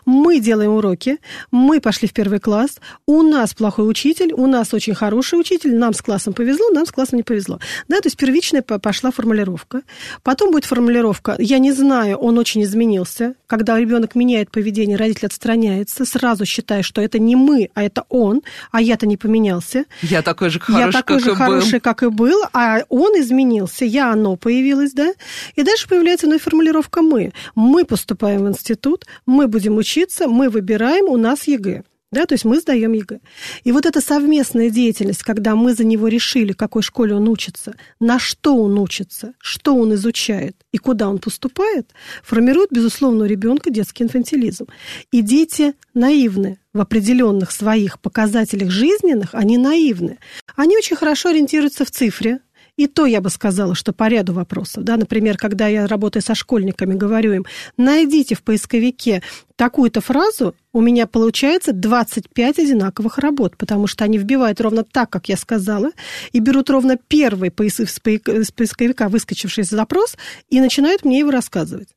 мы 0.06 0.40
делаем 0.40 0.72
уроки, 0.72 1.18
мы 1.52 1.80
пошли 1.80 2.08
в 2.08 2.14
первый 2.14 2.40
класс, 2.40 2.80
у 3.06 3.22
нас 3.22 3.54
плохой 3.54 3.90
учитель, 3.90 4.34
у 4.34 4.48
нас 4.48 4.74
очень 4.74 4.96
хороший 4.96 5.40
учитель, 5.40 5.76
нам 5.76 5.94
с 5.94 6.02
классом 6.02 6.34
повезло, 6.34 6.70
нам 6.70 6.86
с 6.86 6.92
классом 6.92 7.18
не 7.18 7.24
повезло. 7.24 7.60
Да, 7.88 7.98
то 7.98 8.08
есть 8.08 8.18
первичная 8.18 8.62
пошла 8.62 9.12
формулировка. 9.12 9.82
Потом 10.24 10.52
будет 10.52 10.66
формулировка 10.66 11.36
«я 11.40 11.60
не 11.60 11.72
знаю, 11.72 12.18
он 12.18 12.38
очень 12.38 12.64
изменился». 12.64 13.36
Когда 13.48 13.80
ребенок 13.80 14.16
меняет 14.16 14.52
поведение, 14.52 14.98
родитель 14.98 15.28
отстраняется, 15.28 16.06
сразу 16.06 16.46
считая, 16.46 16.84
что 16.84 17.02
это 17.02 17.20
не 17.20 17.36
мы, 17.36 17.70
а 17.74 17.84
это 17.84 18.06
он, 18.10 18.42
а 18.72 18.82
я-то 18.82 19.08
не 19.08 19.18
поменялся. 19.18 19.86
Я 20.02 20.22
такой 20.22 20.50
же 20.50 20.60
хороший, 20.60 20.86
я 20.86 20.92
такой 20.92 21.18
как 21.18 21.26
же 21.26 21.32
и 21.32 21.36
хороший, 21.36 21.74
был. 21.74 21.80
как 21.82 22.04
и 22.04 22.10
был, 22.10 22.42
а 22.54 22.80
он 22.90 23.20
изменился, 23.20 23.86
я, 23.86 24.12
оно 24.12 24.36
появилось, 24.36 24.94
да? 24.94 25.14
И 25.56 25.64
дальше 25.64 25.88
появляется 25.88 26.28
вновь 26.28 26.42
формулировка 26.42 27.02
«мы». 27.02 27.34
Мы 27.56 27.86
поступаем 27.86 28.44
в 28.44 28.50
институт, 28.50 29.06
мы 29.26 29.48
будем 29.48 29.69
будем 29.70 29.78
учиться, 29.78 30.28
мы 30.28 30.50
выбираем, 30.50 31.06
у 31.06 31.18
нас 31.18 31.48
ЕГЭ. 31.48 31.84
Да, 32.12 32.26
то 32.26 32.34
есть 32.34 32.44
мы 32.44 32.60
сдаем 32.60 32.94
ЕГЭ. 32.94 33.20
И 33.64 33.72
вот 33.72 33.86
эта 33.86 34.02
совместная 34.02 34.72
деятельность, 34.72 35.22
когда 35.22 35.54
мы 35.56 35.76
за 35.76 35.84
него 35.84 36.08
решили, 36.08 36.54
какой 36.54 36.82
школе 36.82 37.14
он 37.14 37.30
учится, 37.30 37.76
на 38.00 38.18
что 38.18 38.56
он 38.58 38.80
учится, 38.80 39.34
что 39.40 39.76
он 39.76 39.94
изучает 39.94 40.56
и 40.72 40.80
куда 40.80 41.08
он 41.08 41.20
поступает, 41.20 41.92
формирует, 42.24 42.72
безусловно, 42.72 43.26
у 43.26 43.28
ребенка 43.28 43.70
детский 43.70 44.04
инфантилизм. 44.04 44.66
И 45.12 45.22
дети 45.22 45.76
наивны 45.94 46.58
в 46.74 46.82
определенных 46.82 47.52
своих 47.52 48.00
показателях 48.00 48.72
жизненных, 48.72 49.36
они 49.36 49.60
наивны. 49.60 50.18
Они 50.56 50.78
очень 50.78 50.96
хорошо 50.96 51.30
ориентируются 51.30 51.86
в 51.86 51.92
цифре, 51.92 52.40
и 52.80 52.88
то 52.88 53.06
я 53.06 53.20
бы 53.20 53.30
сказала, 53.30 53.76
что 53.76 53.92
по 53.92 54.08
ряду 54.08 54.32
вопросов. 54.32 54.86
Да? 54.86 54.96
Например, 54.96 55.36
когда 55.36 55.68
я 55.68 55.86
работаю 55.86 56.24
со 56.24 56.34
школьниками, 56.34 56.94
говорю 56.94 57.34
им, 57.34 57.46
найдите 57.76 58.36
в 58.36 58.42
поисковике 58.42 59.22
такую-то 59.58 60.00
фразу, 60.00 60.56
у 60.72 60.80
меня 60.80 61.06
получается 61.06 61.74
25 61.74 62.60
одинаковых 62.60 63.18
работ, 63.18 63.58
потому 63.58 63.88
что 63.88 64.06
они 64.06 64.18
вбивают 64.18 64.62
ровно 64.62 64.86
так, 64.86 65.10
как 65.10 65.28
я 65.28 65.36
сказала, 65.36 65.92
и 66.32 66.40
берут 66.40 66.70
ровно 66.70 66.96
первый 66.96 67.50
из 67.50 68.52
поисковика 68.52 69.10
выскочивший 69.10 69.66
запрос 69.66 70.16
и 70.48 70.62
начинают 70.62 71.04
мне 71.04 71.20
его 71.20 71.32
рассказывать 71.32 71.90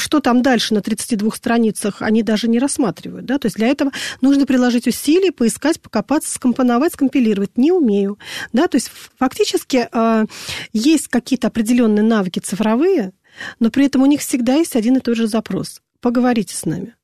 что 0.00 0.20
там 0.20 0.42
дальше 0.42 0.74
на 0.74 0.80
32 0.80 1.30
страницах, 1.32 2.02
они 2.02 2.22
даже 2.22 2.48
не 2.48 2.58
рассматривают. 2.58 3.26
Да? 3.26 3.38
То 3.38 3.46
есть 3.46 3.56
для 3.56 3.68
этого 3.68 3.92
нужно 4.20 4.46
приложить 4.46 4.86
усилия, 4.86 5.32
поискать, 5.32 5.80
покопаться, 5.80 6.32
скомпоновать, 6.32 6.94
скомпилировать. 6.94 7.56
Не 7.56 7.72
умею. 7.72 8.18
Да? 8.52 8.68
То 8.68 8.76
есть 8.76 8.90
фактически 9.18 9.88
э, 9.92 10.26
есть 10.72 11.08
какие-то 11.08 11.48
определенные 11.48 12.02
навыки 12.02 12.40
цифровые, 12.40 13.12
но 13.58 13.70
при 13.70 13.86
этом 13.86 14.02
у 14.02 14.06
них 14.06 14.20
всегда 14.20 14.54
есть 14.54 14.76
один 14.76 14.96
и 14.96 15.00
тот 15.00 15.16
же 15.16 15.26
запрос. 15.26 15.82
Поговорите 16.00 16.56
с 16.56 16.64
нами. 16.64 16.94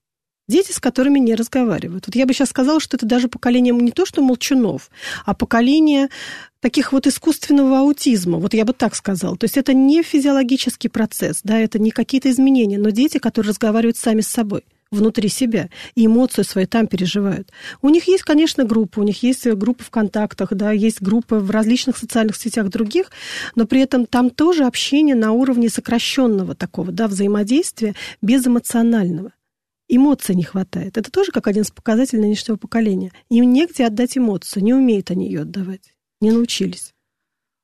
Дети, 0.48 0.70
с 0.70 0.78
которыми 0.78 1.18
не 1.18 1.34
разговаривают. 1.34 2.06
Вот 2.06 2.14
я 2.14 2.24
бы 2.24 2.32
сейчас 2.32 2.50
сказала, 2.50 2.78
что 2.78 2.96
это 2.96 3.04
даже 3.04 3.28
поколение 3.28 3.74
не 3.74 3.90
то, 3.90 4.06
что 4.06 4.22
молчунов, 4.22 4.90
а 5.24 5.34
поколение 5.34 6.08
таких 6.60 6.92
вот 6.92 7.06
искусственного 7.06 7.80
аутизма, 7.80 8.38
вот 8.38 8.54
я 8.54 8.64
бы 8.64 8.72
так 8.72 8.94
сказала. 8.94 9.36
То 9.36 9.44
есть 9.44 9.56
это 9.56 9.74
не 9.74 10.02
физиологический 10.04 10.88
процесс, 10.88 11.40
да, 11.42 11.58
это 11.58 11.78
не 11.80 11.90
какие-то 11.90 12.30
изменения, 12.30 12.78
но 12.78 12.90
дети, 12.90 13.18
которые 13.18 13.50
разговаривают 13.50 13.96
сами 13.96 14.20
с 14.20 14.28
собой. 14.28 14.62
внутри 14.90 15.28
себя, 15.28 15.68
и 15.94 16.06
эмоции 16.06 16.42
свои 16.42 16.66
там 16.66 16.86
переживают. 16.86 17.50
У 17.82 17.88
них 17.88 18.06
есть, 18.06 18.22
конечно, 18.22 18.64
группы, 18.64 19.00
у 19.00 19.02
них 19.02 19.22
есть 19.22 19.46
группы 19.46 19.82
в 19.82 19.90
контактах, 19.90 20.52
да, 20.52 20.70
есть 20.70 21.02
группы 21.02 21.36
в 21.36 21.50
различных 21.50 21.96
социальных 21.96 22.36
сетях 22.36 22.68
других, 22.68 23.10
но 23.54 23.66
при 23.66 23.80
этом 23.80 24.06
там 24.06 24.30
тоже 24.30 24.64
общение 24.64 25.16
на 25.16 25.32
уровне 25.32 25.68
сокращенного 25.68 26.54
такого, 26.54 26.92
да, 26.92 27.08
взаимодействия 27.08 27.94
безэмоционального. 28.22 29.32
Эмоций 29.88 30.34
не 30.34 30.42
хватает. 30.42 30.98
Это 30.98 31.10
тоже 31.10 31.30
как 31.32 31.46
один 31.46 31.62
из 31.62 31.70
показателей 31.70 32.22
нынешнего 32.22 32.56
поколения. 32.56 33.12
Им 33.30 33.52
негде 33.52 33.86
отдать 33.86 34.18
эмоцию, 34.18 34.64
не 34.64 34.74
умеют 34.74 35.10
они 35.10 35.26
ее 35.26 35.42
отдавать, 35.42 35.94
не 36.20 36.32
научились. 36.32 36.92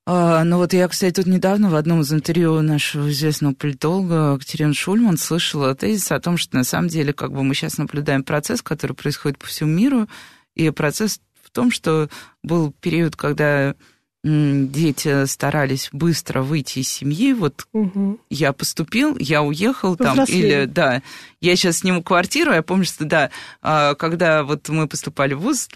А, 0.05 0.43
ну 0.43 0.57
вот 0.57 0.73
я, 0.73 0.89
кстати, 0.89 1.15
тут 1.15 1.27
недавно 1.27 1.71
в 1.71 1.77
одном 1.77 2.01
из 2.01 2.13
интервью 2.13 2.61
нашего 2.61 3.09
известного 3.11 3.55
политолога 3.55 4.37
Катерины 4.39 4.75
Шульман 4.75 5.17
слышала 5.17 5.75
тезис 5.77 6.11
о 6.11 6.21
том, 6.21 6.37
что 6.37 6.57
на 6.57 6.65
самом 6.65 6.89
деле 6.89 7.13
как 7.13 7.33
бы 7.33 7.45
мы 7.45 7.55
сейчас 7.55 7.79
наблюдаем 7.79 8.25
процесс, 8.25 8.63
который 8.63 8.95
происходит 8.95 9.39
по 9.39 9.47
всему 9.47 9.71
миру, 9.71 10.09
и 10.57 10.71
процесс 10.71 11.21
в 11.41 11.51
том, 11.51 11.71
что 11.71 12.09
был 12.43 12.73
период, 12.81 13.15
когда 13.15 13.77
дети 14.25 15.27
старались 15.27 15.89
быстро 15.93 16.43
выйти 16.43 16.81
из 16.81 16.89
семьи, 16.89 17.33
вот 17.33 17.67
угу. 17.73 18.21
я 18.31 18.53
поступил, 18.53 19.17
я 19.19 19.43
уехал 19.43 19.97
там, 19.97 20.23
или, 20.25 20.67
да, 20.67 21.03
я 21.41 21.57
сейчас 21.57 21.79
сниму 21.79 22.05
квартиру, 22.05 22.53
я 22.53 22.63
помню, 22.63 22.85
что, 22.85 23.05
да, 23.05 23.31
а, 23.63 23.95
когда 23.97 24.45
вот 24.45 24.69
мы 24.69 24.87
поступали 24.87 25.35
в 25.35 25.41
ВУЗ, 25.41 25.69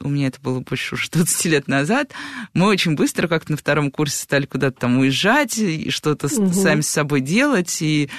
у 0.00 0.08
меня 0.08 0.28
это 0.28 0.40
было 0.40 0.60
больше 0.60 0.94
уже 0.94 1.10
20 1.10 1.44
лет 1.46 1.66
назад, 1.66 2.12
мы 2.54 2.66
очень 2.66 2.94
быстро 2.94 3.26
как-то 3.26 3.52
на 3.52 3.56
втором 3.56 3.90
курсе 3.90 4.22
стали 4.22 4.46
куда-то 4.46 4.78
там 4.80 4.98
уезжать 4.98 5.58
и 5.58 5.90
что-то 5.90 6.28
угу. 6.28 6.52
сами 6.52 6.82
с 6.82 6.88
собой 6.88 7.20
делать, 7.20 7.78
и 7.80 8.10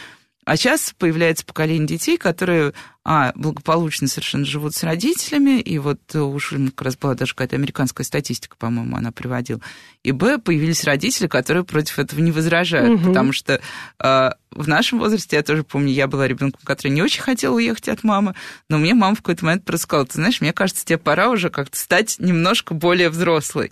а 0.50 0.58
сейчас 0.58 0.96
появляется 0.98 1.46
поколение 1.46 1.86
детей, 1.86 2.18
которые, 2.18 2.74
а, 3.06 3.34
благополучно 3.36 4.08
совершенно 4.08 4.46
живут 4.46 4.74
с 4.74 4.82
родителями, 4.82 5.60
и 5.60 5.78
вот 5.78 6.00
уж 6.16 6.56
как 6.76 6.82
раз 6.82 6.98
была 6.98 7.14
даже 7.14 7.36
какая-то 7.36 7.56
американская 7.56 8.04
статистика, 8.04 8.56
по-моему, 8.58 8.98
она 8.98 9.12
приводила, 9.12 9.62
и, 10.04 10.12
б, 10.12 10.40
появились 10.40 10.86
родители, 10.86 11.28
которые 11.28 11.66
против 11.66 12.00
этого 12.00 12.20
не 12.20 12.32
возражают, 12.32 13.00
угу. 13.00 13.10
потому 13.10 13.32
что 13.32 13.62
э, 14.04 14.30
в 14.50 14.68
нашем 14.68 14.98
возрасте, 14.98 15.36
я 15.36 15.44
тоже 15.44 15.64
помню, 15.64 15.94
я 15.94 16.08
была 16.08 16.28
ребенком, 16.28 16.62
который 16.64 16.92
не 16.92 17.04
очень 17.04 17.22
хотел 17.22 17.54
уехать 17.54 17.88
от 17.88 18.04
мамы, 18.04 18.34
но 18.70 18.80
мне 18.80 18.96
мама 18.96 19.14
в 19.14 19.20
какой-то 19.20 19.46
момент 19.46 19.66
просто 19.66 19.84
сказала, 19.84 20.08
ты 20.08 20.16
знаешь, 20.16 20.42
мне 20.42 20.52
кажется, 20.52 20.84
тебе 20.84 20.98
пора 20.98 21.30
уже 21.30 21.52
как-то 21.52 21.78
стать 21.78 22.16
немножко 22.18 22.74
более 22.74 23.12
взрослой. 23.12 23.72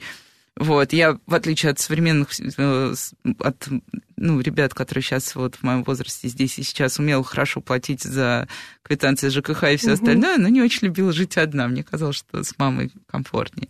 Вот, 0.59 0.91
я, 0.91 1.19
в 1.27 1.35
отличие 1.35 1.71
от 1.71 1.79
современных, 1.79 2.29
э, 2.57 2.93
от 3.39 3.67
ну, 4.15 4.39
ребят, 4.39 4.73
которые 4.73 5.03
сейчас 5.03 5.35
вот 5.35 5.55
в 5.55 5.63
моем 5.63 5.83
возрасте 5.83 6.27
здесь 6.27 6.57
и 6.57 6.63
сейчас 6.63 6.97
умела 6.97 7.23
хорошо 7.23 7.61
платить 7.61 8.01
за 8.01 8.47
квитанции 8.81 9.29
ЖКХ 9.29 9.63
и 9.65 9.77
все 9.77 9.89
угу. 9.89 9.93
остальное, 9.93 10.37
но 10.37 10.47
не 10.47 10.63
очень 10.63 10.87
любила 10.87 11.13
жить 11.13 11.37
одна. 11.37 11.67
Мне 11.67 11.83
казалось, 11.83 12.15
что 12.15 12.43
с 12.43 12.57
мамой 12.57 12.91
комфортнее. 13.05 13.69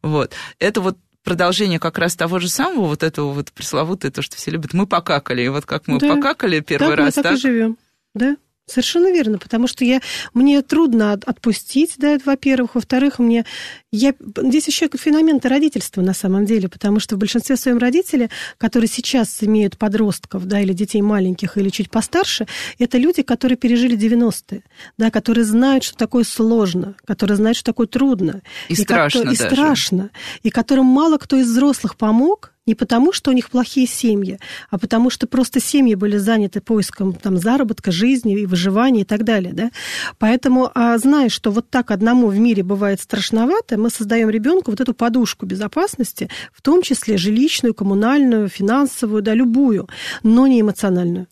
Вот. 0.00 0.32
Это 0.60 0.80
вот 0.80 0.96
продолжение 1.24 1.80
как 1.80 1.98
раз 1.98 2.14
того 2.14 2.38
же 2.38 2.48
самого, 2.48 2.86
вот 2.86 3.02
этого 3.02 3.32
вот 3.32 3.52
пресловутое, 3.52 4.12
то, 4.12 4.22
что 4.22 4.36
все 4.36 4.52
любят. 4.52 4.74
Мы 4.74 4.86
покакали, 4.86 5.42
и 5.42 5.48
вот 5.48 5.66
как 5.66 5.88
мы 5.88 5.98
да. 5.98 6.14
покакали 6.14 6.60
первый 6.60 6.90
так 6.90 6.98
раз, 6.98 7.16
мы 7.16 7.22
так, 7.22 7.32
так 7.32 7.38
и 7.38 7.40
живем, 7.40 7.76
да? 8.14 8.36
Совершенно 8.68 9.10
верно, 9.10 9.38
потому 9.38 9.66
что 9.66 9.84
я, 9.84 10.00
мне 10.34 10.60
трудно 10.62 11.12
отпустить, 11.12 11.94
да, 11.96 12.18
во-первых. 12.24 12.74
Во-вторых, 12.74 13.18
мне... 13.18 13.46
Я, 13.90 14.14
здесь 14.36 14.66
еще 14.68 14.88
феномен 14.94 15.40
родительства 15.42 16.02
на 16.02 16.12
самом 16.12 16.44
деле, 16.44 16.68
потому 16.68 17.00
что 17.00 17.16
в 17.16 17.18
большинстве 17.18 17.56
своем 17.56 17.78
родители, 17.78 18.28
которые 18.58 18.88
сейчас 18.88 19.42
имеют 19.42 19.78
подростков, 19.78 20.44
да, 20.44 20.60
или 20.60 20.74
детей 20.74 21.00
маленьких, 21.00 21.56
или 21.56 21.70
чуть 21.70 21.90
постарше, 21.90 22.46
это 22.78 22.98
люди, 22.98 23.22
которые 23.22 23.56
пережили 23.56 23.96
90-е, 23.96 24.62
да, 24.98 25.10
которые 25.10 25.44
знают, 25.44 25.84
что 25.84 25.96
такое 25.96 26.24
сложно, 26.24 26.94
которые 27.06 27.36
знают, 27.36 27.56
что 27.56 27.66
такое 27.66 27.86
трудно. 27.86 28.42
И, 28.68 28.74
и 28.74 28.76
страшно 28.76 29.22
как, 29.22 29.32
И 29.32 29.36
страшно. 29.36 30.10
И 30.42 30.50
которым 30.50 30.84
мало 30.84 31.16
кто 31.16 31.36
из 31.36 31.46
взрослых 31.46 31.96
помог, 31.96 32.52
не 32.68 32.74
потому, 32.74 33.12
что 33.12 33.30
у 33.30 33.34
них 33.34 33.50
плохие 33.50 33.86
семьи, 33.86 34.38
а 34.70 34.78
потому 34.78 35.10
что 35.10 35.26
просто 35.26 35.58
семьи 35.58 35.94
были 35.94 36.18
заняты 36.18 36.60
поиском 36.60 37.14
там, 37.14 37.38
заработка, 37.38 37.90
жизни 37.90 38.38
и 38.38 38.46
выживания 38.46 39.00
и 39.00 39.04
так 39.04 39.24
далее. 39.24 39.54
Да? 39.54 39.70
Поэтому, 40.18 40.70
а, 40.74 40.96
зная, 40.98 41.30
что 41.30 41.50
вот 41.50 41.70
так 41.70 41.90
одному 41.90 42.28
в 42.28 42.38
мире 42.38 42.62
бывает 42.62 43.00
страшновато, 43.00 43.78
мы 43.78 43.90
создаем 43.90 44.28
ребенку 44.28 44.70
вот 44.70 44.80
эту 44.80 44.94
подушку 44.94 45.46
безопасности, 45.46 46.28
в 46.52 46.62
том 46.62 46.82
числе 46.82 47.16
жилищную, 47.16 47.74
коммунальную, 47.74 48.48
финансовую, 48.48 49.22
да, 49.22 49.34
любую, 49.34 49.88
но 50.22 50.46
не 50.46 50.60
эмоциональную. 50.60 51.26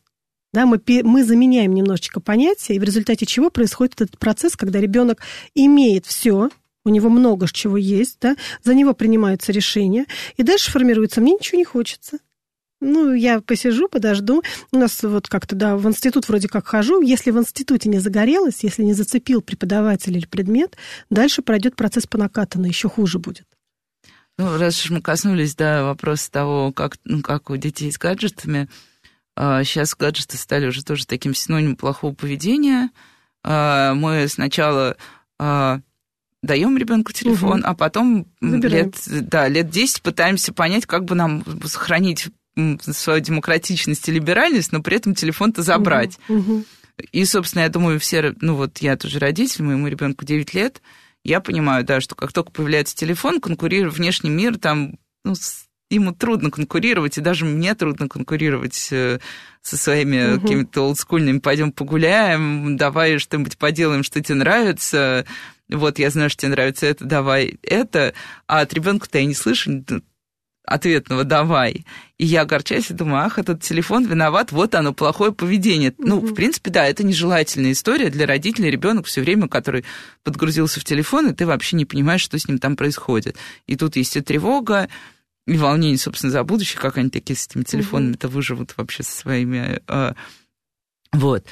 Да, 0.55 0.64
мы, 0.64 0.81
мы 1.03 1.22
заменяем 1.22 1.75
немножечко 1.75 2.20
понятия, 2.20 2.77
и 2.77 2.79
в 2.79 2.83
результате 2.83 3.27
чего 3.27 3.51
происходит 3.51 4.01
этот 4.01 4.18
процесс, 4.18 4.57
когда 4.57 4.81
ребенок 4.81 5.20
имеет 5.55 6.07
все, 6.07 6.49
у 6.87 6.88
него 6.88 7.09
много 7.11 7.49
чего 7.49 7.77
есть, 7.77 8.18
да, 8.20 8.37
за 8.62 8.72
него 8.72 8.94
принимаются 8.94 9.51
решения, 9.51 10.07
и 10.37 10.44
дальше 10.44 10.70
формируется 10.70 11.20
«мне 11.20 11.33
ничего 11.33 11.59
не 11.59 11.64
хочется». 11.64 12.18
Ну, 12.81 13.12
я 13.12 13.40
посижу, 13.40 13.88
подожду. 13.88 14.42
У 14.70 14.77
нас 14.77 15.03
вот 15.03 15.29
как-то, 15.29 15.57
да, 15.57 15.77
в 15.77 15.88
институт 15.88 16.29
вроде 16.29 16.46
как 16.46 16.66
хожу. 16.66 17.01
Если 17.01 17.31
в 17.31 17.38
институте 17.38 17.88
не 17.88 17.99
загорелось, 17.99 18.62
если 18.62 18.83
не 18.83 18.92
зацепил 18.92 19.40
преподаватель 19.40 20.14
или 20.14 20.27
предмет, 20.27 20.77
дальше 21.09 21.40
пройдет 21.40 21.75
процесс 21.75 22.07
по 22.07 22.18
накатанной, 22.18 22.68
еще 22.68 22.90
хуже 22.90 23.18
будет. 23.18 23.46
Ну, 24.38 24.59
раз 24.59 24.85
уж 24.85 24.90
мы 24.90 25.01
коснулись, 25.01 25.57
да, 25.57 25.85
вопроса 25.85 26.31
того, 26.31 26.70
как, 26.70 26.99
ну, 27.05 27.22
как 27.22 27.49
у 27.49 27.57
детей 27.57 27.90
с 27.90 27.99
гаджетами, 27.99 28.68
сейчас 29.35 29.94
а, 29.94 29.96
гаджеты 29.99 30.37
стали 30.37 30.66
уже 30.66 30.85
тоже 30.85 31.07
таким 31.07 31.35
синонимом 31.35 31.77
плохого 31.77 32.14
поведения. 32.14 32.90
А, 33.42 33.94
мы 33.94 34.29
сначала 34.29 34.96
а, 35.38 35.81
даем 36.46 36.76
ребенку 36.76 37.12
телефон, 37.12 37.61
угу. 37.61 37.68
а 37.68 37.74
потом 37.74 38.26
лет, 38.40 38.96
да, 39.06 39.48
лет 39.48 39.70
10 39.70 40.02
пытаемся 40.02 40.52
понять, 40.52 40.87
как 40.87 41.04
бы 41.04 41.14
нам 41.14 41.44
сохранить 41.64 42.28
свою 42.80 43.20
демократичность 43.20 44.09
и 44.09 44.12
либеральность, 44.12 44.72
но 44.72 44.82
при 44.82 44.96
этом 44.96 45.14
телефон-то 45.14 45.62
забрать. 45.62 46.18
Угу. 46.28 46.64
И, 47.12 47.24
собственно, 47.26 47.62
я 47.62 47.68
думаю, 47.68 48.00
все, 48.00 48.35
ну 48.40 48.54
вот 48.54 48.78
я 48.78 48.96
тоже 48.96 49.18
родитель, 49.18 49.64
моему 49.64 49.88
ребенку 49.88 50.24
9 50.24 50.54
лет, 50.54 50.80
я 51.24 51.40
понимаю, 51.40 51.85
да, 51.85 52.00
что 52.00 52.14
как 52.14 52.32
только 52.32 52.50
появляется 52.52 52.96
телефон, 52.96 53.40
конкурирует 53.40 53.94
внешний 53.94 54.30
мир, 54.30 54.59
там, 54.59 54.94
ну, 55.24 55.35
ему 55.90 56.12
трудно 56.12 56.50
конкурировать, 56.50 57.18
и 57.18 57.20
даже 57.20 57.44
мне 57.44 57.74
трудно 57.74 58.09
конкурировать 58.09 58.88
э, 58.90 59.18
со 59.62 59.76
своими 59.76 60.35
угу. 60.35 60.40
какими-то 60.40 60.82
олдскульными 60.82 61.38
«пойдем 61.38 61.72
погуляем», 61.72 62.76
«давай 62.76 63.18
что-нибудь 63.18 63.59
поделаем, 63.59 64.02
что 64.02 64.22
тебе 64.22 64.37
нравится», 64.37 65.26
вот 65.68 65.98
я 65.98 66.11
знаю, 66.11 66.31
что 66.31 66.42
тебе 66.42 66.52
нравится 66.52 66.87
это, 66.87 67.05
давай 67.05 67.59
это, 67.62 68.14
а 68.46 68.61
от 68.61 68.72
ребенка-то 68.72 69.18
я 69.18 69.24
не 69.24 69.35
слышу 69.35 69.85
ответного 70.66 71.24
«давай». 71.24 71.87
И 72.18 72.26
я 72.26 72.42
огорчаюсь 72.42 72.90
и 72.90 72.94
думаю, 72.94 73.24
ах, 73.24 73.38
этот 73.38 73.62
телефон 73.62 74.05
виноват, 74.05 74.52
вот 74.52 74.74
оно, 74.74 74.92
плохое 74.92 75.33
поведение. 75.33 75.90
Mm-hmm. 75.90 76.05
Ну, 76.05 76.20
в 76.20 76.35
принципе, 76.35 76.70
да, 76.70 76.87
это 76.87 77.05
нежелательная 77.05 77.72
история 77.72 78.11
для 78.11 78.26
родителей. 78.26 78.70
Ребенок 78.70 79.07
все 79.07 79.20
время, 79.20 79.48
который 79.48 79.85
подгрузился 80.24 80.81
в 80.81 80.85
телефон, 80.85 81.29
и 81.29 81.35
ты 81.35 81.46
вообще 81.46 81.76
не 81.76 81.85
понимаешь, 81.85 82.22
что 82.22 82.38
с 82.38 82.48
ним 82.48 82.59
там 82.59 82.74
происходит. 82.74 83.37
И 83.66 83.76
тут 83.76 83.96
есть 83.96 84.16
и 84.16 84.20
тревога, 84.20 84.88
и 85.46 85.57
волнение, 85.57 85.98
собственно, 85.98 86.33
за 86.33 86.42
будущее, 86.42 86.81
как 86.81 86.98
они 86.98 87.11
такие 87.11 87.37
с 87.37 87.46
этими 87.46 87.62
телефонами-то 87.62 88.29
выживут 88.29 88.74
вообще 88.76 89.05
со 89.05 89.16
своими... 89.16 89.81
Э, 89.87 90.14
вот. 91.12 91.46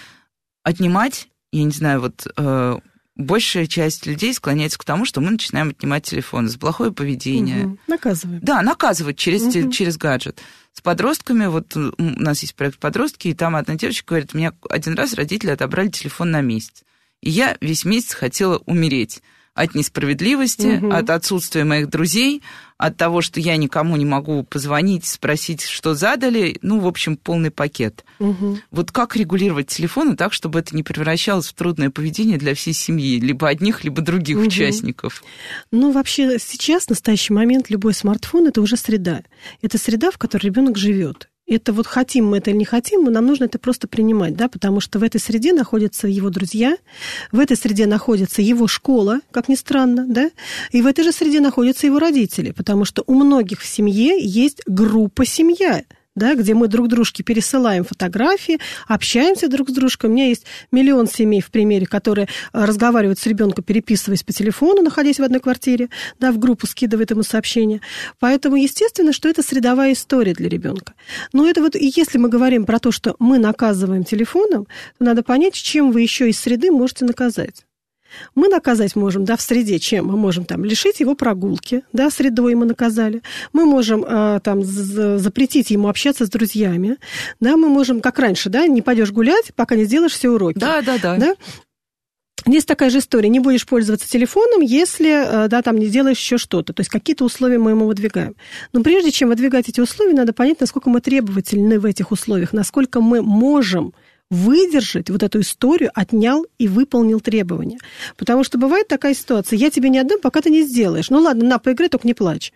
Отнимать, 0.65 1.29
я 1.53 1.63
не 1.63 1.71
знаю, 1.71 2.01
вот 2.01 2.27
э, 2.37 2.79
большая 3.17 3.67
часть 3.67 4.07
людей 4.07 4.35
склоняется 4.35 4.79
к 4.79 4.85
тому, 4.85 5.05
что 5.05 5.21
мы 5.21 5.31
начинаем 5.31 5.71
отнимать 5.71 6.05
телефон 6.05 6.49
за 6.49 6.59
плохое 6.59 6.93
поведение. 6.93 7.67
Угу. 7.67 7.79
Наказываем. 7.87 8.41
Да, 8.43 8.63
наказывать 8.63 9.17
через, 9.17 9.43
угу. 9.43 9.71
через 9.71 9.97
гаджет. 9.97 10.41
С 10.73 10.81
подростками, 10.81 11.47
вот 11.47 11.77
у 11.77 11.93
нас 11.99 12.43
есть 12.43 12.57
проект 12.57 12.79
«Подростки», 12.81 13.29
и 13.29 13.35
там 13.35 13.55
одна 13.55 13.77
девочка 13.77 14.09
говорит, 14.09 14.35
меня 14.35 14.53
один 14.69 14.95
раз 14.95 15.15
родители 15.15 15.51
отобрали 15.51 15.89
телефон 15.89 16.33
на 16.33 16.41
месяц. 16.41 16.83
И 17.21 17.31
я 17.31 17.57
весь 17.61 17.85
месяц 17.85 18.15
хотела 18.15 18.59
умереть 18.67 19.23
от 19.55 19.75
несправедливости, 19.75 20.79
угу. 20.79 20.91
от 20.91 21.11
отсутствия 21.11 21.65
моих 21.65 21.89
друзей, 21.89 22.43
от 22.77 22.97
того, 22.97 23.21
что 23.21 23.39
я 23.39 23.57
никому 23.57 23.97
не 23.97 24.05
могу 24.05 24.43
позвонить, 24.43 25.07
спросить, 25.07 25.63
что 25.63 25.95
задали, 25.95 26.59
ну, 26.61 26.81
в 26.81 26.87
общем, 26.89 27.17
полный 27.17 27.53
пакет. 27.53 28.05
Угу. 28.19 28.59
Вот 28.73 28.91
как 28.91 29.15
регулировать 29.15 29.69
телефоны 29.69 30.17
так, 30.17 30.33
чтобы 30.33 30.59
это 30.59 30.75
не 30.75 30.83
превращалось 30.83 31.47
в 31.47 31.55
трудное 31.55 31.91
поведение 31.91 32.37
для 32.37 32.55
всей 32.55 32.75
семьи, 32.75 33.21
либо 33.21 33.49
одних, 33.49 33.85
либо 33.85 34.03
других 34.03 34.39
угу. 34.39 34.47
участников? 34.47 35.23
Ну, 35.71 35.93
вообще 35.93 36.39
сейчас, 36.41 36.87
в 36.87 36.91
настоящий 36.91 37.33
момент, 37.33 37.71
любой 37.71 37.95
смартфон 37.95 38.49
это 38.49 38.61
уже 38.61 38.77
среда. 38.77 39.23
Это 39.63 39.79
среда, 39.79 40.11
в 40.11 40.19
которой 40.19 40.47
ребенок 40.47 40.77
живет 40.77 41.29
это 41.47 41.73
вот 41.73 41.87
хотим 41.87 42.27
мы 42.27 42.39
это 42.39 42.51
или 42.51 42.59
не 42.59 42.65
хотим, 42.65 43.05
нам 43.05 43.27
нужно 43.27 43.45
это 43.45 43.59
просто 43.59 43.87
принимать, 43.87 44.37
да, 44.37 44.49
потому 44.49 44.81
что 44.81 44.99
в 44.99 45.03
этой 45.03 45.21
среде 45.21 45.53
находятся 45.53 46.09
его 46.09 46.31
друзья, 46.31 46.77
в 47.33 47.39
этой 47.39 47.57
среде 47.57 47.87
находится 47.87 48.43
его 48.43 48.67
школа, 48.67 49.21
как 49.31 49.49
ни 49.49 49.55
странно, 49.55 50.07
да, 50.09 50.31
и 50.71 50.81
в 50.81 50.87
этой 50.87 51.05
же 51.05 51.13
среде 51.13 51.41
находятся 51.41 51.87
его 51.87 51.99
родители, 51.99 52.53
потому 52.53 52.85
что 52.85 53.05
у 53.07 53.15
многих 53.15 53.61
в 53.61 53.67
семье 53.67 54.17
есть 54.21 54.63
группа 54.67 55.27
семья, 55.27 55.85
да, 56.15 56.35
где 56.35 56.55
мы 56.55 56.69
друг 56.69 56.89
дружке 56.89 57.23
пересылаем 57.23 57.85
фотографии, 57.85 58.59
общаемся 58.87 59.49
друг 59.49 59.71
с 59.71 59.73
дружкой. 59.73 60.11
У 60.11 60.13
меня 60.13 60.29
есть 60.29 60.47
миллион 60.71 61.07
семей 61.07 61.41
в 61.41 61.51
примере, 61.51 61.87
которые 61.87 62.29
э, 62.53 62.65
разговаривают 62.65 63.19
с 63.19 63.27
ребенком, 63.27 63.65
переписываясь 63.65 64.23
по 64.23 64.33
телефону, 64.33 64.83
находясь 64.83 65.19
в 65.19 65.23
одной 65.23 65.41
квартире, 65.41 65.89
да, 66.21 66.33
в 66.33 66.39
группу 66.39 66.67
скидывает 66.67 67.11
ему 67.11 67.23
сообщения. 67.23 67.81
Поэтому, 68.21 68.57
естественно, 68.57 69.13
что 69.13 69.29
это 69.29 69.43
средовая 69.43 69.93
история 69.93 70.35
для 70.35 70.49
ребенка. 70.49 70.95
Но 71.33 71.49
это 71.49 71.61
вот, 71.61 71.75
и 71.77 71.93
если 71.95 72.19
мы 72.19 72.29
говорим 72.29 72.65
про 72.65 72.79
то, 72.79 72.93
что 72.93 73.17
мы 73.19 73.39
наказываем 73.39 74.05
телефоном, 74.05 74.67
то 74.99 75.05
надо 75.05 75.23
понять, 75.23 75.55
чем 75.55 75.91
вы 75.91 76.03
еще 76.03 76.29
из 76.29 76.39
среды 76.39 76.71
можете 76.71 77.05
наказать. 77.05 77.65
Мы 78.35 78.49
наказать 78.49 78.97
можем, 78.97 79.25
да, 79.25 79.37
в 79.37 79.43
среде 79.43 79.79
чем? 79.79 80.07
Мы 80.07 80.17
можем 80.17 80.45
там 80.45 80.65
лишить 80.65 81.01
его 81.01 81.15
прогулки, 81.15 81.83
да, 81.93 82.11
средой 82.11 82.55
мы 82.55 82.67
наказали. 82.67 83.23
Мы 83.53 83.65
можем 83.65 84.05
э, 84.05 84.41
там 84.43 84.63
запретить 84.63 85.71
ему 85.71 85.89
общаться 85.89 86.27
с 86.27 86.29
друзьями, 86.29 86.99
да, 87.41 87.57
мы 87.57 87.69
можем, 87.69 88.01
как 88.01 88.19
раньше, 88.19 88.51
да, 88.51 88.67
не 88.67 88.83
пойдешь 88.83 89.13
гулять, 89.13 89.53
пока 89.55 89.77
не 89.77 89.85
сделаешь 89.85 90.13
все 90.13 90.31
уроки. 90.31 90.59
Да, 90.59 90.83
да, 90.83 90.99
да. 90.99 91.17
да? 91.17 91.35
Есть 92.47 92.69
такая 92.69 92.91
же 92.91 92.99
история. 92.99 93.31
Не 93.31 93.41
будешь 93.41 93.67
пользоваться 93.67 94.09
телефоном, 94.09 94.61
если 94.61 95.49
да, 95.49 95.63
там 95.63 95.79
не 95.79 95.87
сделаешь 95.87 96.19
еще 96.19 96.37
что-то. 96.37 96.75
То 96.75 96.81
есть 96.81 96.91
какие-то 96.91 97.25
условия 97.25 97.59
мы 97.59 97.71
ему 97.71 97.87
выдвигаем. 97.87 98.37
Но 98.73 98.83
прежде 98.83 99.11
чем 99.11 99.31
выдвигать 99.31 99.69
эти 99.69 99.81
условия, 99.81 100.13
надо 100.13 100.35
понять, 100.35 100.61
насколько 100.61 100.91
мы 100.91 101.01
требовательны 101.01 101.79
в 101.79 101.87
этих 101.87 102.11
условиях, 102.13 102.53
насколько 102.53 103.01
мы 103.01 103.23
можем 103.23 103.95
выдержать 104.35 105.11
вот 105.11 105.23
эту 105.23 105.41
историю, 105.41 105.91
отнял 105.95 106.45
и 106.59 106.69
выполнил 106.69 107.21
требования. 107.21 107.79
Потому 108.17 108.45
что 108.45 108.59
бывает 108.59 108.89
такая 108.89 109.15
ситуация, 109.15 109.57
я 109.57 109.71
тебе 109.71 109.89
не 109.89 109.99
отдам, 109.99 110.21
пока 110.21 110.41
ты 110.41 110.51
не 110.51 110.63
сделаешь. 110.63 111.11
Ну 111.11 111.21
ладно, 111.21 111.45
на, 111.45 111.59
поиграй, 111.59 111.89
только 111.89 112.07
не 112.07 112.15
плачь. 112.15 112.53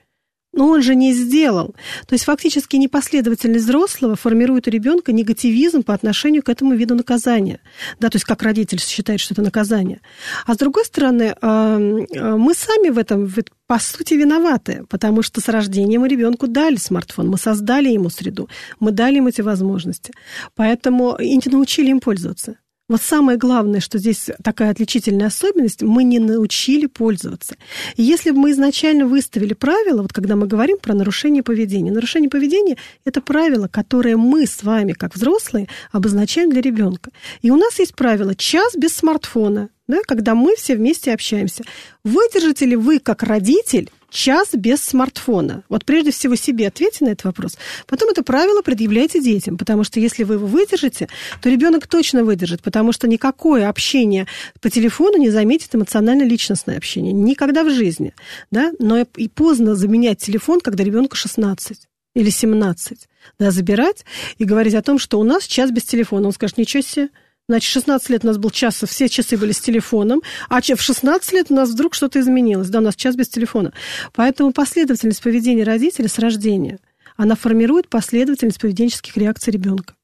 Но 0.58 0.70
он 0.70 0.82
же 0.82 0.96
не 0.96 1.12
сделал. 1.12 1.76
То 2.08 2.14
есть 2.14 2.24
фактически 2.24 2.74
непоследовательность 2.74 3.64
взрослого 3.64 4.16
формирует 4.16 4.66
у 4.66 4.70
ребенка 4.70 5.12
негативизм 5.12 5.84
по 5.84 5.94
отношению 5.94 6.42
к 6.42 6.48
этому 6.48 6.74
виду 6.74 6.96
наказания. 6.96 7.60
Да, 8.00 8.10
то 8.10 8.16
есть 8.16 8.24
как 8.24 8.42
родитель 8.42 8.80
считает, 8.80 9.20
что 9.20 9.34
это 9.34 9.42
наказание. 9.42 10.00
А 10.46 10.54
с 10.54 10.56
другой 10.56 10.84
стороны, 10.84 11.36
мы 11.40 12.54
сами 12.54 12.88
в 12.90 12.98
этом 12.98 13.32
по 13.68 13.78
сути 13.78 14.14
виноваты, 14.14 14.84
потому 14.88 15.22
что 15.22 15.40
с 15.40 15.48
рождения 15.48 16.00
мы 16.00 16.08
ребенку 16.08 16.48
дали 16.48 16.74
смартфон, 16.74 17.28
мы 17.28 17.38
создали 17.38 17.90
ему 17.90 18.10
среду, 18.10 18.48
мы 18.80 18.90
дали 18.90 19.18
ему 19.18 19.28
эти 19.28 19.42
возможности. 19.42 20.12
Поэтому 20.56 21.14
и 21.20 21.36
не 21.36 21.52
научили 21.52 21.90
им 21.90 22.00
пользоваться. 22.00 22.56
Вот 22.88 23.02
самое 23.02 23.36
главное, 23.36 23.80
что 23.80 23.98
здесь 23.98 24.30
такая 24.42 24.70
отличительная 24.70 25.26
особенность, 25.26 25.82
мы 25.82 26.04
не 26.04 26.18
научили 26.18 26.86
пользоваться. 26.86 27.56
И 27.96 28.02
если 28.02 28.30
бы 28.30 28.38
мы 28.38 28.52
изначально 28.52 29.06
выставили 29.06 29.52
правила, 29.52 30.00
вот 30.00 30.14
когда 30.14 30.36
мы 30.36 30.46
говорим 30.46 30.78
про 30.78 30.94
нарушение 30.94 31.42
поведения, 31.42 31.92
нарушение 31.92 32.30
поведения– 32.30 32.78
это 33.04 33.20
правило, 33.20 33.68
которое 33.68 34.16
мы 34.16 34.46
с 34.46 34.62
вами, 34.62 34.92
как 34.92 35.14
взрослые, 35.14 35.68
обозначаем 35.92 36.48
для 36.48 36.62
ребенка. 36.62 37.10
И 37.42 37.50
у 37.50 37.56
нас 37.56 37.78
есть 37.78 37.94
правило 37.94 38.34
«час 38.34 38.74
без 38.74 38.96
смартфона», 38.96 39.68
да, 39.86 39.98
когда 40.06 40.34
мы 40.34 40.56
все 40.56 40.74
вместе 40.74 41.12
общаемся. 41.12 41.64
Выдержите 42.04 42.64
ли 42.64 42.76
вы, 42.76 43.00
как 43.00 43.22
родитель, 43.22 43.90
час 44.10 44.50
без 44.54 44.82
смартфона? 44.82 45.64
Вот 45.68 45.84
прежде 45.84 46.10
всего 46.10 46.34
себе 46.34 46.68
ответьте 46.68 47.04
на 47.04 47.10
этот 47.10 47.24
вопрос. 47.24 47.58
Потом 47.86 48.10
это 48.10 48.22
правило 48.22 48.62
предъявляйте 48.62 49.20
детям, 49.20 49.56
потому 49.56 49.84
что 49.84 50.00
если 50.00 50.24
вы 50.24 50.34
его 50.34 50.46
выдержите, 50.46 51.08
то 51.42 51.48
ребенок 51.48 51.86
точно 51.86 52.24
выдержит, 52.24 52.62
потому 52.62 52.92
что 52.92 53.08
никакое 53.08 53.68
общение 53.68 54.26
по 54.60 54.70
телефону 54.70 55.18
не 55.18 55.30
заметит 55.30 55.74
эмоционально-личностное 55.74 56.76
общение. 56.76 57.12
Никогда 57.12 57.64
в 57.64 57.70
жизни. 57.70 58.14
Да? 58.50 58.72
Но 58.78 59.06
и 59.16 59.28
поздно 59.28 59.74
заменять 59.74 60.18
телефон, 60.18 60.60
когда 60.60 60.84
ребенку 60.84 61.16
16 61.16 61.88
или 62.14 62.30
17. 62.30 63.08
Да, 63.38 63.50
забирать 63.50 64.04
и 64.38 64.44
говорить 64.44 64.74
о 64.74 64.82
том, 64.82 64.98
что 64.98 65.20
у 65.20 65.24
нас 65.24 65.44
час 65.44 65.70
без 65.70 65.84
телефона. 65.84 66.28
Он 66.28 66.32
скажет, 66.32 66.58
ничего 66.58 66.82
себе, 66.82 67.08
Значит, 67.50 67.70
16 67.72 68.10
лет 68.10 68.24
у 68.24 68.26
нас 68.26 68.36
был 68.36 68.50
час, 68.50 68.84
все 68.86 69.08
часы 69.08 69.38
были 69.38 69.52
с 69.52 69.60
телефоном, 69.60 70.20
а 70.50 70.60
в 70.60 70.82
16 70.82 71.32
лет 71.32 71.46
у 71.48 71.54
нас 71.54 71.70
вдруг 71.70 71.94
что-то 71.94 72.20
изменилось. 72.20 72.68
Да, 72.68 72.80
у 72.80 72.82
нас 72.82 72.94
час 72.94 73.16
без 73.16 73.30
телефона. 73.30 73.72
Поэтому 74.12 74.52
последовательность 74.52 75.22
поведения 75.22 75.64
родителя 75.64 76.08
с 76.08 76.18
рождения, 76.18 76.78
она 77.16 77.36
формирует 77.36 77.88
последовательность 77.88 78.60
поведенческих 78.60 79.16
реакций 79.16 79.50
ребенка. 79.50 79.94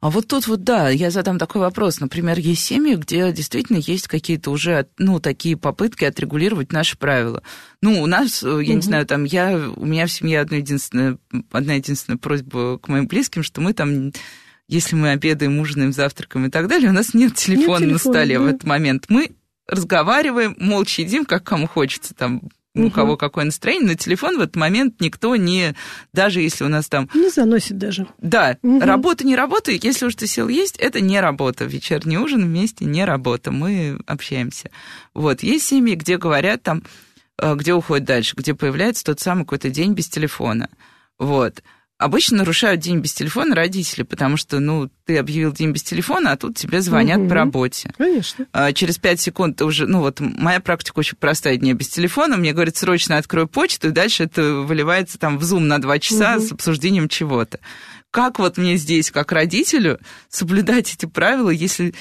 А 0.00 0.10
вот 0.10 0.26
тут 0.26 0.48
вот, 0.48 0.64
да, 0.64 0.90
я 0.90 1.12
задам 1.12 1.38
такой 1.38 1.60
вопрос. 1.60 2.00
Например, 2.00 2.36
есть 2.36 2.64
семьи, 2.64 2.96
где 2.96 3.30
действительно 3.30 3.78
есть 3.78 4.08
какие-то 4.08 4.50
уже, 4.50 4.88
ну, 4.98 5.20
такие 5.20 5.56
попытки 5.56 6.04
отрегулировать 6.04 6.72
наши 6.72 6.98
правила. 6.98 7.44
Ну, 7.80 8.02
у 8.02 8.06
нас, 8.06 8.42
я 8.42 8.50
угу. 8.50 8.60
не 8.60 8.82
знаю, 8.82 9.06
там, 9.06 9.22
я, 9.22 9.56
у 9.76 9.86
меня 9.86 10.06
в 10.06 10.12
семье 10.12 10.40
одна 10.40 10.56
единственная, 10.56 11.16
одна 11.52 11.74
единственная 11.74 12.18
просьба 12.18 12.78
к 12.78 12.88
моим 12.88 13.06
близким, 13.06 13.44
что 13.44 13.60
мы 13.60 13.72
там 13.72 14.10
если 14.68 14.96
мы 14.96 15.10
обедаем, 15.10 15.58
ужинаем, 15.58 15.92
завтракаем 15.92 16.46
и 16.46 16.50
так 16.50 16.68
далее, 16.68 16.90
у 16.90 16.92
нас 16.92 17.14
нет 17.14 17.34
телефона, 17.34 17.84
нет 17.84 17.90
телефона 17.90 17.92
на 17.92 17.98
столе 17.98 18.38
да. 18.38 18.44
в 18.44 18.46
этот 18.46 18.64
момент. 18.64 19.06
Мы 19.08 19.30
разговариваем, 19.66 20.56
молча 20.58 21.02
едим, 21.02 21.24
как 21.24 21.44
кому 21.44 21.66
хочется, 21.66 22.14
там, 22.14 22.42
у 22.74 22.90
кого 22.90 23.16
какое 23.16 23.44
настроение, 23.44 23.88
но 23.88 23.94
телефон 23.94 24.36
в 24.36 24.40
этот 24.40 24.56
момент 24.56 25.00
никто 25.00 25.36
не, 25.36 25.74
даже 26.12 26.40
если 26.40 26.64
у 26.64 26.68
нас 26.68 26.88
там... 26.88 27.08
Не 27.14 27.30
заносит 27.30 27.78
даже. 27.78 28.08
Да, 28.18 28.58
угу. 28.62 28.80
работа 28.80 29.24
не 29.24 29.36
работа, 29.36 29.70
если 29.70 30.06
уж 30.06 30.16
ты 30.16 30.26
сел 30.26 30.48
есть, 30.48 30.76
это 30.78 31.00
не 31.00 31.20
работа. 31.20 31.64
Вечерний 31.66 32.18
ужин 32.18 32.42
вместе 32.42 32.84
не 32.84 33.04
работа, 33.04 33.52
мы 33.52 33.98
общаемся. 34.06 34.70
Вот, 35.14 35.42
есть 35.42 35.66
семьи, 35.66 35.94
где 35.94 36.18
говорят 36.18 36.64
там, 36.64 36.82
э, 37.40 37.54
где 37.54 37.74
уходят 37.74 38.06
дальше, 38.06 38.34
где 38.36 38.54
появляется 38.54 39.04
тот 39.04 39.20
самый 39.20 39.44
какой-то 39.44 39.70
день 39.70 39.94
без 39.94 40.08
телефона. 40.08 40.68
Вот. 41.18 41.62
Обычно 42.04 42.36
нарушают 42.36 42.82
день 42.82 42.98
без 42.98 43.14
телефона 43.14 43.54
родители, 43.54 44.02
потому 44.02 44.36
что, 44.36 44.60
ну, 44.60 44.90
ты 45.06 45.16
объявил 45.16 45.54
день 45.54 45.70
без 45.70 45.82
телефона, 45.82 46.32
а 46.32 46.36
тут 46.36 46.54
тебе 46.54 46.82
звонят 46.82 47.20
угу. 47.20 47.30
по 47.30 47.34
работе. 47.34 47.90
Конечно. 47.96 48.44
А, 48.52 48.74
через 48.74 48.98
пять 48.98 49.22
секунд 49.22 49.56
ты 49.56 49.64
уже, 49.64 49.86
ну, 49.86 50.00
вот 50.00 50.20
моя 50.20 50.60
практика 50.60 50.98
очень 50.98 51.16
простая, 51.16 51.56
дня 51.56 51.72
без 51.72 51.88
телефона, 51.88 52.36
мне 52.36 52.52
говорят, 52.52 52.76
срочно 52.76 53.16
открой 53.16 53.46
почту, 53.46 53.88
и 53.88 53.90
дальше 53.90 54.24
это 54.24 54.42
выливается 54.42 55.18
там 55.18 55.38
в 55.38 55.44
Zoom 55.44 55.60
на 55.60 55.80
два 55.80 55.98
часа 55.98 56.36
угу. 56.36 56.44
с 56.46 56.52
обсуждением 56.52 57.08
чего-то. 57.08 57.58
Как 58.10 58.38
вот 58.38 58.58
мне 58.58 58.76
здесь, 58.76 59.10
как 59.10 59.32
родителю, 59.32 59.98
соблюдать 60.28 60.92
эти 60.92 61.06
правила, 61.06 61.48
если 61.48 61.94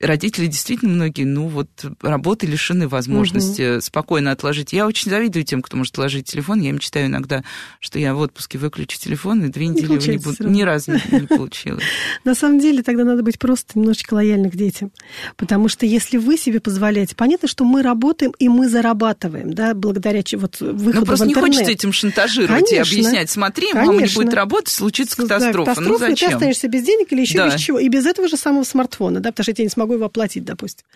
родители 0.00 0.46
действительно 0.46 0.92
многие, 0.92 1.24
ну 1.24 1.48
вот, 1.48 1.68
работы 2.00 2.46
лишены 2.46 2.88
возможности 2.88 3.74
угу. 3.74 3.80
спокойно 3.82 4.32
отложить. 4.32 4.72
Я 4.72 4.86
очень 4.86 5.10
завидую 5.10 5.44
тем, 5.44 5.62
кто 5.62 5.76
может 5.76 5.94
отложить 5.94 6.26
телефон. 6.26 6.60
Я 6.60 6.70
им 6.70 6.78
читаю 6.78 7.06
иногда, 7.06 7.44
что 7.80 7.98
я 7.98 8.14
в 8.14 8.18
отпуске 8.18 8.58
выключу 8.58 8.98
телефон, 8.98 9.44
и 9.44 9.48
две 9.48 9.68
недели 9.68 9.88
не 9.88 9.94
его 9.96 10.12
не 10.12 10.18
буду. 10.18 10.48
Ни 10.48 10.62
разу 10.62 10.92
не, 10.92 11.26
получилось. 11.26 11.84
На 12.24 12.34
самом 12.34 12.60
деле 12.60 12.82
тогда 12.82 13.04
надо 13.04 13.22
быть 13.22 13.38
просто 13.38 13.78
немножечко 13.78 14.14
лояльны 14.14 14.50
к 14.50 14.56
детям. 14.56 14.90
Потому 15.36 15.68
что 15.68 15.84
если 15.84 16.16
вы 16.16 16.38
себе 16.38 16.60
позволяете, 16.60 17.14
понятно, 17.14 17.46
что 17.46 17.64
мы 17.64 17.82
работаем 17.82 18.32
и 18.38 18.48
мы 18.48 18.68
зарабатываем, 18.68 19.52
да, 19.52 19.74
благодаря 19.74 20.22
вот 20.34 20.60
выходу 20.60 21.00
Ну 21.00 21.06
просто 21.06 21.26
не 21.26 21.34
хочется 21.34 21.70
этим 21.70 21.92
шантажировать 21.92 22.72
и 22.72 22.76
объяснять. 22.76 23.30
Смотри, 23.30 23.72
мама 23.72 24.02
не 24.02 24.14
будет 24.14 24.34
работать, 24.34 24.72
случится 24.72 25.16
катастрофа. 25.16 25.80
Ну 25.80 25.98
зачем? 25.98 26.30
ты 26.30 26.34
останешься 26.34 26.68
без 26.68 26.84
денег 26.84 27.12
или 27.12 27.22
еще 27.22 27.44
без 27.44 27.60
чего. 27.60 27.78
И 27.78 27.88
без 27.88 28.06
этого 28.06 28.28
же 28.28 28.36
самого 28.36 28.64
смартфона, 28.64 29.20
да, 29.20 29.30
потому 29.30 29.44
что 29.44 29.50
я 29.50 29.54
тебе 29.54 29.64
не 29.64 29.70
смогу 29.70 29.89
могу 29.90 29.94
его 29.94 30.06
оплатить, 30.06 30.44
допустим. 30.44 30.86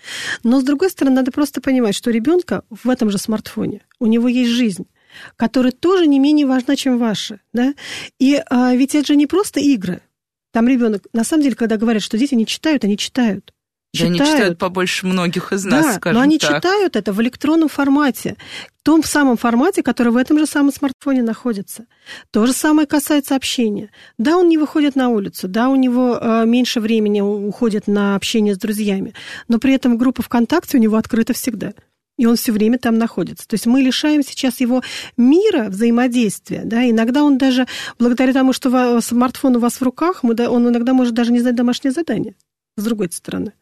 Но, 0.45 0.61
с 0.61 0.65
другой 0.65 0.91
стороны, 0.91 1.17
надо 1.17 1.33
просто 1.33 1.61
понимать, 1.61 1.97
что 1.97 2.11
ребенка 2.11 2.63
в 2.71 2.89
этом 2.89 3.11
же 3.11 3.19
смартфоне, 3.19 3.83
у 3.99 4.07
него 4.07 4.29
есть 4.29 4.51
жизнь 4.51 4.87
которая 5.37 5.71
тоже 5.71 6.09
не 6.09 6.19
менее 6.19 6.45
важна, 6.45 6.75
чем 6.75 6.99
ваша. 6.99 7.39
Да? 7.53 7.73
И 8.19 8.43
а, 8.51 8.75
ведь 8.75 8.97
это 8.97 9.07
же 9.07 9.15
не 9.15 9.29
просто 9.29 9.61
игры. 9.61 10.01
Там 10.51 10.67
ребенок, 10.67 11.07
на 11.13 11.23
самом 11.23 11.45
деле, 11.45 11.55
когда 11.55 11.77
говорят, 11.77 12.03
что 12.03 12.19
дети 12.19 12.35
не 12.35 12.47
читают, 12.47 12.83
они 12.83 12.99
читают 12.99 13.54
читают. 13.95 14.19
Да, 14.19 14.25
они 14.25 14.33
читают 14.33 14.59
побольше 14.59 15.07
многих 15.07 15.53
из 15.53 15.65
нас, 15.65 15.85
да, 15.85 15.93
скажем 15.95 16.19
но 16.19 16.23
они 16.23 16.39
так. 16.39 16.57
читают 16.57 16.97
это 16.97 17.13
в 17.13 17.23
электронном 17.23 17.69
формате, 17.69 18.37
в 18.79 18.83
том 18.83 19.03
самом 19.03 19.37
формате, 19.37 19.83
который 19.83 20.13
в 20.13 20.17
этом 20.17 20.39
же 20.39 20.47
самом 20.47 20.73
смартфоне 20.73 21.23
находится. 21.23 21.87
То 22.31 22.45
же 22.47 22.53
самое 22.53 22.87
касается 22.87 23.37
общения. 23.37 23.91
Да, 24.19 24.37
он 24.37 24.49
не 24.49 24.59
выходит 24.59 24.97
на 24.97 25.09
улицу, 25.09 25.49
да, 25.49 25.69
у 25.69 25.77
него 25.77 26.19
э, 26.21 26.45
меньше 26.45 26.81
времени 26.81 27.21
уходит 27.21 27.87
на 27.87 28.17
общение 28.17 28.55
с 28.55 28.59
друзьями, 28.59 29.15
но 29.49 29.59
при 29.59 29.75
этом 29.75 29.97
группа 29.97 30.23
ВКонтакте 30.23 30.77
у 30.77 30.81
него 30.81 30.97
открыта 30.97 31.33
всегда. 31.33 31.73
И 32.17 32.27
он 32.27 32.37
все 32.37 32.53
время 32.53 32.79
там 32.79 32.97
находится. 32.97 33.47
То 33.49 33.55
есть 33.55 33.67
мы 33.67 33.81
лишаем 33.81 34.23
сейчас 34.23 34.61
его 34.61 34.83
мира 35.17 35.65
взаимодействия. 35.69 36.63
Да? 36.65 36.89
Иногда 36.89 37.25
он 37.25 37.39
даже, 37.39 37.67
благодаря 37.99 38.33
тому, 38.33 38.53
что 38.53 39.01
смартфон 39.01 39.57
у 39.57 39.59
вас 39.59 39.81
в 39.81 39.83
руках, 39.83 40.23
он 40.23 40.69
иногда 40.69 40.93
может 40.93 41.15
даже 41.15 41.33
не 41.33 41.41
знать 41.41 41.57
домашнее 41.57 41.91
задание, 41.91 42.37
с 42.77 42.85
другой 42.85 43.09
стороны 43.11 43.53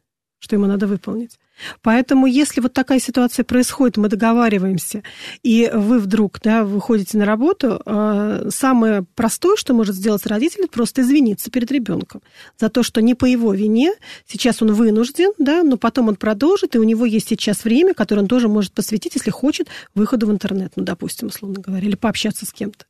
что 0.43 0.57
ему 0.57 0.66
надо 0.66 0.88
выполнить. 0.88 1.38
Поэтому, 1.82 2.26
если 2.26 2.61
вот 2.61 2.72
такая 2.72 2.99
ситуация 2.99 3.45
происходит, 3.45 3.97
мы 3.97 4.09
договариваемся, 4.09 5.05
и 5.45 5.70
вы 5.72 6.01
вдруг 6.01 6.40
да, 6.43 6.64
выходите 6.64 7.16
на 7.16 7.24
работу, 7.24 7.80
э, 7.86 8.49
самое 8.51 9.05
простое, 9.14 9.57
что 9.57 9.72
может 9.72 9.95
сделать 9.95 10.26
родитель, 10.26 10.66
просто 10.66 11.03
извиниться 11.03 11.49
перед 11.49 11.70
ребенком 11.70 12.22
за 12.59 12.70
то, 12.70 12.82
что 12.82 13.01
не 13.01 13.14
по 13.14 13.24
его 13.24 13.55
вине, 13.55 13.93
сейчас 14.26 14.61
он 14.62 14.72
вынужден, 14.72 15.30
да, 15.38 15.62
но 15.62 15.76
потом 15.76 16.09
он 16.09 16.16
продолжит, 16.16 16.74
и 16.74 16.78
у 16.80 16.82
него 16.82 17.07
есть 17.07 17.28
сейчас 17.28 17.62
время, 17.62 17.95
которое 17.95 18.22
он 18.22 18.28
тоже 18.28 18.49
может 18.49 18.72
посвятить, 18.72 19.14
если 19.14 19.30
хочет, 19.30 19.68
выходу 19.95 20.26
в 20.26 20.32
интернет, 20.32 20.72
ну, 20.74 20.82
допустим, 20.82 21.28
условно 21.28 21.61
говоря, 21.61 21.86
или 21.86 21.95
пообщаться 21.95 22.47
с 22.47 22.53
кем-то. 22.53 22.84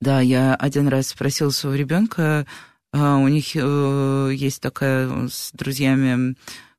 Да, 0.00 0.22
я 0.22 0.54
один 0.54 0.88
раз 0.88 1.08
спросила 1.08 1.50
своего 1.50 1.76
ребенка, 1.76 2.22
а, 2.22 2.46
у 2.96 3.28
них 3.28 3.54
э, 3.54 4.30
есть 4.34 4.60
такая 4.60 5.28
с 5.28 5.50
друзьями 5.52 6.36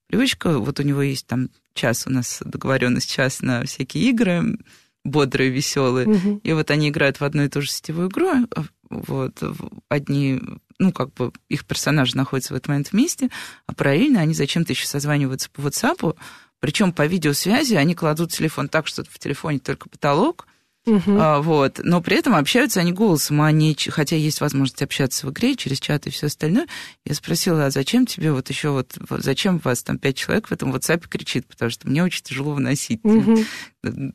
привычка, 0.07 0.57
вот 0.57 0.79
у 0.79 0.83
него 0.83 1.01
есть 1.01 1.27
там 1.27 1.49
час, 1.73 2.07
у 2.07 2.09
нас 2.09 2.41
договоренность 2.43 3.09
час 3.09 3.41
на 3.41 3.63
всякие 3.65 4.09
игры, 4.09 4.57
бодрые, 5.03 5.49
веселые. 5.49 6.07
Угу. 6.07 6.41
И 6.43 6.53
вот 6.53 6.71
они 6.71 6.89
играют 6.89 7.19
в 7.19 7.23
одну 7.23 7.43
и 7.43 7.49
ту 7.49 7.61
же 7.61 7.69
сетевую 7.69 8.09
игру. 8.09 8.29
А, 8.29 8.63
вот 8.89 9.41
одни, 9.89 10.41
ну, 10.79 10.91
как 10.91 11.13
бы 11.13 11.31
их 11.49 11.65
персонажи 11.65 12.15
находятся 12.15 12.53
в 12.53 12.57
этот 12.57 12.67
момент 12.69 12.91
вместе, 12.91 13.29
а 13.65 13.73
параллельно 13.73 14.21
они 14.21 14.33
зачем-то 14.33 14.73
еще 14.73 14.87
созваниваются 14.87 15.49
по 15.49 15.61
WhatsApp. 15.61 16.15
Причем 16.59 16.91
по 16.91 17.05
видеосвязи 17.05 17.75
они 17.75 17.95
кладут 17.95 18.31
телефон 18.31 18.67
так, 18.67 18.87
что 18.87 19.03
в 19.03 19.19
телефоне 19.19 19.59
только 19.59 19.89
потолок, 19.89 20.47
Угу. 20.87 21.17
А, 21.19 21.41
вот. 21.41 21.81
Но 21.83 22.01
при 22.01 22.17
этом 22.17 22.33
общаются 22.33 22.79
они 22.79 22.93
голосом, 22.93 23.41
а 23.41 23.51
не, 23.51 23.75
хотя 23.75 24.15
есть 24.15 24.39
возможность 24.39 24.81
общаться 24.81 25.27
в 25.27 25.31
игре 25.31 25.55
через 25.55 25.79
чат 25.79 26.07
и 26.07 26.09
все 26.09 26.27
остальное. 26.27 26.65
Я 27.05 27.13
спросила, 27.13 27.65
а 27.65 27.69
зачем 27.71 28.05
тебе 28.05 28.31
вот 28.31 28.49
еще 28.49 28.69
вот, 28.69 28.97
зачем 29.09 29.59
вас 29.59 29.83
там 29.83 29.99
пять 29.99 30.15
человек 30.15 30.47
в 30.47 30.51
этом 30.53 30.73
WhatsApp 30.73 31.05
кричит, 31.09 31.45
потому 31.45 31.69
что 31.69 31.89
мне 31.89 32.03
очень 32.03 32.23
тяжело 32.23 32.53
выносить. 32.53 33.01
Угу. 33.03 33.43
Он 33.83 34.13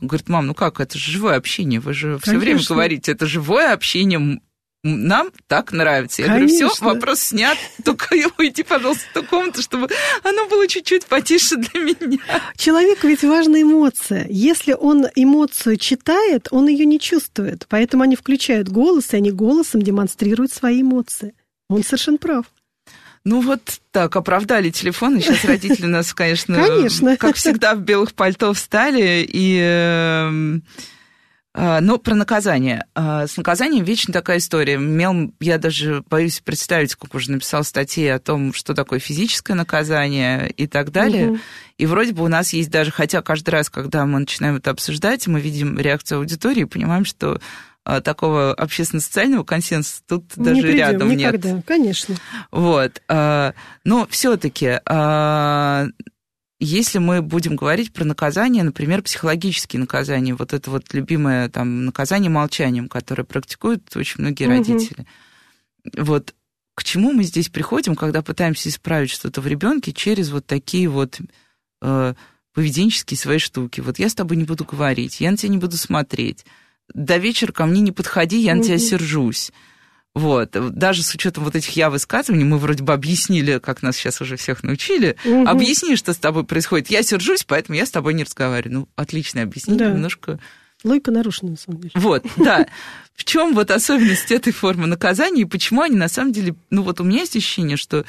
говорит, 0.00 0.28
мам, 0.28 0.46
ну 0.46 0.54
как, 0.54 0.80
это 0.80 0.96
же 0.96 1.10
живое 1.10 1.36
общение, 1.36 1.80
вы 1.80 1.92
же 1.92 2.18
все 2.22 2.38
время 2.38 2.60
говорите, 2.66 3.12
это 3.12 3.26
живое 3.26 3.72
общение, 3.72 4.40
нам 4.82 5.30
так 5.48 5.72
нравится. 5.72 6.22
Я 6.22 6.28
Конечно. 6.28 6.58
говорю, 6.58 6.74
все, 6.74 6.84
вопрос 6.84 7.20
снят, 7.20 7.58
только 7.84 8.14
уйди, 8.38 8.62
пожалуйста, 8.62 9.04
в 9.10 9.12
ту 9.14 9.22
комнату, 9.24 9.62
чтобы 9.62 9.88
оно 10.22 10.46
было 10.48 10.66
чуть-чуть 10.68 11.06
потише 11.06 11.56
для 11.56 11.80
меня. 11.80 12.18
Человеку 12.56 13.06
ведь 13.06 13.22
важна 13.24 13.60
эмоция. 13.60 14.26
Если 14.28 14.72
он 14.72 15.06
эмоцию 15.14 15.76
читает, 15.76 16.48
он 16.50 16.68
ее 16.68 16.84
не 16.84 17.00
чувствует. 17.00 17.66
Поэтому 17.68 18.04
они 18.04 18.16
включают 18.16 18.68
голос, 18.68 19.12
и 19.12 19.16
они 19.16 19.30
голосом 19.30 19.82
демонстрируют 19.82 20.52
свои 20.52 20.82
эмоции. 20.82 21.34
Он 21.68 21.82
совершенно 21.82 22.18
прав. 22.18 22.46
Ну 23.24 23.40
вот 23.40 23.80
так, 23.90 24.14
оправдали 24.14 24.70
телефоны. 24.70 25.20
Сейчас 25.20 25.44
родители 25.44 25.86
нас, 25.86 26.14
конечно, 26.14 26.54
конечно. 26.68 27.16
как 27.16 27.34
всегда, 27.34 27.74
в 27.74 27.80
белых 27.80 28.14
пальто 28.14 28.52
встали 28.52 29.26
и 29.28 29.58
эм, 29.60 30.62
но 31.80 31.98
про 31.98 32.14
наказание. 32.14 32.84
А, 32.94 33.26
с 33.26 33.36
наказанием 33.36 33.84
вечно 33.84 34.12
такая 34.12 34.38
история. 34.38 34.76
Мел, 34.76 35.32
я 35.40 35.58
даже 35.58 36.02
боюсь 36.08 36.40
представить, 36.40 36.94
как 36.94 37.14
уже 37.14 37.30
написал 37.30 37.64
статьи 37.64 38.06
о 38.08 38.18
том, 38.18 38.52
что 38.52 38.74
такое 38.74 38.98
физическое 38.98 39.54
наказание 39.54 40.50
и 40.50 40.66
так 40.66 40.92
далее. 40.92 41.30
Угу. 41.30 41.38
И 41.78 41.86
вроде 41.86 42.12
бы 42.12 42.24
у 42.24 42.28
нас 42.28 42.52
есть 42.52 42.70
даже, 42.70 42.90
хотя 42.90 43.22
каждый 43.22 43.50
раз, 43.50 43.70
когда 43.70 44.04
мы 44.04 44.20
начинаем 44.20 44.56
это 44.56 44.70
обсуждать, 44.70 45.26
мы 45.26 45.40
видим 45.40 45.78
реакцию 45.78 46.18
аудитории 46.18 46.62
и 46.62 46.66
понимаем, 46.66 47.04
что 47.04 47.40
а, 47.84 48.00
такого 48.00 48.52
общественно-социального 48.52 49.44
консенсуса 49.44 50.02
тут 50.06 50.36
не 50.36 50.44
даже 50.44 50.62
придем, 50.62 50.78
рядом 50.78 51.08
никогда, 51.10 51.50
нет. 51.52 51.64
конечно. 51.66 52.16
Вот. 52.50 53.00
Но 53.08 54.06
все-таки 54.10 54.80
если 56.58 56.98
мы 56.98 57.20
будем 57.20 57.56
говорить 57.56 57.92
про 57.92 58.04
наказание, 58.04 58.62
например, 58.62 59.02
психологические 59.02 59.80
наказания, 59.80 60.34
вот 60.34 60.52
это 60.52 60.70
вот 60.70 60.94
любимое 60.94 61.48
там 61.48 61.84
наказание 61.84 62.30
молчанием, 62.30 62.88
которое 62.88 63.24
практикуют 63.24 63.94
очень 63.94 64.22
многие 64.22 64.44
угу. 64.44 64.52
родители. 64.52 65.06
Вот 65.96 66.34
к 66.74 66.84
чему 66.84 67.12
мы 67.12 67.24
здесь 67.24 67.48
приходим, 67.48 67.94
когда 67.94 68.22
пытаемся 68.22 68.68
исправить 68.68 69.10
что-то 69.10 69.40
в 69.40 69.46
ребенке 69.46 69.92
через 69.92 70.30
вот 70.30 70.46
такие 70.46 70.88
вот 70.88 71.18
э, 71.82 72.14
поведенческие 72.52 73.18
свои 73.18 73.38
штуки. 73.38 73.80
Вот 73.80 73.98
я 73.98 74.08
с 74.08 74.14
тобой 74.14 74.36
не 74.36 74.44
буду 74.44 74.64
говорить, 74.64 75.20
я 75.20 75.30
на 75.30 75.36
тебя 75.36 75.50
не 75.50 75.58
буду 75.58 75.76
смотреть. 75.76 76.44
До 76.92 77.16
вечера 77.18 77.52
ко 77.52 77.66
мне 77.66 77.80
не 77.80 77.92
подходи, 77.92 78.40
я 78.40 78.54
на 78.54 78.62
тебя 78.62 78.78
сержусь. 78.78 79.52
Вот. 80.16 80.56
Даже 80.72 81.02
с 81.02 81.14
учетом 81.14 81.44
вот 81.44 81.54
этих 81.56 81.76
я 81.76 81.90
высказываний, 81.90 82.44
мы 82.44 82.56
вроде 82.56 82.82
бы 82.82 82.94
объяснили, 82.94 83.58
как 83.58 83.82
нас 83.82 83.96
сейчас 83.96 84.22
уже 84.22 84.36
всех 84.36 84.62
научили, 84.62 85.14
угу. 85.26 85.46
объясни, 85.46 85.94
что 85.94 86.14
с 86.14 86.16
тобой 86.16 86.44
происходит. 86.44 86.88
Я 86.88 87.02
сержусь, 87.02 87.44
поэтому 87.44 87.76
я 87.76 87.84
с 87.84 87.90
тобой 87.90 88.14
не 88.14 88.24
разговариваю. 88.24 88.80
Ну, 88.80 88.88
отличное 88.96 89.42
объяснение, 89.42 89.88
да. 89.88 89.92
немножко... 89.92 90.40
Логика 90.84 91.10
нарушена, 91.10 91.50
на 91.50 91.56
самом 91.58 91.82
деле. 91.82 91.92
Вот, 91.94 92.24
да. 92.36 92.66
В 93.14 93.24
чем 93.24 93.54
вот 93.54 93.70
особенность 93.70 94.32
этой 94.32 94.54
формы 94.54 94.86
наказания 94.86 95.42
и 95.42 95.44
почему 95.44 95.82
они 95.82 95.96
на 95.96 96.08
самом 96.08 96.32
деле... 96.32 96.54
Ну, 96.70 96.80
вот 96.80 96.98
у 96.98 97.04
меня 97.04 97.20
есть 97.20 97.36
ощущение, 97.36 97.76
что 97.76 98.06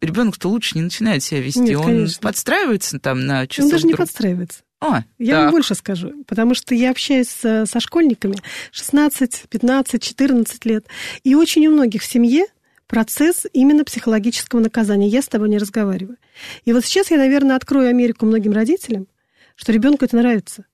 ребенок-то 0.00 0.48
лучше 0.48 0.78
не 0.78 0.82
начинает 0.82 1.22
себя 1.22 1.42
вести. 1.42 1.60
Нет, 1.60 1.76
Он 1.76 1.84
конечно. 1.84 2.22
подстраивается 2.22 2.98
там 2.98 3.26
на 3.26 3.46
часов. 3.46 3.66
Он 3.66 3.70
даже 3.72 3.86
не 3.86 3.94
подстраивается. 3.94 4.62
А, 4.82 5.04
я 5.18 5.34
так. 5.34 5.42
вам 5.44 5.50
больше 5.52 5.76
скажу, 5.76 6.24
потому 6.26 6.54
что 6.54 6.74
я 6.74 6.90
общаюсь 6.90 7.28
со, 7.28 7.66
со 7.66 7.78
школьниками 7.78 8.36
16, 8.72 9.44
15, 9.48 10.02
14 10.02 10.64
лет, 10.66 10.86
и 11.22 11.36
очень 11.36 11.64
у 11.68 11.70
многих 11.70 12.02
в 12.02 12.04
семье 12.04 12.46
процесс 12.88 13.46
именно 13.52 13.84
психологического 13.84 14.58
наказания. 14.58 15.06
Я 15.06 15.22
с 15.22 15.28
тобой 15.28 15.48
не 15.48 15.58
разговариваю. 15.58 16.16
И 16.64 16.72
вот 16.72 16.84
сейчас 16.84 17.12
я, 17.12 17.16
наверное, 17.16 17.54
открою 17.54 17.90
Америку 17.90 18.26
многим 18.26 18.52
родителям, 18.52 19.06
что 19.54 19.70
ребенку 19.70 20.04
это 20.04 20.16
нравится, 20.16 20.66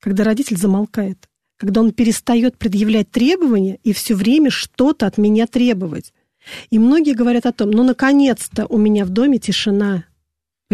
когда 0.00 0.24
родитель 0.24 0.56
замолкает, 0.56 1.28
когда 1.56 1.80
он 1.82 1.92
перестает 1.92 2.58
предъявлять 2.58 3.12
требования 3.12 3.78
и 3.84 3.92
все 3.92 4.16
время 4.16 4.50
что-то 4.50 5.06
от 5.06 5.18
меня 5.18 5.46
требовать. 5.46 6.12
И 6.70 6.80
многие 6.80 7.14
говорят 7.14 7.46
о 7.46 7.52
том, 7.52 7.70
ну, 7.70 7.84
наконец-то 7.84 8.66
у 8.66 8.76
меня 8.76 9.04
в 9.04 9.10
доме 9.10 9.38
тишина, 9.38 10.04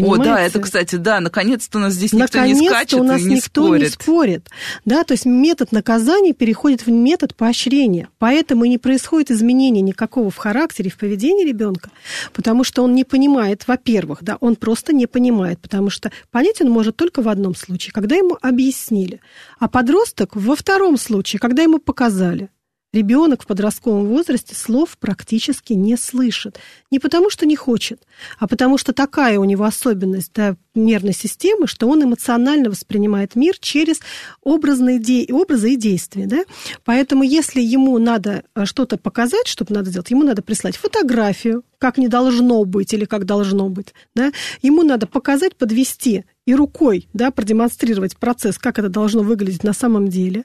Понимаете? 0.02 0.22
О, 0.22 0.34
да, 0.34 0.40
это, 0.40 0.60
кстати, 0.60 0.96
да, 0.96 1.20
наконец-то 1.20 1.78
у 1.78 1.80
нас 1.80 1.94
здесь 1.94 2.12
никто 2.12 2.44
не 2.44 2.68
скачет 2.68 3.00
у 3.00 3.02
нас 3.02 3.20
и 3.20 3.24
не 3.24 3.36
никто 3.36 3.64
спорит. 3.64 3.82
не 3.82 3.88
спорит. 3.88 4.48
Да, 4.84 5.04
то 5.04 5.12
есть 5.12 5.26
метод 5.26 5.72
наказания 5.72 6.32
переходит 6.32 6.86
в 6.86 6.90
метод 6.90 7.34
поощрения. 7.34 8.08
Поэтому 8.18 8.64
и 8.64 8.68
не 8.68 8.78
происходит 8.78 9.30
изменения 9.30 9.80
никакого 9.80 10.30
в 10.30 10.36
характере, 10.36 10.90
в 10.90 10.96
поведении 10.96 11.44
ребенка, 11.44 11.90
потому 12.32 12.64
что 12.64 12.82
он 12.82 12.94
не 12.94 13.04
понимает, 13.04 13.66
во-первых, 13.66 14.18
да, 14.22 14.36
он 14.40 14.56
просто 14.56 14.92
не 14.92 15.06
понимает, 15.06 15.58
потому 15.60 15.90
что 15.90 16.10
понять 16.30 16.60
он 16.60 16.70
может 16.70 16.96
только 16.96 17.22
в 17.22 17.28
одном 17.28 17.54
случае, 17.54 17.92
когда 17.92 18.16
ему 18.16 18.38
объяснили. 18.40 19.20
А 19.58 19.68
подросток 19.68 20.36
во 20.36 20.56
втором 20.56 20.96
случае, 20.96 21.40
когда 21.40 21.62
ему 21.62 21.78
показали. 21.78 22.50
Ребенок 22.92 23.42
в 23.42 23.46
подростковом 23.46 24.06
возрасте 24.06 24.54
слов 24.54 24.96
практически 24.98 25.74
не 25.74 25.98
слышит. 25.98 26.58
Не 26.90 26.98
потому, 26.98 27.28
что 27.28 27.44
не 27.44 27.54
хочет, 27.54 28.02
а 28.38 28.48
потому 28.48 28.78
что 28.78 28.94
такая 28.94 29.38
у 29.38 29.44
него 29.44 29.64
особенность 29.64 30.32
да, 30.34 30.56
нервной 30.74 31.12
системы, 31.12 31.66
что 31.66 31.86
он 31.86 32.02
эмоционально 32.02 32.70
воспринимает 32.70 33.36
мир 33.36 33.58
через 33.58 34.00
образные 34.42 34.98
де... 34.98 35.26
образы 35.30 35.74
и 35.74 35.76
действия. 35.76 36.26
Да? 36.26 36.44
Поэтому 36.84 37.24
если 37.24 37.60
ему 37.60 37.98
надо 37.98 38.44
э, 38.54 38.64
что-то 38.64 38.96
показать, 38.96 39.48
что 39.48 39.66
надо 39.68 39.90
сделать, 39.90 40.10
ему 40.10 40.22
надо 40.22 40.40
прислать 40.40 40.76
фотографию, 40.76 41.64
как 41.76 41.98
не 41.98 42.08
должно 42.08 42.64
быть 42.64 42.94
или 42.94 43.04
как 43.04 43.26
должно 43.26 43.68
быть. 43.68 43.92
Да? 44.14 44.32
Ему 44.62 44.82
надо 44.82 45.06
показать, 45.06 45.56
подвести 45.56 46.24
и 46.48 46.54
рукой 46.54 47.10
да, 47.12 47.30
продемонстрировать 47.30 48.16
процесс, 48.16 48.56
как 48.56 48.78
это 48.78 48.88
должно 48.88 49.22
выглядеть 49.22 49.64
на 49.64 49.74
самом 49.74 50.08
деле. 50.08 50.44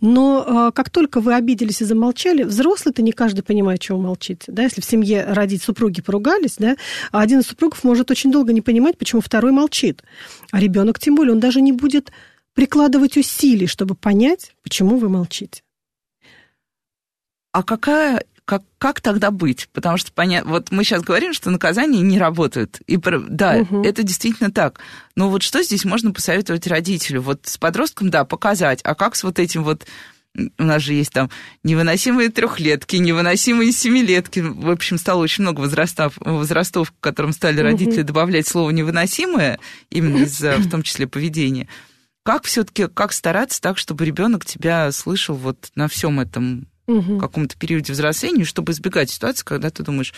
Но 0.00 0.70
э, 0.70 0.72
как 0.74 0.88
только 0.88 1.20
вы 1.20 1.34
обиделись 1.34 1.82
и 1.82 1.84
замолчали, 1.84 2.42
взрослый-то 2.42 3.02
не 3.02 3.12
каждый 3.12 3.42
понимает, 3.42 3.78
чего 3.78 3.98
молчите. 4.00 4.50
Да? 4.50 4.62
Если 4.62 4.80
в 4.80 4.86
семье 4.86 5.26
родить 5.28 5.62
супруги 5.62 6.00
поругались, 6.00 6.56
да, 6.56 6.76
а 7.10 7.20
один 7.20 7.40
из 7.40 7.48
супругов 7.48 7.84
может 7.84 8.10
очень 8.10 8.32
долго 8.32 8.54
не 8.54 8.62
понимать, 8.62 8.96
почему 8.96 9.20
второй 9.20 9.52
молчит. 9.52 10.02
А 10.52 10.58
ребенок 10.58 10.98
тем 10.98 11.16
более, 11.16 11.34
он 11.34 11.40
даже 11.40 11.60
не 11.60 11.72
будет 11.72 12.12
прикладывать 12.54 13.18
усилий, 13.18 13.66
чтобы 13.66 13.94
понять, 13.94 14.54
почему 14.62 14.96
вы 14.96 15.10
молчите. 15.10 15.62
А 17.52 17.62
какая 17.62 18.24
как, 18.44 18.62
как 18.78 19.00
тогда 19.00 19.30
быть? 19.30 19.68
Потому 19.72 19.96
что 19.96 20.12
поня... 20.12 20.42
вот 20.44 20.70
мы 20.70 20.84
сейчас 20.84 21.02
говорим, 21.02 21.32
что 21.32 21.50
наказания 21.50 22.00
не 22.00 22.18
работают. 22.18 22.80
И 22.86 22.96
да, 22.96 23.58
угу. 23.58 23.82
это 23.82 24.02
действительно 24.02 24.50
так. 24.50 24.80
Но 25.14 25.30
вот 25.30 25.42
что 25.42 25.62
здесь 25.62 25.84
можно 25.84 26.12
посоветовать 26.12 26.66
родителю? 26.66 27.22
Вот 27.22 27.42
с 27.44 27.56
подростком, 27.56 28.10
да, 28.10 28.24
показать. 28.24 28.80
А 28.82 28.94
как 28.94 29.14
с 29.14 29.22
вот 29.22 29.38
этим 29.38 29.62
вот 29.62 29.86
у 30.58 30.62
нас 30.64 30.82
же 30.82 30.94
есть 30.94 31.12
там 31.12 31.30
невыносимые 31.62 32.30
трехлетки, 32.30 32.96
невыносимые 32.96 33.70
семилетки. 33.70 34.40
В 34.40 34.70
общем, 34.70 34.98
стало 34.98 35.22
очень 35.22 35.42
много 35.42 35.60
возрастов, 35.60 36.14
возрастов 36.18 36.90
к 36.90 36.94
которым 37.00 37.32
стали 37.32 37.60
родители 37.60 38.00
угу. 38.00 38.08
добавлять 38.08 38.48
слово 38.48 38.70
невыносимое, 38.70 39.58
именно 39.90 40.24
из-за, 40.24 40.56
в 40.56 40.70
том 40.70 40.82
числе, 40.82 41.06
поведения. 41.06 41.68
Как 42.24 42.44
все-таки, 42.44 42.86
как 42.86 43.12
стараться 43.12 43.60
так, 43.60 43.78
чтобы 43.78 44.04
ребенок 44.04 44.44
тебя 44.44 44.90
слышал 44.92 45.34
вот 45.34 45.70
на 45.74 45.88
всем 45.88 46.20
этом 46.20 46.68
угу. 46.86 47.18
каком-то 47.18 47.56
периоде 47.56 47.92
взросления, 47.92 48.44
чтобы 48.44 48.72
избегать 48.72 49.10
ситуации, 49.10 49.44
когда 49.44 49.70
ты 49.70 49.82
думаешь, 49.82 50.12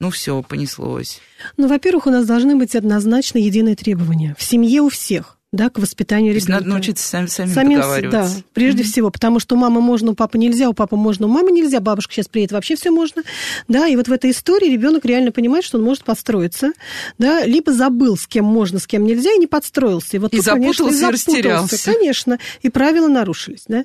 ну 0.00 0.10
все, 0.10 0.42
понеслось. 0.42 1.20
Ну, 1.56 1.68
во-первых, 1.68 2.06
у 2.06 2.10
нас 2.10 2.26
должны 2.26 2.56
быть 2.56 2.74
однозначно 2.74 3.38
единые 3.38 3.76
требования. 3.76 4.34
В 4.38 4.42
семье 4.42 4.80
у 4.80 4.88
всех. 4.88 5.39
Да, 5.52 5.68
к 5.68 5.80
воспитанию 5.80 6.32
ребенка. 6.32 6.52
надо 6.52 6.68
научиться 6.68 7.06
сами, 7.06 7.26
самим, 7.26 7.54
самим 7.54 7.78
договариваться. 7.80 8.36
Да, 8.36 8.42
прежде 8.54 8.82
mm-hmm. 8.82 8.86
всего, 8.86 9.10
потому 9.10 9.40
что 9.40 9.56
у 9.56 9.58
мамы 9.58 9.80
можно, 9.80 10.12
у 10.12 10.14
папы 10.14 10.38
нельзя, 10.38 10.68
у 10.68 10.74
папы 10.74 10.94
можно, 10.94 11.26
у 11.26 11.28
мамы 11.28 11.50
нельзя, 11.50 11.80
бабушка 11.80 12.14
сейчас 12.14 12.28
приедет, 12.28 12.52
вообще 12.52 12.76
все 12.76 12.92
можно. 12.92 13.24
Да, 13.66 13.88
и 13.88 13.96
вот 13.96 14.06
в 14.06 14.12
этой 14.12 14.30
истории 14.30 14.70
ребенок 14.70 15.04
реально 15.04 15.32
понимает, 15.32 15.64
что 15.64 15.78
он 15.78 15.84
может 15.84 16.04
подстроиться, 16.04 16.72
да, 17.18 17.44
либо 17.44 17.72
забыл, 17.72 18.16
с 18.16 18.28
кем 18.28 18.44
можно, 18.44 18.78
с 18.78 18.86
кем 18.86 19.04
нельзя, 19.04 19.32
и 19.32 19.38
не 19.38 19.48
подстроился. 19.48 20.16
И, 20.16 20.20
вот 20.20 20.32
и 20.32 20.36
тут, 20.36 20.44
запутался, 20.44 20.84
конечно, 20.84 20.88
и, 20.88 20.92
запутался, 20.92 21.32
растерялся. 21.32 21.84
Конечно, 21.84 22.38
и 22.62 22.68
правила 22.68 23.08
нарушились. 23.08 23.64
Да. 23.66 23.84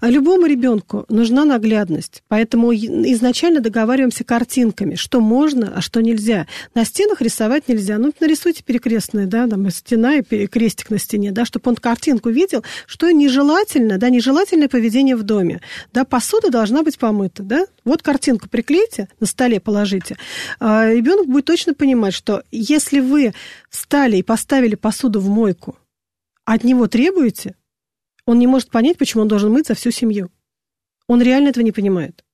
А 0.00 0.10
любому 0.10 0.44
ребенку 0.44 1.06
нужна 1.08 1.46
наглядность, 1.46 2.24
поэтому 2.28 2.74
изначально 2.74 3.60
договариваемся 3.60 4.22
картинками, 4.22 4.96
что 4.96 5.20
можно, 5.20 5.72
а 5.76 5.80
что 5.80 6.02
нельзя. 6.02 6.46
На 6.74 6.84
стенах 6.84 7.22
рисовать 7.22 7.68
нельзя. 7.68 7.96
Ну, 7.96 8.12
нарисуйте 8.20 8.62
перекрестные, 8.62 9.24
да, 9.24 9.46
там 9.46 9.70
стена 9.70 10.16
и 10.16 10.46
крестик 10.46 10.90
на 10.90 10.98
стене, 10.98 11.05
да, 11.14 11.44
чтобы 11.44 11.70
он 11.70 11.76
картинку 11.76 12.30
видел, 12.30 12.64
что 12.86 13.10
нежелательно, 13.10 13.98
да, 13.98 14.08
нежелательное 14.08 14.68
поведение 14.68 15.16
в 15.16 15.22
доме. 15.22 15.60
Да, 15.92 16.04
посуда 16.04 16.50
должна 16.50 16.82
быть 16.82 16.98
помыта, 16.98 17.42
да. 17.42 17.66
Вот 17.84 18.02
картинку 18.02 18.48
приклейте, 18.48 19.08
на 19.20 19.26
столе 19.26 19.60
положите. 19.60 20.16
А 20.60 20.90
ребенок 20.90 21.26
будет 21.26 21.44
точно 21.44 21.74
понимать, 21.74 22.14
что 22.14 22.42
если 22.50 23.00
вы 23.00 23.32
встали 23.70 24.16
и 24.16 24.22
поставили 24.22 24.74
посуду 24.74 25.20
в 25.20 25.28
мойку, 25.28 25.76
от 26.44 26.64
него 26.64 26.86
требуете, 26.86 27.54
он 28.24 28.38
не 28.38 28.46
может 28.46 28.70
понять, 28.70 28.98
почему 28.98 29.22
он 29.22 29.28
должен 29.28 29.52
мыть 29.52 29.68
за 29.68 29.74
всю 29.74 29.90
семью. 29.90 30.30
Он 31.08 31.22
реально 31.22 31.48
этого 31.48 31.64
не 31.64 31.72
понимает. 31.72 32.24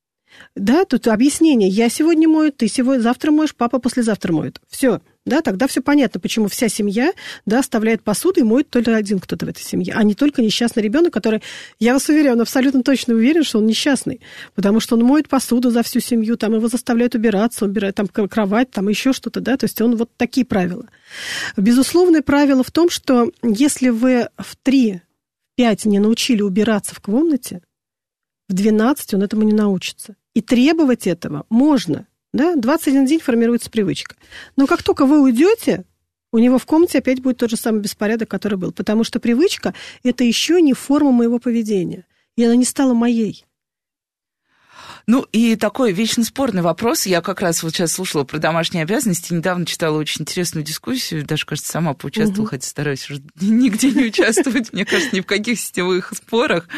Да, 0.55 0.85
тут 0.85 1.09
объяснение. 1.09 1.68
Я 1.68 1.89
сегодня 1.89 2.29
мою, 2.29 2.53
ты 2.53 2.68
сегодня, 2.68 3.03
завтра 3.03 3.31
моешь, 3.31 3.55
папа 3.55 3.79
послезавтра 3.79 4.33
моет. 4.33 4.61
Все. 4.68 5.01
Да, 5.25 5.41
тогда 5.41 5.68
все 5.68 5.81
понятно, 5.81 6.18
почему 6.18 6.49
вся 6.49 6.68
семья 6.68 7.12
да, 7.47 7.61
оставляет 7.61 8.03
посуду 8.03 8.41
и 8.41 8.43
моет 8.43 8.70
только 8.70 8.97
один 8.97 9.20
кто-то 9.20 9.47
в 9.47 9.49
этой 9.49 9.62
семье, 9.62 9.95
а 9.95 10.03
не 10.03 10.16
только 10.16 10.43
несчастный 10.43 10.83
ребенок, 10.83 11.12
который, 11.12 11.43
я 11.79 11.93
вас 11.93 12.09
уверяю, 12.09 12.35
он 12.35 12.41
абсолютно 12.41 12.83
точно 12.83 13.14
уверен, 13.14 13.45
что 13.45 13.59
он 13.59 13.66
несчастный, 13.66 14.20
потому 14.57 14.81
что 14.81 14.97
он 14.97 15.05
моет 15.05 15.29
посуду 15.29 15.70
за 15.70 15.85
всю 15.85 16.01
семью, 16.01 16.37
там 16.37 16.55
его 16.55 16.66
заставляют 16.66 17.14
убираться, 17.14 17.66
убирать 17.66 17.95
там 17.95 18.09
кровать, 18.09 18.73
там 18.73 18.89
еще 18.89 19.12
что-то, 19.12 19.41
да, 19.41 19.57
то 19.57 19.64
есть 19.64 19.81
он 19.81 19.95
вот 19.95 20.11
такие 20.16 20.45
правила. 20.45 20.89
Безусловное 21.57 22.23
правило 22.23 22.64
в 22.64 22.73
том, 22.73 22.91
что 22.91 23.31
если 23.45 23.91
вы 23.91 24.29
в 24.39 24.57
3-5 24.64 25.01
не 25.85 26.01
научили 26.01 26.43
убираться 26.43 26.97
в 26.97 27.01
комнате, 27.01 27.62
в 28.49 28.55
12 28.55 29.14
он 29.14 29.23
этому 29.23 29.45
не 29.45 29.53
научится. 29.53 30.16
И 30.35 30.41
требовать 30.41 31.07
этого 31.07 31.47
можно. 31.49 32.07
Да? 32.33 32.57
21 32.57 33.07
день 33.07 33.20
формируется 33.20 33.70
привычка. 33.70 34.16
Но 34.57 34.66
как 34.66 34.83
только 34.83 35.07
вы 35.07 35.20
уйдете, 35.20 35.85
у 36.33 36.39
него 36.39 36.59
в 36.59 36.66
комнате 36.66 36.99
опять 36.99 37.20
будет 37.20 37.39
тот 37.39 37.51
же 37.51 37.57
самый 37.57 37.80
беспорядок, 37.83 38.28
который 38.28 38.57
был. 38.57 38.72
Потому 38.72 39.05
что 39.05 39.20
привычка– 39.20 39.74
это 40.03 40.24
еще 40.24 40.61
не 40.62 40.72
форма 40.72 41.12
моего 41.12 41.39
поведения. 41.39 42.07
И 42.37 42.45
она 42.45 42.57
не 42.57 42.64
стала 42.64 42.95
моей. 42.95 43.45
Ну, 45.07 45.26
и 45.32 45.57
такой 45.57 45.92
вечно 45.92 46.24
спорный 46.24 46.62
вопрос. 46.62 47.07
Я 47.07 47.20
как 47.20 47.40
раз 47.40 47.62
вот 47.62 47.74
сейчас 47.74 47.92
слушала 47.92 48.24
про 48.24 48.38
домашние 48.38 48.82
обязанности. 48.82 49.32
Недавно 49.32 49.66
читала 49.66 49.98
очень 49.98 50.22
интересную 50.22 50.64
дискуссию. 50.64 51.24
Даже, 51.24 51.44
кажется, 51.44 51.70
сама 51.70 51.94
поучаствовала, 51.94 52.42
угу. 52.42 52.50
хотя 52.50 52.66
стараюсь 52.66 53.11
уже 53.11 53.22
нигде 53.40 53.90
не 53.90 54.05
участвовать, 54.07 54.72
мне 54.72 54.84
кажется, 54.84 55.14
ни 55.14 55.20
в 55.20 55.26
каких 55.26 55.59
сетевых 55.59 56.12
спорах. 56.14 56.68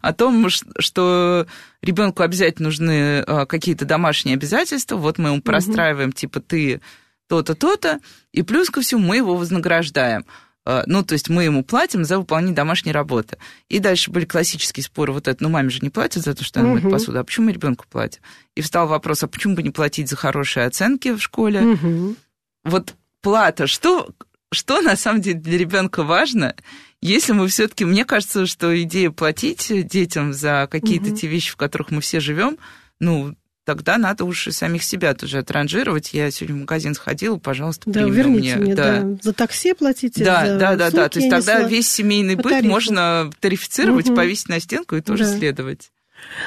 О 0.00 0.12
том, 0.12 0.48
что 0.48 1.46
ребенку 1.80 2.22
обязательно 2.22 2.68
нужны 2.68 3.20
а, 3.20 3.46
какие-то 3.46 3.84
домашние 3.84 4.34
обязательства. 4.34 4.96
Вот 4.96 5.18
мы 5.18 5.30
ему 5.30 5.42
простраиваем, 5.42 6.12
типа, 6.12 6.40
ты 6.40 6.80
то-то, 7.28 7.54
то-то, 7.54 8.00
и 8.32 8.42
плюс 8.42 8.68
ко 8.68 8.82
всему 8.82 9.06
мы 9.06 9.16
его 9.16 9.36
вознаграждаем. 9.36 10.26
Э, 10.64 10.82
ну, 10.86 11.02
то 11.02 11.14
есть 11.14 11.28
мы 11.28 11.44
ему 11.44 11.64
платим 11.64 12.04
за 12.04 12.18
выполнение 12.18 12.54
домашней 12.54 12.92
работы. 12.92 13.38
И 13.68 13.78
дальше 13.78 14.10
были 14.10 14.24
классические 14.24 14.84
споры, 14.84 15.12
вот 15.12 15.28
это, 15.28 15.42
ну, 15.42 15.48
маме 15.48 15.70
же 15.70 15.80
не 15.80 15.90
платят 15.90 16.22
за 16.22 16.34
то, 16.34 16.44
что 16.44 16.60
она 16.60 16.70
угу. 16.70 16.80
моет 16.80 16.92
посуду, 16.92 17.18
а 17.18 17.24
почему 17.24 17.46
мы 17.46 17.52
ребенку 17.52 17.84
платим? 17.88 18.20
И 18.54 18.60
встал 18.60 18.86
вопрос, 18.86 19.22
а 19.22 19.28
почему 19.28 19.54
бы 19.54 19.62
не 19.62 19.70
платить 19.70 20.08
за 20.08 20.16
хорошие 20.16 20.66
оценки 20.66 21.14
в 21.14 21.20
школе? 21.20 21.60
Угу. 21.60 22.16
Вот 22.64 22.94
плата, 23.20 23.66
что, 23.66 24.10
что 24.52 24.80
на 24.82 24.96
самом 24.96 25.20
деле 25.20 25.38
для 25.38 25.58
ребенка 25.58 26.04
важно, 26.04 26.54
если 27.00 27.32
мы 27.32 27.48
все-таки, 27.48 27.84
мне 27.84 28.04
кажется, 28.04 28.46
что 28.46 28.80
идея 28.82 29.10
платить 29.10 29.72
детям 29.88 30.32
за 30.32 30.68
какие-то 30.70 31.08
угу. 31.08 31.16
те 31.16 31.26
вещи, 31.26 31.50
в 31.50 31.56
которых 31.56 31.90
мы 31.90 32.00
все 32.00 32.20
живем, 32.20 32.58
ну, 33.00 33.34
тогда 33.64 33.98
надо 33.98 34.24
уж 34.24 34.48
и 34.48 34.50
самих 34.50 34.82
себя 34.84 35.14
тоже 35.14 35.38
отранжировать. 35.38 36.12
Я 36.12 36.30
сегодня 36.30 36.56
в 36.56 36.60
магазин 36.60 36.94
сходила, 36.94 37.38
пожалуйста, 37.38 37.90
да, 37.90 38.02
верните 38.02 38.56
мне. 38.56 38.64
мне 38.64 38.74
да. 38.74 39.00
да. 39.00 39.18
За 39.22 39.32
такси 39.32 39.74
платите, 39.74 40.24
Да, 40.24 40.46
за 40.46 40.58
да, 40.58 40.76
да, 40.76 40.90
да. 40.90 41.08
То 41.08 41.18
есть 41.18 41.30
тогда 41.30 41.62
весь 41.62 41.90
семейный 41.90 42.36
быт 42.36 42.50
тарифу. 42.52 42.68
можно 42.68 43.30
тарифицировать, 43.40 44.08
угу. 44.08 44.16
повесить 44.16 44.48
на 44.48 44.60
стенку 44.60 44.96
и 44.96 45.00
тоже 45.00 45.24
да. 45.24 45.36
следовать. 45.36 45.90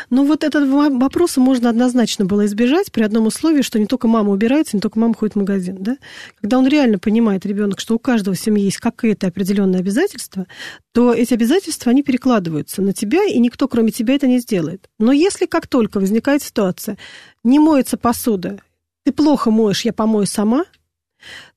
Ну 0.09 0.25
вот 0.25 0.43
этот 0.43 0.67
вопрос 0.69 1.37
можно 1.37 1.69
однозначно 1.69 2.25
было 2.25 2.45
избежать 2.45 2.91
при 2.91 3.03
одном 3.03 3.27
условии, 3.27 3.61
что 3.61 3.79
не 3.79 3.85
только 3.85 4.07
мама 4.07 4.31
убирается, 4.31 4.75
не 4.75 4.81
только 4.81 4.99
мама 4.99 5.13
ходит 5.13 5.35
в 5.35 5.39
магазин. 5.39 5.77
Да? 5.79 5.97
Когда 6.39 6.57
он 6.57 6.67
реально 6.67 6.99
понимает, 6.99 7.45
ребенок, 7.45 7.79
что 7.79 7.95
у 7.95 7.99
каждого 7.99 8.35
в 8.35 8.39
семьи 8.39 8.65
есть 8.65 8.77
какие-то 8.77 9.27
определенные 9.27 9.79
обязательства, 9.79 10.47
то 10.93 11.13
эти 11.13 11.33
обязательства, 11.33 11.91
они 11.91 12.03
перекладываются 12.03 12.81
на 12.81 12.93
тебя, 12.93 13.25
и 13.25 13.39
никто, 13.39 13.67
кроме 13.67 13.91
тебя, 13.91 14.15
это 14.15 14.27
не 14.27 14.39
сделает. 14.39 14.89
Но 14.99 15.11
если 15.11 15.45
как 15.45 15.67
только 15.67 15.99
возникает 15.99 16.41
ситуация, 16.43 16.97
не 17.43 17.59
моется 17.59 17.97
посуда, 17.97 18.59
ты 19.03 19.11
плохо 19.11 19.51
моешь, 19.51 19.85
я 19.85 19.93
помою 19.93 20.25
сама, 20.25 20.65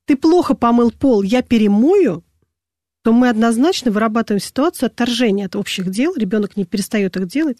ты 0.05 0.16
плохо 0.16 0.55
помыл 0.55 0.91
пол, 0.91 1.22
я 1.22 1.43
перемою, 1.43 2.24
то 3.09 3.12
мы 3.14 3.30
однозначно 3.30 3.90
вырабатываем 3.90 4.38
ситуацию 4.38 4.88
отторжения 4.88 5.46
от 5.46 5.56
общих 5.56 5.88
дел, 5.88 6.14
ребенок 6.14 6.59
не 6.59 6.66
перестает 6.66 7.16
их 7.16 7.26
делать, 7.26 7.56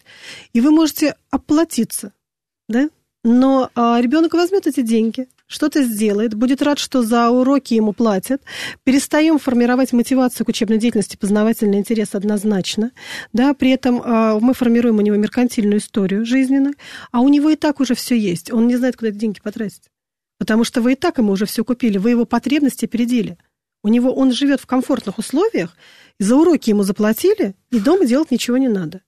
и 0.53 0.61
вы 0.61 0.69
можете 0.69 1.15
оплатиться, 1.31 2.13
да? 2.67 2.87
Но 3.23 3.71
а, 3.73 3.99
ребенок 3.99 4.35
возьмет 4.35 4.67
эти 4.67 4.81
деньги, 4.81 5.27
что-то 5.47 5.81
сделает, 5.81 6.35
будет 6.35 6.61
рад, 6.61 6.77
что 6.77 7.01
за 7.01 7.31
уроки 7.31 7.73
ему 7.73 7.93
платят. 7.93 8.43
Перестаем 8.83 9.39
формировать 9.39 9.91
мотивацию 9.91 10.45
к 10.45 10.49
учебной 10.49 10.77
деятельности, 10.77 11.17
познавательный 11.17 11.79
интерес 11.79 12.13
однозначно. 12.13 12.91
Да, 13.33 13.55
при 13.55 13.71
этом 13.71 14.03
а, 14.05 14.39
мы 14.39 14.53
формируем 14.53 14.99
у 14.99 15.01
него 15.01 15.15
меркантильную 15.15 15.79
историю 15.79 16.27
жизненную, 16.27 16.75
а 17.11 17.21
у 17.21 17.27
него 17.27 17.49
и 17.49 17.55
так 17.55 17.79
уже 17.79 17.95
все 17.95 18.15
есть. 18.15 18.53
Он 18.53 18.67
не 18.67 18.77
знает, 18.77 18.97
куда 18.97 19.09
эти 19.09 19.17
деньги 19.17 19.39
потратить. 19.41 19.89
Потому 20.37 20.63
что 20.63 20.83
вы 20.83 20.93
и 20.93 20.95
так 20.95 21.17
ему 21.17 21.31
уже 21.31 21.47
все 21.47 21.65
купили, 21.65 21.97
вы 21.97 22.11
его 22.11 22.25
потребности 22.25 22.85
опередили. 22.85 23.39
У 23.83 23.87
него 23.87 24.13
он 24.13 24.31
живет 24.31 24.59
в 24.59 24.65
комфортных 24.65 25.17
условиях, 25.17 25.75
и 26.19 26.23
за 26.23 26.35
уроки 26.35 26.69
ему 26.69 26.83
заплатили, 26.83 27.55
и 27.71 27.79
дома 27.79 28.05
делать 28.05 28.31
ничего 28.31 28.57
не 28.57 28.67
надо. 28.67 29.01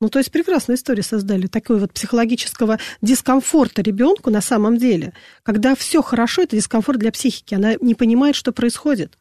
Ну, 0.00 0.08
то 0.08 0.18
есть 0.18 0.30
прекрасную 0.30 0.76
историю 0.76 1.02
создали, 1.02 1.48
такой 1.48 1.80
вот 1.80 1.92
психологического 1.92 2.78
дискомфорта 3.02 3.82
ребенку 3.82 4.30
на 4.30 4.40
самом 4.40 4.76
деле. 4.76 5.12
Когда 5.42 5.74
все 5.74 6.02
хорошо, 6.02 6.42
это 6.42 6.54
дискомфорт 6.54 7.00
для 7.00 7.10
психики, 7.10 7.54
она 7.54 7.74
не 7.80 7.94
понимает, 7.94 8.36
что 8.36 8.52
происходит. 8.52 9.18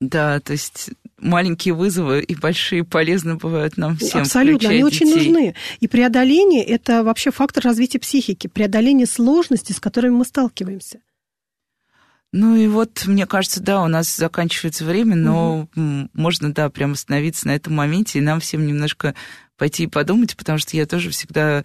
Да, 0.00 0.40
то 0.40 0.52
есть 0.52 0.90
маленькие 1.18 1.72
вызовы 1.74 2.20
и 2.20 2.34
большие 2.34 2.84
полезны 2.84 3.36
бывают 3.36 3.78
нам 3.78 3.96
всем. 3.96 4.22
Абсолютно, 4.22 4.68
они 4.68 4.82
детей. 4.82 4.84
очень 4.84 5.14
нужны. 5.14 5.54
И 5.80 5.88
преодоление– 5.88 6.62
это 6.64 7.02
вообще 7.02 7.30
фактор 7.30 7.64
развития 7.64 7.98
психики, 7.98 8.46
преодоление 8.46 9.06
сложностей, 9.06 9.74
с 9.74 9.80
которыми 9.80 10.16
мы 10.16 10.24
сталкиваемся. 10.24 11.00
Ну 12.36 12.54
и 12.54 12.66
вот, 12.66 13.06
мне 13.06 13.24
кажется, 13.24 13.62
да, 13.62 13.82
у 13.82 13.88
нас 13.88 14.14
заканчивается 14.14 14.84
время, 14.84 15.16
но 15.16 15.60
угу. 15.74 16.10
можно, 16.12 16.52
да, 16.52 16.68
прям 16.68 16.92
остановиться 16.92 17.46
на 17.46 17.56
этом 17.56 17.72
моменте 17.72 18.18
и 18.18 18.22
нам 18.22 18.40
всем 18.40 18.66
немножко 18.66 19.14
пойти 19.56 19.84
и 19.84 19.86
подумать, 19.86 20.36
потому 20.36 20.58
что 20.58 20.76
я 20.76 20.84
тоже 20.84 21.08
всегда 21.08 21.64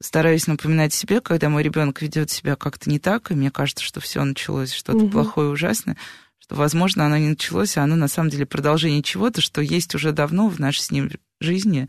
стараюсь 0.00 0.46
напоминать 0.46 0.94
себе, 0.94 1.20
когда 1.20 1.48
мой 1.48 1.64
ребенок 1.64 2.00
ведет 2.02 2.30
себя 2.30 2.54
как-то 2.54 2.88
не 2.88 3.00
так, 3.00 3.32
и 3.32 3.34
мне 3.34 3.50
кажется, 3.50 3.82
что 3.84 3.98
все 3.98 4.22
началось 4.22 4.72
что-то 4.72 4.98
угу. 4.98 5.08
плохое, 5.08 5.48
ужасное, 5.48 5.96
что, 6.38 6.54
возможно, 6.54 7.04
оно 7.04 7.16
не 7.16 7.30
началось, 7.30 7.76
а 7.76 7.82
оно 7.82 7.96
на 7.96 8.06
самом 8.06 8.30
деле 8.30 8.46
продолжение 8.46 9.02
чего-то, 9.02 9.40
что 9.40 9.60
есть 9.60 9.92
уже 9.96 10.12
давно 10.12 10.46
в 10.46 10.60
нашей 10.60 10.82
с 10.82 10.92
ним 10.92 11.10
жизни. 11.40 11.88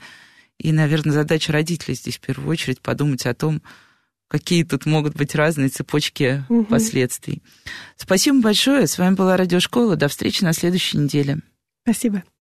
И, 0.58 0.72
наверное, 0.72 1.14
задача 1.14 1.52
родителей 1.52 1.94
здесь 1.94 2.18
в 2.18 2.22
первую 2.22 2.50
очередь 2.50 2.82
подумать 2.82 3.28
о 3.28 3.36
том, 3.36 3.62
какие 4.34 4.64
тут 4.64 4.88
могут 4.88 5.16
быть 5.16 5.36
разные 5.36 5.70
цепочки 5.70 6.44
угу. 6.50 6.66
последствий. 6.66 7.44
Спасибо 7.96 8.42
большое. 8.42 8.88
С 8.88 8.98
вами 8.98 9.14
была 9.14 9.38
Радиошкола. 9.38 9.96
До 9.96 10.08
встречи 10.08 10.44
на 10.44 10.54
следующей 10.54 10.98
неделе. 10.98 11.38
Спасибо. 11.84 12.24